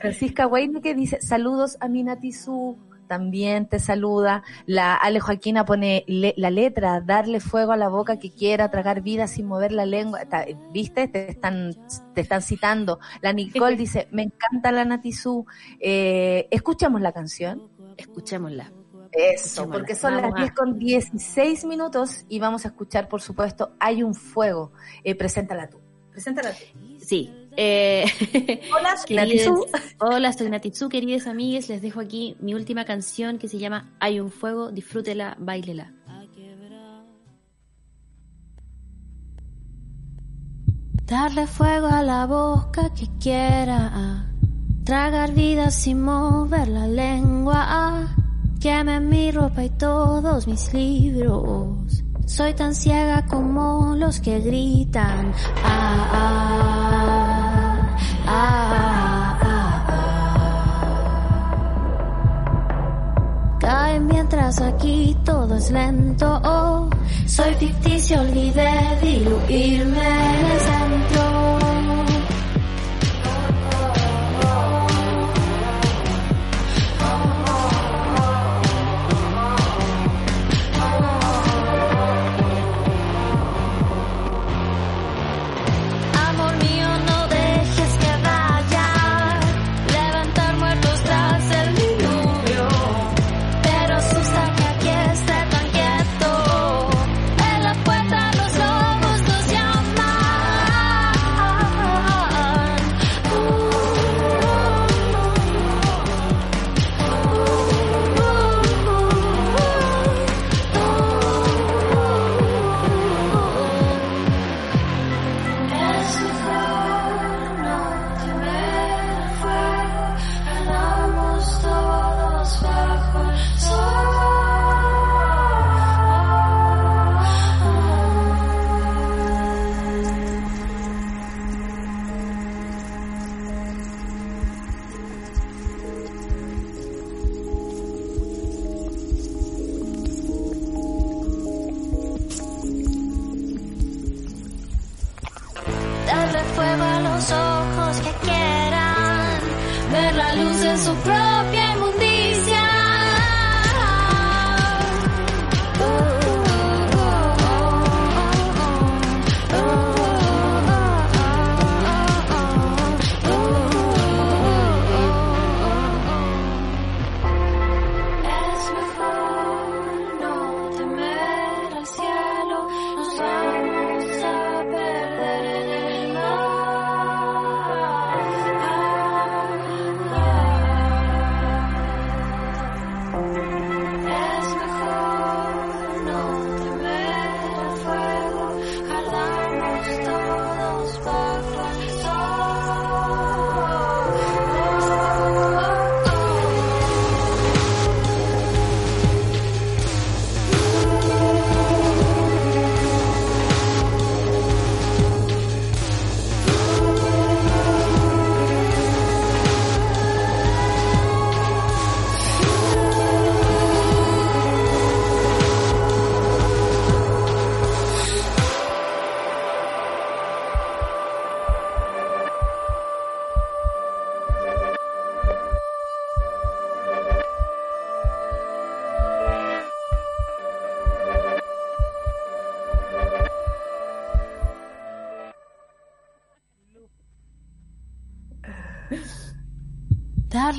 [0.00, 0.48] Francisca
[0.94, 2.76] dice, saludos a mi Natizú,
[3.06, 4.42] también te saluda.
[4.66, 9.00] La Ale Joaquina pone le- la letra, darle fuego a la boca que quiera, tragar
[9.00, 10.20] vida sin mover la lengua.
[10.72, 11.06] ¿Viste?
[11.08, 11.74] Te están,
[12.14, 12.98] te están citando.
[13.22, 15.46] La Nicole dice, me encanta la Natizú.
[15.80, 17.62] Eh, ¿Escuchamos la canción?
[17.96, 18.72] Escuchémosla.
[19.12, 19.72] Eso, Escuchémosla.
[19.78, 24.02] porque son Vamos las 10 con 16 minutos y vamos a escuchar, por supuesto, Hay
[24.02, 24.72] un fuego.
[25.04, 25.78] Eh, preséntala tú.
[26.10, 26.64] Preséntala tú.
[26.98, 27.32] Sí.
[27.56, 28.04] Eh,
[28.76, 29.50] Hola, soy querides-
[29.98, 31.68] hola, soy Natitsu, queridos amigues.
[31.68, 35.92] Les dejo aquí mi última canción que se llama Hay un fuego, disfrútela, bailela.
[41.06, 44.26] Darle fuego a la boca que quiera,
[44.84, 48.08] tragar vida sin mover la lengua,
[48.60, 52.02] queme mi ropa y todos mis libros.
[52.26, 55.32] Soy tan ciega como los que gritan.
[55.62, 57.45] Ah, ah,
[58.26, 59.96] ah, ah, ah.
[63.60, 66.40] Cae mientras aquí todo es lento.
[66.44, 66.88] Oh,
[67.26, 70.08] soy ficticio, olvidé diluirme
[70.38, 71.65] en el centro.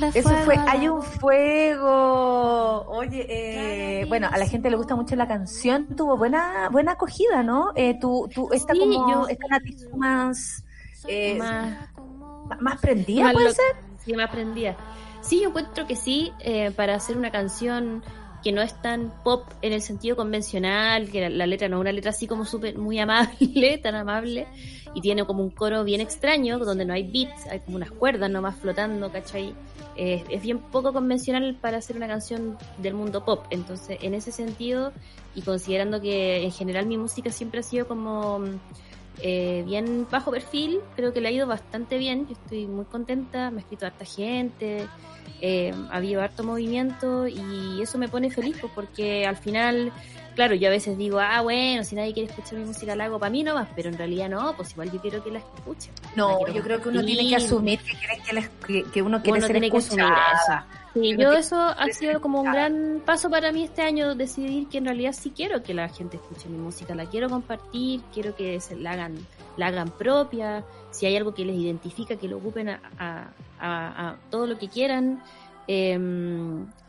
[0.00, 2.82] Darle Eso fuego fue, hay un fuego.
[2.88, 7.42] Oye, eh, bueno, a la gente le gusta mucho la canción, tuvo buena buena acogida,
[7.42, 7.72] ¿no?
[7.74, 9.46] Eh, tú, tú, esta Sí, como, yo- esta
[9.96, 10.64] más,
[11.08, 13.64] eh, más, más prendida, más ¿puede lo- ser?
[14.04, 14.76] Sí, más prendida.
[15.20, 18.02] Sí, yo encuentro que sí, eh, para hacer una canción
[18.42, 21.92] que no es tan pop en el sentido convencional, que la, letra no es una
[21.92, 24.46] letra así como súper muy amable, tan amable,
[24.94, 28.30] y tiene como un coro bien extraño, donde no hay beats, hay como unas cuerdas
[28.30, 29.54] nomás flotando, ¿cachai?
[29.96, 33.44] Es bien poco convencional para hacer una canción del mundo pop.
[33.50, 34.92] Entonces, en ese sentido,
[35.34, 38.40] y considerando que en general mi música siempre ha sido como
[39.22, 42.26] eh, bien bajo perfil, creo que le ha ido bastante bien.
[42.26, 44.86] Yo estoy muy contenta, me ha escrito harta gente,
[45.40, 49.92] eh, ha habido harto movimiento y eso me pone feliz pues, porque al final,
[50.38, 53.18] claro, yo a veces digo, ah, bueno, si nadie quiere escuchar mi música la hago
[53.18, 55.92] para mí nomás, pero en realidad no, pues igual yo quiero que la escuchen.
[56.14, 59.20] No, yo creo que uno tiene que asumir que, quiere que, les- que- que uno
[59.20, 60.66] quiere Uno ser tiene que asumir escuchada.
[60.94, 64.78] Sí, yo eso ha sido como un gran paso para mí este año, decidir que
[64.78, 68.60] en realidad sí quiero que la gente escuche mi música, la quiero compartir, quiero que
[68.60, 69.16] se la hagan,
[69.56, 73.28] la hagan propia, si hay algo que les identifica, que lo ocupen a, a-
[73.60, 75.20] a- a todo lo que quieran.
[75.66, 75.98] Eh,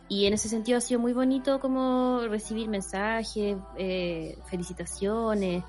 [0.10, 5.64] y en ese sentido ha sido muy bonito como recibir mensajes, eh, felicitaciones,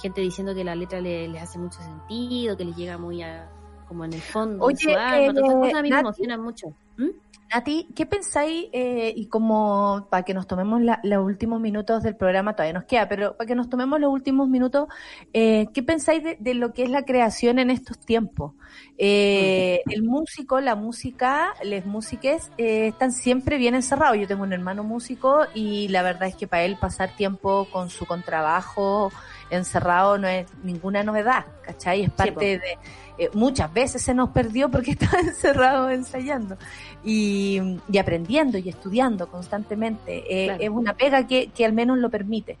[0.00, 3.50] gente diciendo que la letra le- les hace mucho sentido, que les llega muy a,
[3.90, 5.96] como en el fondo, Oye, en su alma, todas esas eh, cosas a mí me
[5.96, 6.66] Nati, emocionan mucho.
[6.96, 7.08] ¿Mm?
[7.52, 8.66] Nati, ¿qué pensáis?
[8.72, 12.84] eh, y como para que nos tomemos la- los últimos minutos del programa, todavía nos
[12.84, 14.86] queda, pero para que nos tomemos los últimos minutos,
[15.32, 18.52] eh, ¿qué pensáis de, de lo que es la creación en estos tiempos?
[18.98, 24.16] Eh, el músico, la música, les músiques eh, están siempre bien encerrados.
[24.18, 27.90] Yo tengo un hermano músico y la verdad es que para él pasar tiempo con
[27.90, 29.10] su contrabajo
[29.50, 32.02] encerrado no es ninguna novedad, ¿cachai?
[32.04, 32.78] Es parte de...
[33.20, 36.56] eh, muchas veces se nos perdió porque estaba encerrado ensayando
[37.04, 37.60] y,
[37.90, 40.24] y aprendiendo y estudiando constantemente.
[40.28, 40.62] Eh, Claro.
[40.62, 42.58] Es una pega que, que al menos lo permite.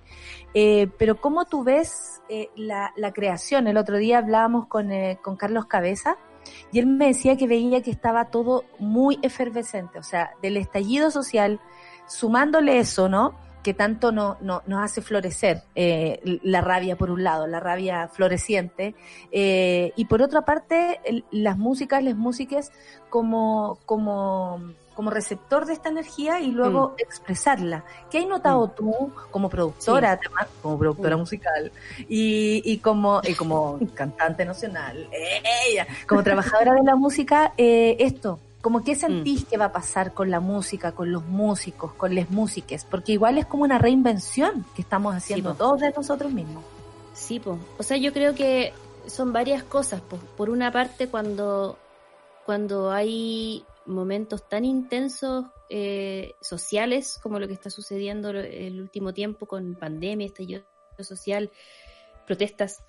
[0.52, 3.66] Eh, pero ¿cómo tú ves eh, la, la creación?
[3.68, 6.16] El otro día hablábamos con, eh, con Carlos Cabeza
[6.72, 11.10] y él me decía que veía que estaba todo muy efervescente, o sea, del estallido
[11.10, 11.60] social,
[12.06, 13.34] sumándole eso, ¿no?
[13.62, 18.08] Que tanto no, no- nos hace florecer eh, la rabia por un lado, la rabia
[18.08, 18.94] floreciente,
[19.32, 22.72] eh, y por otra parte, el- las músicas, las músicas
[23.10, 24.62] como, como,
[24.94, 27.84] como receptor de esta energía y luego expresarla.
[28.10, 31.20] ¿Qué has notado tú como productora, además, como productora Mm.
[31.20, 31.72] musical
[32.08, 35.06] y, y como, y como cantante nacional,
[35.70, 38.40] ella, como trabajadora de la música, eh, esto?
[38.60, 42.30] Como qué sentís que va a pasar con la música, con los músicos, con les
[42.30, 46.62] músiques, porque igual es como una reinvención que estamos haciendo todos de nosotros mismos.
[47.14, 47.58] Sí, po.
[47.78, 48.72] o sea, yo creo que
[49.06, 50.00] son varias cosas.
[50.00, 50.18] po.
[50.36, 51.78] Por una parte, cuando,
[52.44, 59.46] cuando hay momentos tan intensos eh, sociales como lo que está sucediendo el último tiempo
[59.46, 60.62] con pandemia, estallido
[60.98, 61.50] social,
[62.26, 62.82] protestas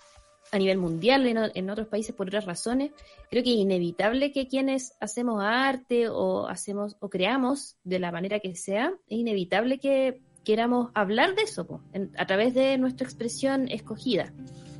[0.51, 2.91] a nivel mundial en, en otros países por otras razones,
[3.29, 8.39] creo que es inevitable que quienes hacemos arte o hacemos o creamos de la manera
[8.39, 13.67] que sea, es inevitable que queramos hablar de eso en- a través de nuestra expresión
[13.69, 14.33] escogida,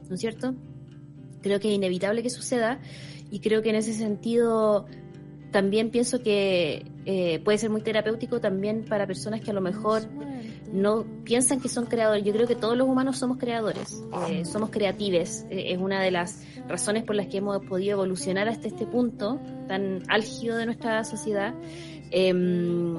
[0.10, 0.56] ¿no es cierto?
[1.42, 2.80] Creo que es inevitable que suceda
[3.32, 4.86] y creo que en ese sentido
[5.52, 10.04] también pienso que eh, puede ser muy terapéutico también para personas que a lo mejor
[10.72, 12.24] no piensan que son creadores.
[12.24, 15.46] Yo creo que todos los humanos somos creadores, eh, somos creatives.
[15.50, 19.40] Eh, es una de las razones por las que hemos podido evolucionar hasta este punto
[19.68, 21.54] tan álgido de nuestra sociedad.
[22.12, 22.98] Em,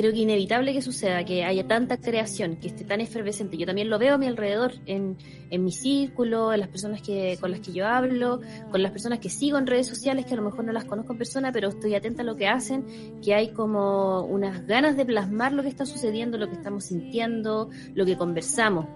[0.00, 3.58] creo que inevitable que suceda, que haya tanta creación, que esté tan efervescente.
[3.58, 5.18] Yo también lo veo a mi alrededor, en,
[5.50, 8.40] en mi círculo, en las personas que, con las que yo hablo,
[8.70, 11.12] con las personas que sigo en redes sociales, que a lo mejor no las conozco
[11.12, 15.04] en persona, pero estoy atenta a lo que hacen, que hay como unas ganas de
[15.04, 18.86] plasmar lo que está sucediendo, lo que estamos sintiendo, lo que conversamos.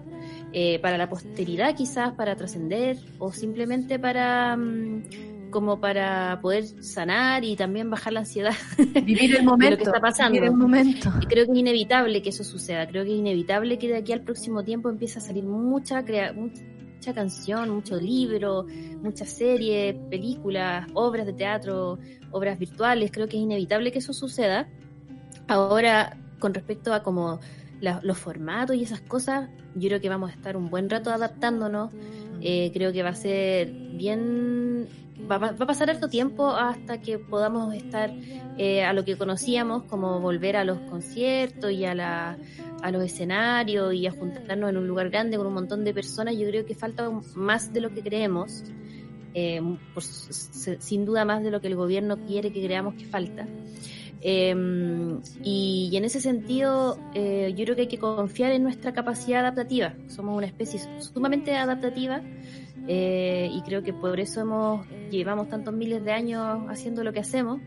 [0.53, 4.57] Eh, para la posteridad quizás, para trascender o simplemente para...
[4.57, 8.53] mm, como para poder sanar y también bajar la ansiedad
[9.05, 9.71] Vivir el de momento.
[9.71, 10.33] lo que está pasando.
[10.33, 11.13] Vivir el momento.
[11.21, 12.85] Y creo que es inevitable que eso suceda.
[12.87, 16.33] Creo que es inevitable que de aquí al próximo tiempo empiece a salir mucha crea
[16.33, 18.65] mucha canción, mucho libro,
[19.01, 21.97] muchas series, películas, obras de teatro,
[22.31, 23.11] obras virtuales.
[23.11, 24.67] Creo que es inevitable que eso suceda.
[25.47, 27.39] Ahora, con respecto a como
[27.79, 31.11] la- los formatos y esas cosas, yo creo que vamos a estar un buen rato
[31.11, 31.91] adaptándonos.
[32.41, 34.87] Eh, creo que va a ser bien
[35.19, 38.11] va, va- a pasar harto tiempo hasta que podamos estar
[38.57, 42.37] eh, a lo que conocíamos, como volver a los conciertos y a, la,
[42.81, 46.35] a los escenarios y a juntarnos en un lugar grande con un montón de personas.
[46.37, 48.63] Yo creo que falta más de lo que creemos,
[49.33, 49.61] eh,
[49.93, 53.47] por sin duda más de lo que el gobierno quiere que creamos que falta.
[54.21, 54.55] Eh,
[55.43, 59.41] y, y en ese sentido, eh, yo creo que hay que confiar en nuestra capacidad
[59.41, 59.93] adaptativa.
[60.07, 62.21] Somos una especie sumamente adaptativa
[62.87, 67.19] eh, y creo que por eso hemos llevamos tantos miles de años haciendo lo que
[67.19, 67.61] hacemos.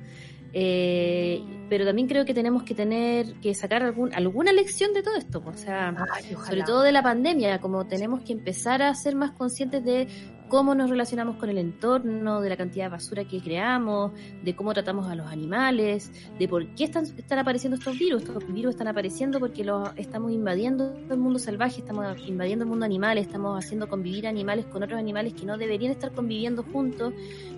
[0.52, 5.16] Eh, pero también creo que tenemos que tener que sacar algún, alguna lección de todo
[5.16, 9.14] esto, o sea, Ay, sobre todo de la pandemia, como tenemos que empezar a ser
[9.14, 10.08] más conscientes de
[10.48, 14.12] cómo nos relacionamos con el entorno, de la cantidad de basura que creamos,
[14.42, 18.22] de cómo tratamos a los animales, de por qué están, están apareciendo estos virus.
[18.22, 22.84] Estos virus están apareciendo porque los estamos invadiendo el mundo salvaje, estamos invadiendo el mundo
[22.84, 27.12] animal, estamos haciendo convivir animales con otros animales que no deberían estar conviviendo juntos,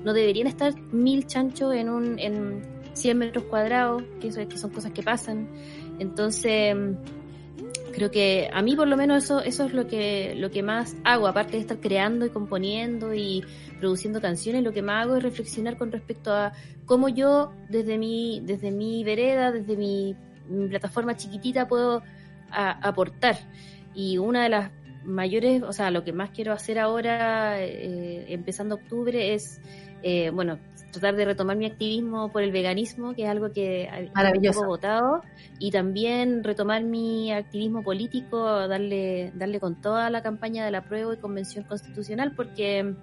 [0.05, 4.71] no deberían estar mil chanchos en un en 100 metros cuadrados, que, eso, que son
[4.71, 5.49] cosas que pasan.
[5.99, 6.77] Entonces,
[7.91, 10.97] creo que a mí por lo menos eso eso es lo que lo que más
[11.05, 13.45] hago aparte de estar creando y componiendo y
[13.79, 16.53] produciendo canciones lo que más hago es reflexionar con respecto a
[16.87, 20.17] cómo yo desde mi desde mi vereda desde mi,
[20.69, 22.03] plataforma chiquitita puedo
[22.51, 23.37] aportar.
[23.95, 24.71] Y una de las
[25.05, 29.61] mayores o sea lo que más quiero hacer ahora eh, empezando octubre es
[30.03, 30.59] eh, bueno
[30.91, 34.61] tratar de retomar mi activismo por el veganismo que es algo que ha- un Maravilloso.
[34.61, 35.23] poco votado
[35.59, 41.15] y también retomar mi activismo político, darle, darle con toda la campaña de la prueba
[41.15, 42.95] y convención constitucional, porque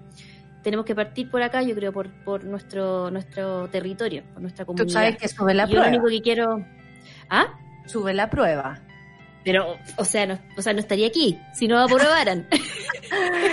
[0.64, 4.74] tenemos que partir por acá, yo creo, por, por nuestro, nuestro territorio, por nuestra Tú
[4.74, 4.94] comunidad.
[4.94, 6.66] sabes que sube la yo lo único que quiero...
[7.30, 7.58] ¿Ah?
[7.86, 8.82] Sube la prueba.
[9.48, 12.46] Pero, o sea, no, o sea, no estaría aquí si no aprobaran.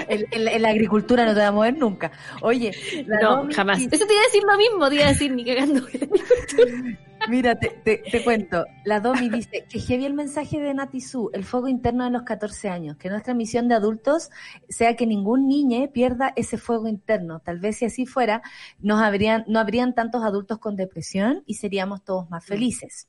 [0.09, 2.11] En, la agricultura no te va a mover nunca.
[2.43, 2.73] Oye,
[3.07, 3.79] la no, Domi jamás.
[3.79, 5.87] dice- Eso te iba a decir lo mismo, te iba a decir ni cagando.
[7.29, 8.67] Mira, te, te- te cuento.
[8.85, 12.69] La Domi dice que heavy el mensaje de Natizú, el fuego interno de los 14
[12.69, 14.31] años, que nuestra misión de adultos
[14.69, 17.39] sea que ningún niño pierda ese fuego interno.
[17.41, 18.43] Tal vez si así fuera,
[18.81, 23.09] nos habrían, no habrían tantos adultos con depresión y seríamos todos más felices.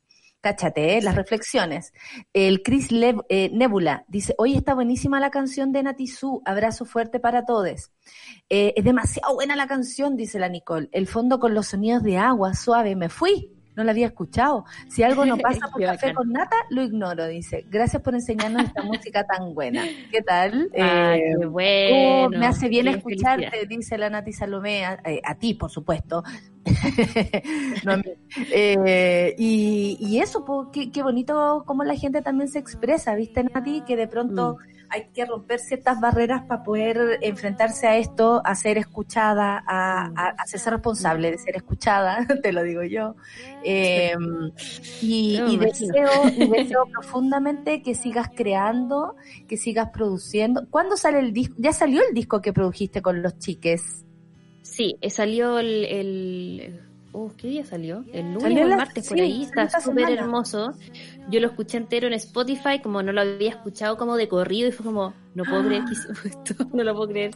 [0.49, 1.01] Cáchate, ¿eh?
[1.01, 1.91] las reflexiones.
[2.31, 7.19] El Chris Lev- eh, Nebula dice, hoy está buenísima la canción de Natizú, abrazo fuerte
[7.19, 7.89] para todos.
[8.47, 10.87] Eh, es demasiado buena la canción, dice la Nicole.
[10.91, 13.49] El fondo con los sonidos de agua, suave, me fui.
[13.75, 14.65] No la había escuchado.
[14.87, 17.65] Si algo no pasa por café con nata, lo ignoro, dice.
[17.67, 19.83] Gracias por enseñarnos esta música tan buena.
[20.11, 20.69] ¿Qué tal?
[20.75, 22.37] Ay, Eh, oh, bueno.
[22.37, 23.67] me hace bien escucharte, felicidad.
[23.67, 26.23] dice la Nati Salomé, a, eh, a ti, por supuesto.
[27.83, 28.03] no a mí.
[28.51, 33.43] Eh, y, y eso, po, qué, qué bonito cómo la gente también se expresa, ¿viste,
[33.43, 33.81] Nati?
[33.81, 34.57] Que de pronto
[34.89, 40.27] hay que romper ciertas barreras para poder enfrentarse a esto, a ser escuchada, a, a,
[40.37, 43.15] a ser responsable de ser escuchada, te lo digo yo.
[43.63, 44.15] Eh,
[45.01, 49.15] y, y deseo, y deseo profundamente que sigas creando,
[49.47, 50.67] que sigas produciendo.
[50.69, 51.55] ¿Cuándo sale el disco?
[51.57, 54.04] Ya salió el disco que produjiste con los chiques.
[54.75, 55.85] Sí, eh, salió el...
[55.85, 56.81] el
[57.15, 58.03] oh, ¿Qué día salió?
[58.11, 59.43] El lunes o el martes, por sí, ahí.
[59.43, 60.73] Está súper hermoso.
[61.29, 64.71] Yo lo escuché entero en Spotify, como no lo había escuchado como de corrido, y
[64.71, 67.31] fue como, no puedo creer que hicimos esto, no lo puedo creer.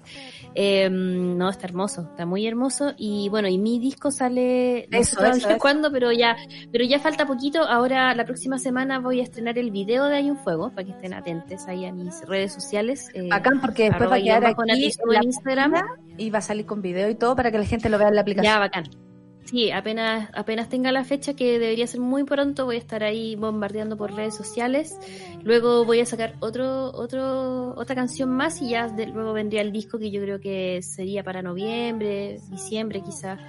[0.53, 2.93] Eh, no, está hermoso, está muy hermoso.
[2.97, 6.35] Y bueno, y mi disco sale, no Eso, sé cuándo, pero ya,
[6.71, 7.63] pero ya falta poquito.
[7.63, 10.91] Ahora, la próxima semana voy a estrenar el video de Hay un Fuego, para que
[10.91, 13.09] estén atentos ahí a mis redes sociales.
[13.13, 15.73] eh, Bacán, porque después va a quedar aquí en Instagram.
[16.17, 18.15] y va a salir con video y todo para que la gente lo vea en
[18.15, 18.53] la aplicación.
[18.53, 19.08] Ya, bacán.
[19.49, 23.35] Sí, apenas, apenas tenga la fecha, que debería ser muy pronto, voy a estar ahí
[23.35, 24.95] bombardeando por redes sociales.
[25.41, 29.97] Luego voy a sacar otro, otro, otra canción más y ya luego vendría el disco
[29.97, 33.39] que yo creo que sería para noviembre, diciembre quizás.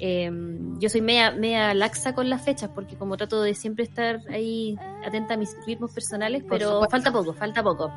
[0.00, 0.28] Eh,
[0.80, 4.76] yo soy media, media laxa con las fechas porque como trato de siempre estar ahí
[5.04, 7.90] atenta a mis ritmos personales, pero falta poco, falta poco.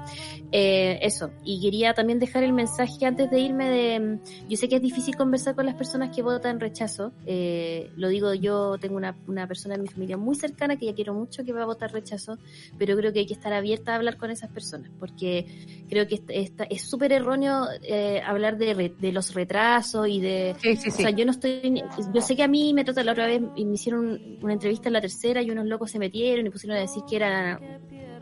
[0.52, 4.76] Eh, eso, y quería también dejar el mensaje antes de irme de, yo sé que
[4.78, 9.18] es difícil conversar con las personas que votan rechazo, eh, lo digo yo, tengo una,
[9.28, 11.92] una persona en mi familia muy cercana que ya quiero mucho que va a votar
[11.92, 12.38] rechazo,
[12.78, 15.46] pero creo que hay que estar abierta a hablar con esas personas, porque
[15.90, 20.56] creo que esta- es súper erróneo eh, hablar de, re- de los retrasos y de...
[20.62, 21.02] Sí, sí, O sí.
[21.04, 21.84] sea, yo no estoy.
[22.14, 24.90] Yo sé que a mí me trata la otra vez y me hicieron una entrevista
[24.90, 27.60] en la tercera y unos locos se metieron y pusieron a decir que era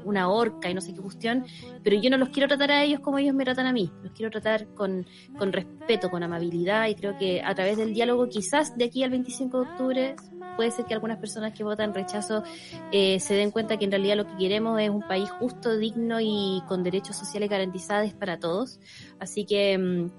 [0.06, 1.46] una horca y no sé qué cuestión,
[1.84, 3.92] pero yo no los quiero tratar a ellos como ellos me tratan a mí.
[4.04, 5.06] Los quiero tratar con,
[5.38, 9.10] con respeto, con amabilidad y creo que a través del diálogo, quizás de aquí al
[9.10, 10.16] 25 de octubre,
[10.56, 12.44] puede ser que algunas personas que votan rechazo
[12.92, 16.20] eh, se den cuenta que en realidad lo que queremos es un país justo, digno
[16.22, 18.80] y con derechos sociales garantizados para todos.
[19.20, 20.10] Así que.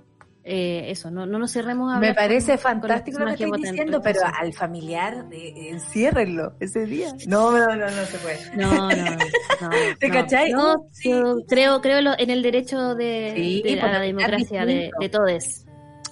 [0.49, 3.63] Eh, eso, no, no nos cerremos a Me parece con- con fantástico lo que votan
[3.63, 7.09] diciendo, pero al familiar, eh, enciérrenlo ese día.
[7.27, 8.39] No, no, no, no se puede.
[8.57, 9.71] No, no, no.
[10.01, 10.15] ¿Te no.
[10.15, 10.53] cachai?
[10.53, 14.65] No, Sí, yo creo, creo lo- en el derecho de, Sí, de- a la democracia
[14.65, 15.65] de, de todos.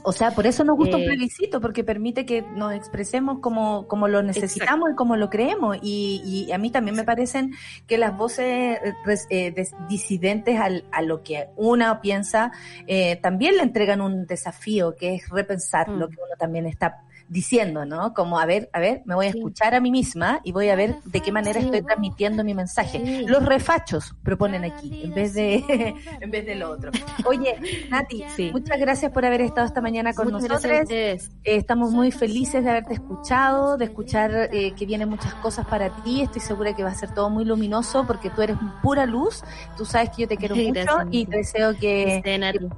[0.07, 3.89] O sea, por eso nos gusta un Eh, plebiscito, porque permite que nos expresemos como,
[3.89, 5.79] como lo necesitamos y como lo creemos.
[5.83, 7.53] Y, y a mí también me parecen
[7.87, 8.93] que las voces eh,
[9.31, 12.53] eh, disidentes al- a lo que una piensa
[12.87, 15.99] eh, también le entregan un desafío, que es repensar Mm.
[15.99, 18.15] lo que uno también está diciendo, ¿no?
[18.15, 20.77] Como, a ver, a ver, me voy a escuchar a mí misma y voy a
[20.77, 23.25] ver de qué manera estoy transmitiendo mi mensaje.
[23.27, 25.65] Los refachos proponen aquí, en vez de,
[26.21, 26.91] en vez de lo otro.
[27.25, 27.57] Oye,
[27.91, 30.91] Nati, muchas gracias por haber estado esta mañana con Muchas nosotros.
[30.91, 35.91] Eh, estamos muy felices de haberte escuchado, de escuchar eh, que vienen muchas cosas para
[36.03, 36.23] ti.
[36.23, 39.43] Estoy segura que va a ser todo muy luminoso porque tú eres pura luz.
[39.77, 42.23] Tú sabes que yo te quiero mucho Gracias, y te deseo que,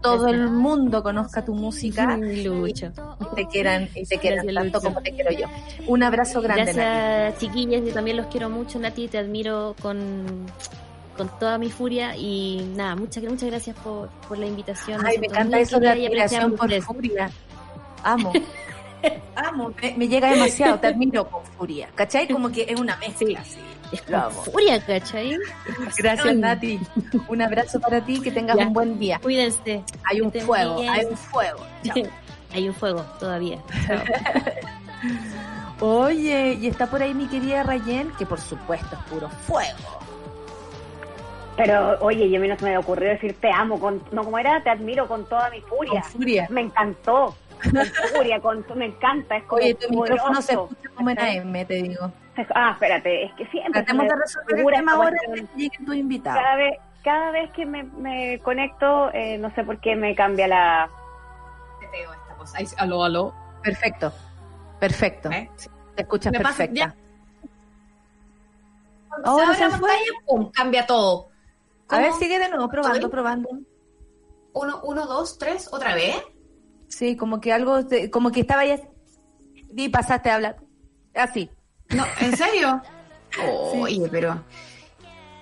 [0.01, 2.45] todo el mundo conozca tu música y
[3.35, 4.89] te quieran, y te quieran Gracias, tanto Lucho.
[4.89, 5.47] como te quiero yo.
[5.87, 6.77] Un abrazo grande, Nati.
[6.79, 7.83] Gracias, chiquillas.
[7.87, 9.09] Yo también los quiero mucho, Nati.
[9.09, 10.47] Te admiro con,
[11.17, 12.17] con toda mi furia.
[12.17, 15.05] Y nada, muchas, muchas gracias por, por la invitación.
[15.07, 16.85] Ay, me encanta eso de admiración por ustedes.
[16.85, 17.31] furia.
[18.03, 18.33] Amo.
[19.37, 21.89] Amo, me, me llega demasiado, te admiro con furia.
[21.95, 22.27] ¿Cachai?
[22.27, 23.39] Como que es una mezcla.
[23.41, 23.59] así.
[23.93, 24.43] Es Lo con amo.
[24.43, 25.37] furia, ¿cachai?
[25.99, 26.81] Gracias, Nati.
[27.29, 28.67] Un abrazo para ti, que tengas Ya.
[28.67, 29.21] un buen día.
[29.23, 29.85] Cuídense.
[30.03, 30.93] Hay un fuego, bien.
[30.93, 31.61] hay un fuego.
[31.85, 31.95] Chao.
[32.57, 33.59] Hay un fuego todavía.
[35.81, 40.01] Oye, y está por ahí mi querida Rayen, que por supuesto es puro fuego.
[41.55, 44.39] Pero, oye, yo a mí no se me ocurrió decir te amo, con, no como
[44.39, 46.01] era, te admiro con toda mi furia.
[46.01, 46.47] Con furia.
[46.51, 47.35] Me encantó.
[47.63, 49.37] Con furia, con, me encanta.
[49.37, 52.11] Es como Oye, tu micrófono se escucha como en AM, te digo.
[52.55, 53.83] Ah, espérate, es que siempre.
[53.83, 55.17] Tratemos de resolver el tema ahora
[55.55, 55.71] que.
[56.23, 60.49] Cada vez, cada vez que me, me conecto, eh, no sé por qué me cambia
[60.49, 60.91] la.
[62.55, 63.35] Ahí, aló, aló.
[63.63, 64.13] Perfecto,
[64.79, 65.31] perfecto.
[65.31, 65.51] ¿Eh?
[65.95, 66.95] Te escuchas Me perfecta.
[69.25, 69.71] Ahora se fue.
[69.71, 71.29] pantalla, pum, cambia todo.
[71.89, 73.49] A ver, sigue de nuevo, probando, probando.
[74.53, 76.17] Uno, uno, dos, tres, otra vez.
[76.89, 78.81] Sí, como que algo, como que estaba ya.
[79.77, 80.57] Y pasaste a hablar.
[81.15, 81.51] Así.
[81.91, 82.83] No, ¿en serio?
[83.75, 84.43] Oye, pero.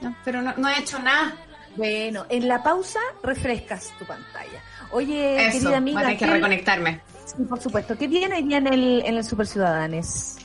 [0.00, 1.34] No, pero no, no he hecho nada.
[1.76, 4.60] Bueno, en la pausa refrescas tu pantalla.
[4.92, 6.00] Oye, Eso, querida amiga.
[6.02, 7.00] tener que ¿qué- reconectarme.
[7.24, 7.96] Sí, por supuesto.
[7.98, 10.36] ¿Qué viene hoy día en el, en el Super Ciudadanes?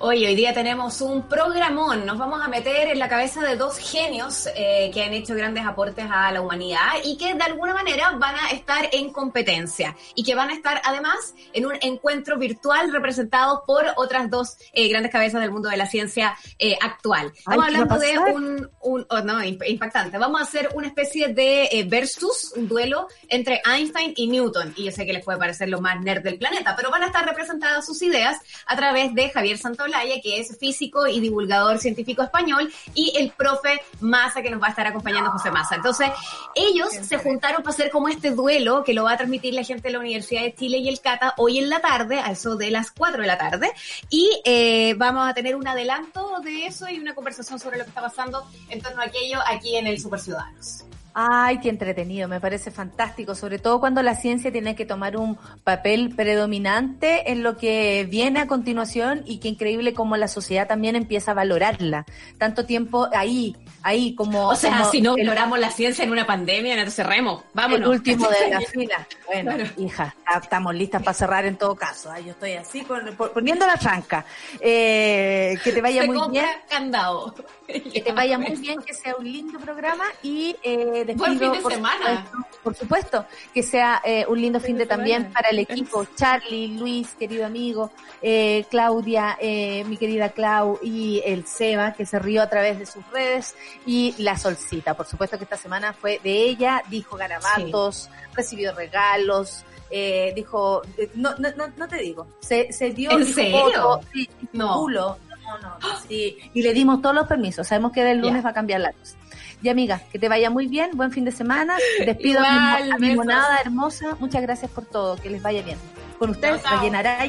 [0.00, 2.06] Hoy, hoy día tenemos un programón.
[2.06, 5.66] Nos vamos a meter en la cabeza de dos genios eh, que han hecho grandes
[5.66, 10.22] aportes a la humanidad y que de alguna manera van a estar en competencia y
[10.22, 15.10] que van a estar además en un encuentro virtual representados por otras dos eh, grandes
[15.10, 17.32] cabezas del mundo de la ciencia eh, actual.
[17.36, 20.16] Estamos Ay, ¿qué va a hablando de un, un oh, no, imp- impactante.
[20.16, 24.74] Vamos a hacer una especie de eh, versus, un duelo entre Einstein y Newton.
[24.76, 27.06] Y yo sé que les puede parecer lo más nerd del planeta, pero van a
[27.06, 29.58] estar representadas sus ideas a través de Javier
[29.88, 34.66] Santolaya, que es físico y divulgador científico español, y el profe Massa, que nos va
[34.66, 35.76] a estar acompañando José Massa.
[35.76, 36.08] Entonces,
[36.54, 39.88] ellos se juntaron para hacer como este duelo que lo va a transmitir la gente
[39.88, 42.70] de la Universidad de Chile y el Cata hoy en la tarde, a eso de
[42.70, 43.70] las 4 de la tarde.
[44.10, 47.90] Y eh, vamos a tener un adelanto de eso y una conversación sobre lo que
[47.90, 50.87] está pasando en torno a aquello aquí en el Super Ciudadanos.
[51.20, 55.36] Ay, qué entretenido, me parece fantástico, sobre todo cuando la ciencia tiene que tomar un
[55.64, 60.94] papel predominante en lo que viene a continuación y qué increíble como la sociedad también
[60.94, 62.06] empieza a valorarla.
[62.38, 64.46] Tanto tiempo ahí, ahí como...
[64.48, 67.42] O sea, como si no valoramos la ciencia en una pandemia, entonces cerremos.
[67.52, 67.88] Vámonos.
[67.88, 69.06] El último de la fila.
[69.26, 69.70] Bueno, Claro.
[69.76, 72.12] hija, estamos listas para cerrar en todo caso.
[72.12, 74.24] Ay, yo estoy así con- poniendo la tranca.
[74.60, 76.54] Eh, que te vaya Se muy compra bien.
[76.68, 77.34] candado.
[77.92, 81.52] Que te vaya muy bien, que sea un lindo programa y eh, despido, Buen fin
[81.52, 82.24] de por semana.
[82.26, 86.06] supuesto, por supuesto, que sea eh, un lindo fin de también para el equipo.
[86.16, 87.90] Charlie, Luis, querido amigo,
[88.22, 92.86] eh, Claudia, eh, mi querida Clau y el Seba, que se rió a través de
[92.86, 93.54] sus redes
[93.86, 94.94] y la Solcita.
[94.94, 99.64] Por supuesto que esta semana fue de ella, dijo garabatos, recibió regalos.
[99.90, 103.52] Eh, dijo, eh, no, no, no, no te digo, se, se dio ¿En dijo serio?
[103.58, 104.74] voto, sí, No.
[104.80, 105.16] culo,
[105.58, 107.66] no, no, sí, y le dimos todos los permisos.
[107.66, 109.16] Sabemos que del lunes va a cambiar la cosa.
[109.62, 111.76] Y amiga, que te vaya muy bien, buen fin de semana.
[112.04, 112.48] Despido a mi,
[112.84, 114.16] Igual, a mi monada hermosa.
[114.20, 115.78] Muchas gracias por todo, que les vaya bien.
[116.18, 116.78] Con ustedes, Chao, chao.
[116.80, 117.26] rellenará.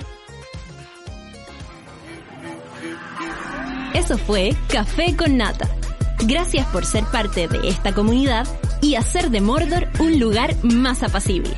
[3.93, 5.67] Eso fue Café con Nata.
[6.25, 8.45] Gracias por ser parte de esta comunidad
[8.81, 11.57] y hacer de Mordor un lugar más apacible.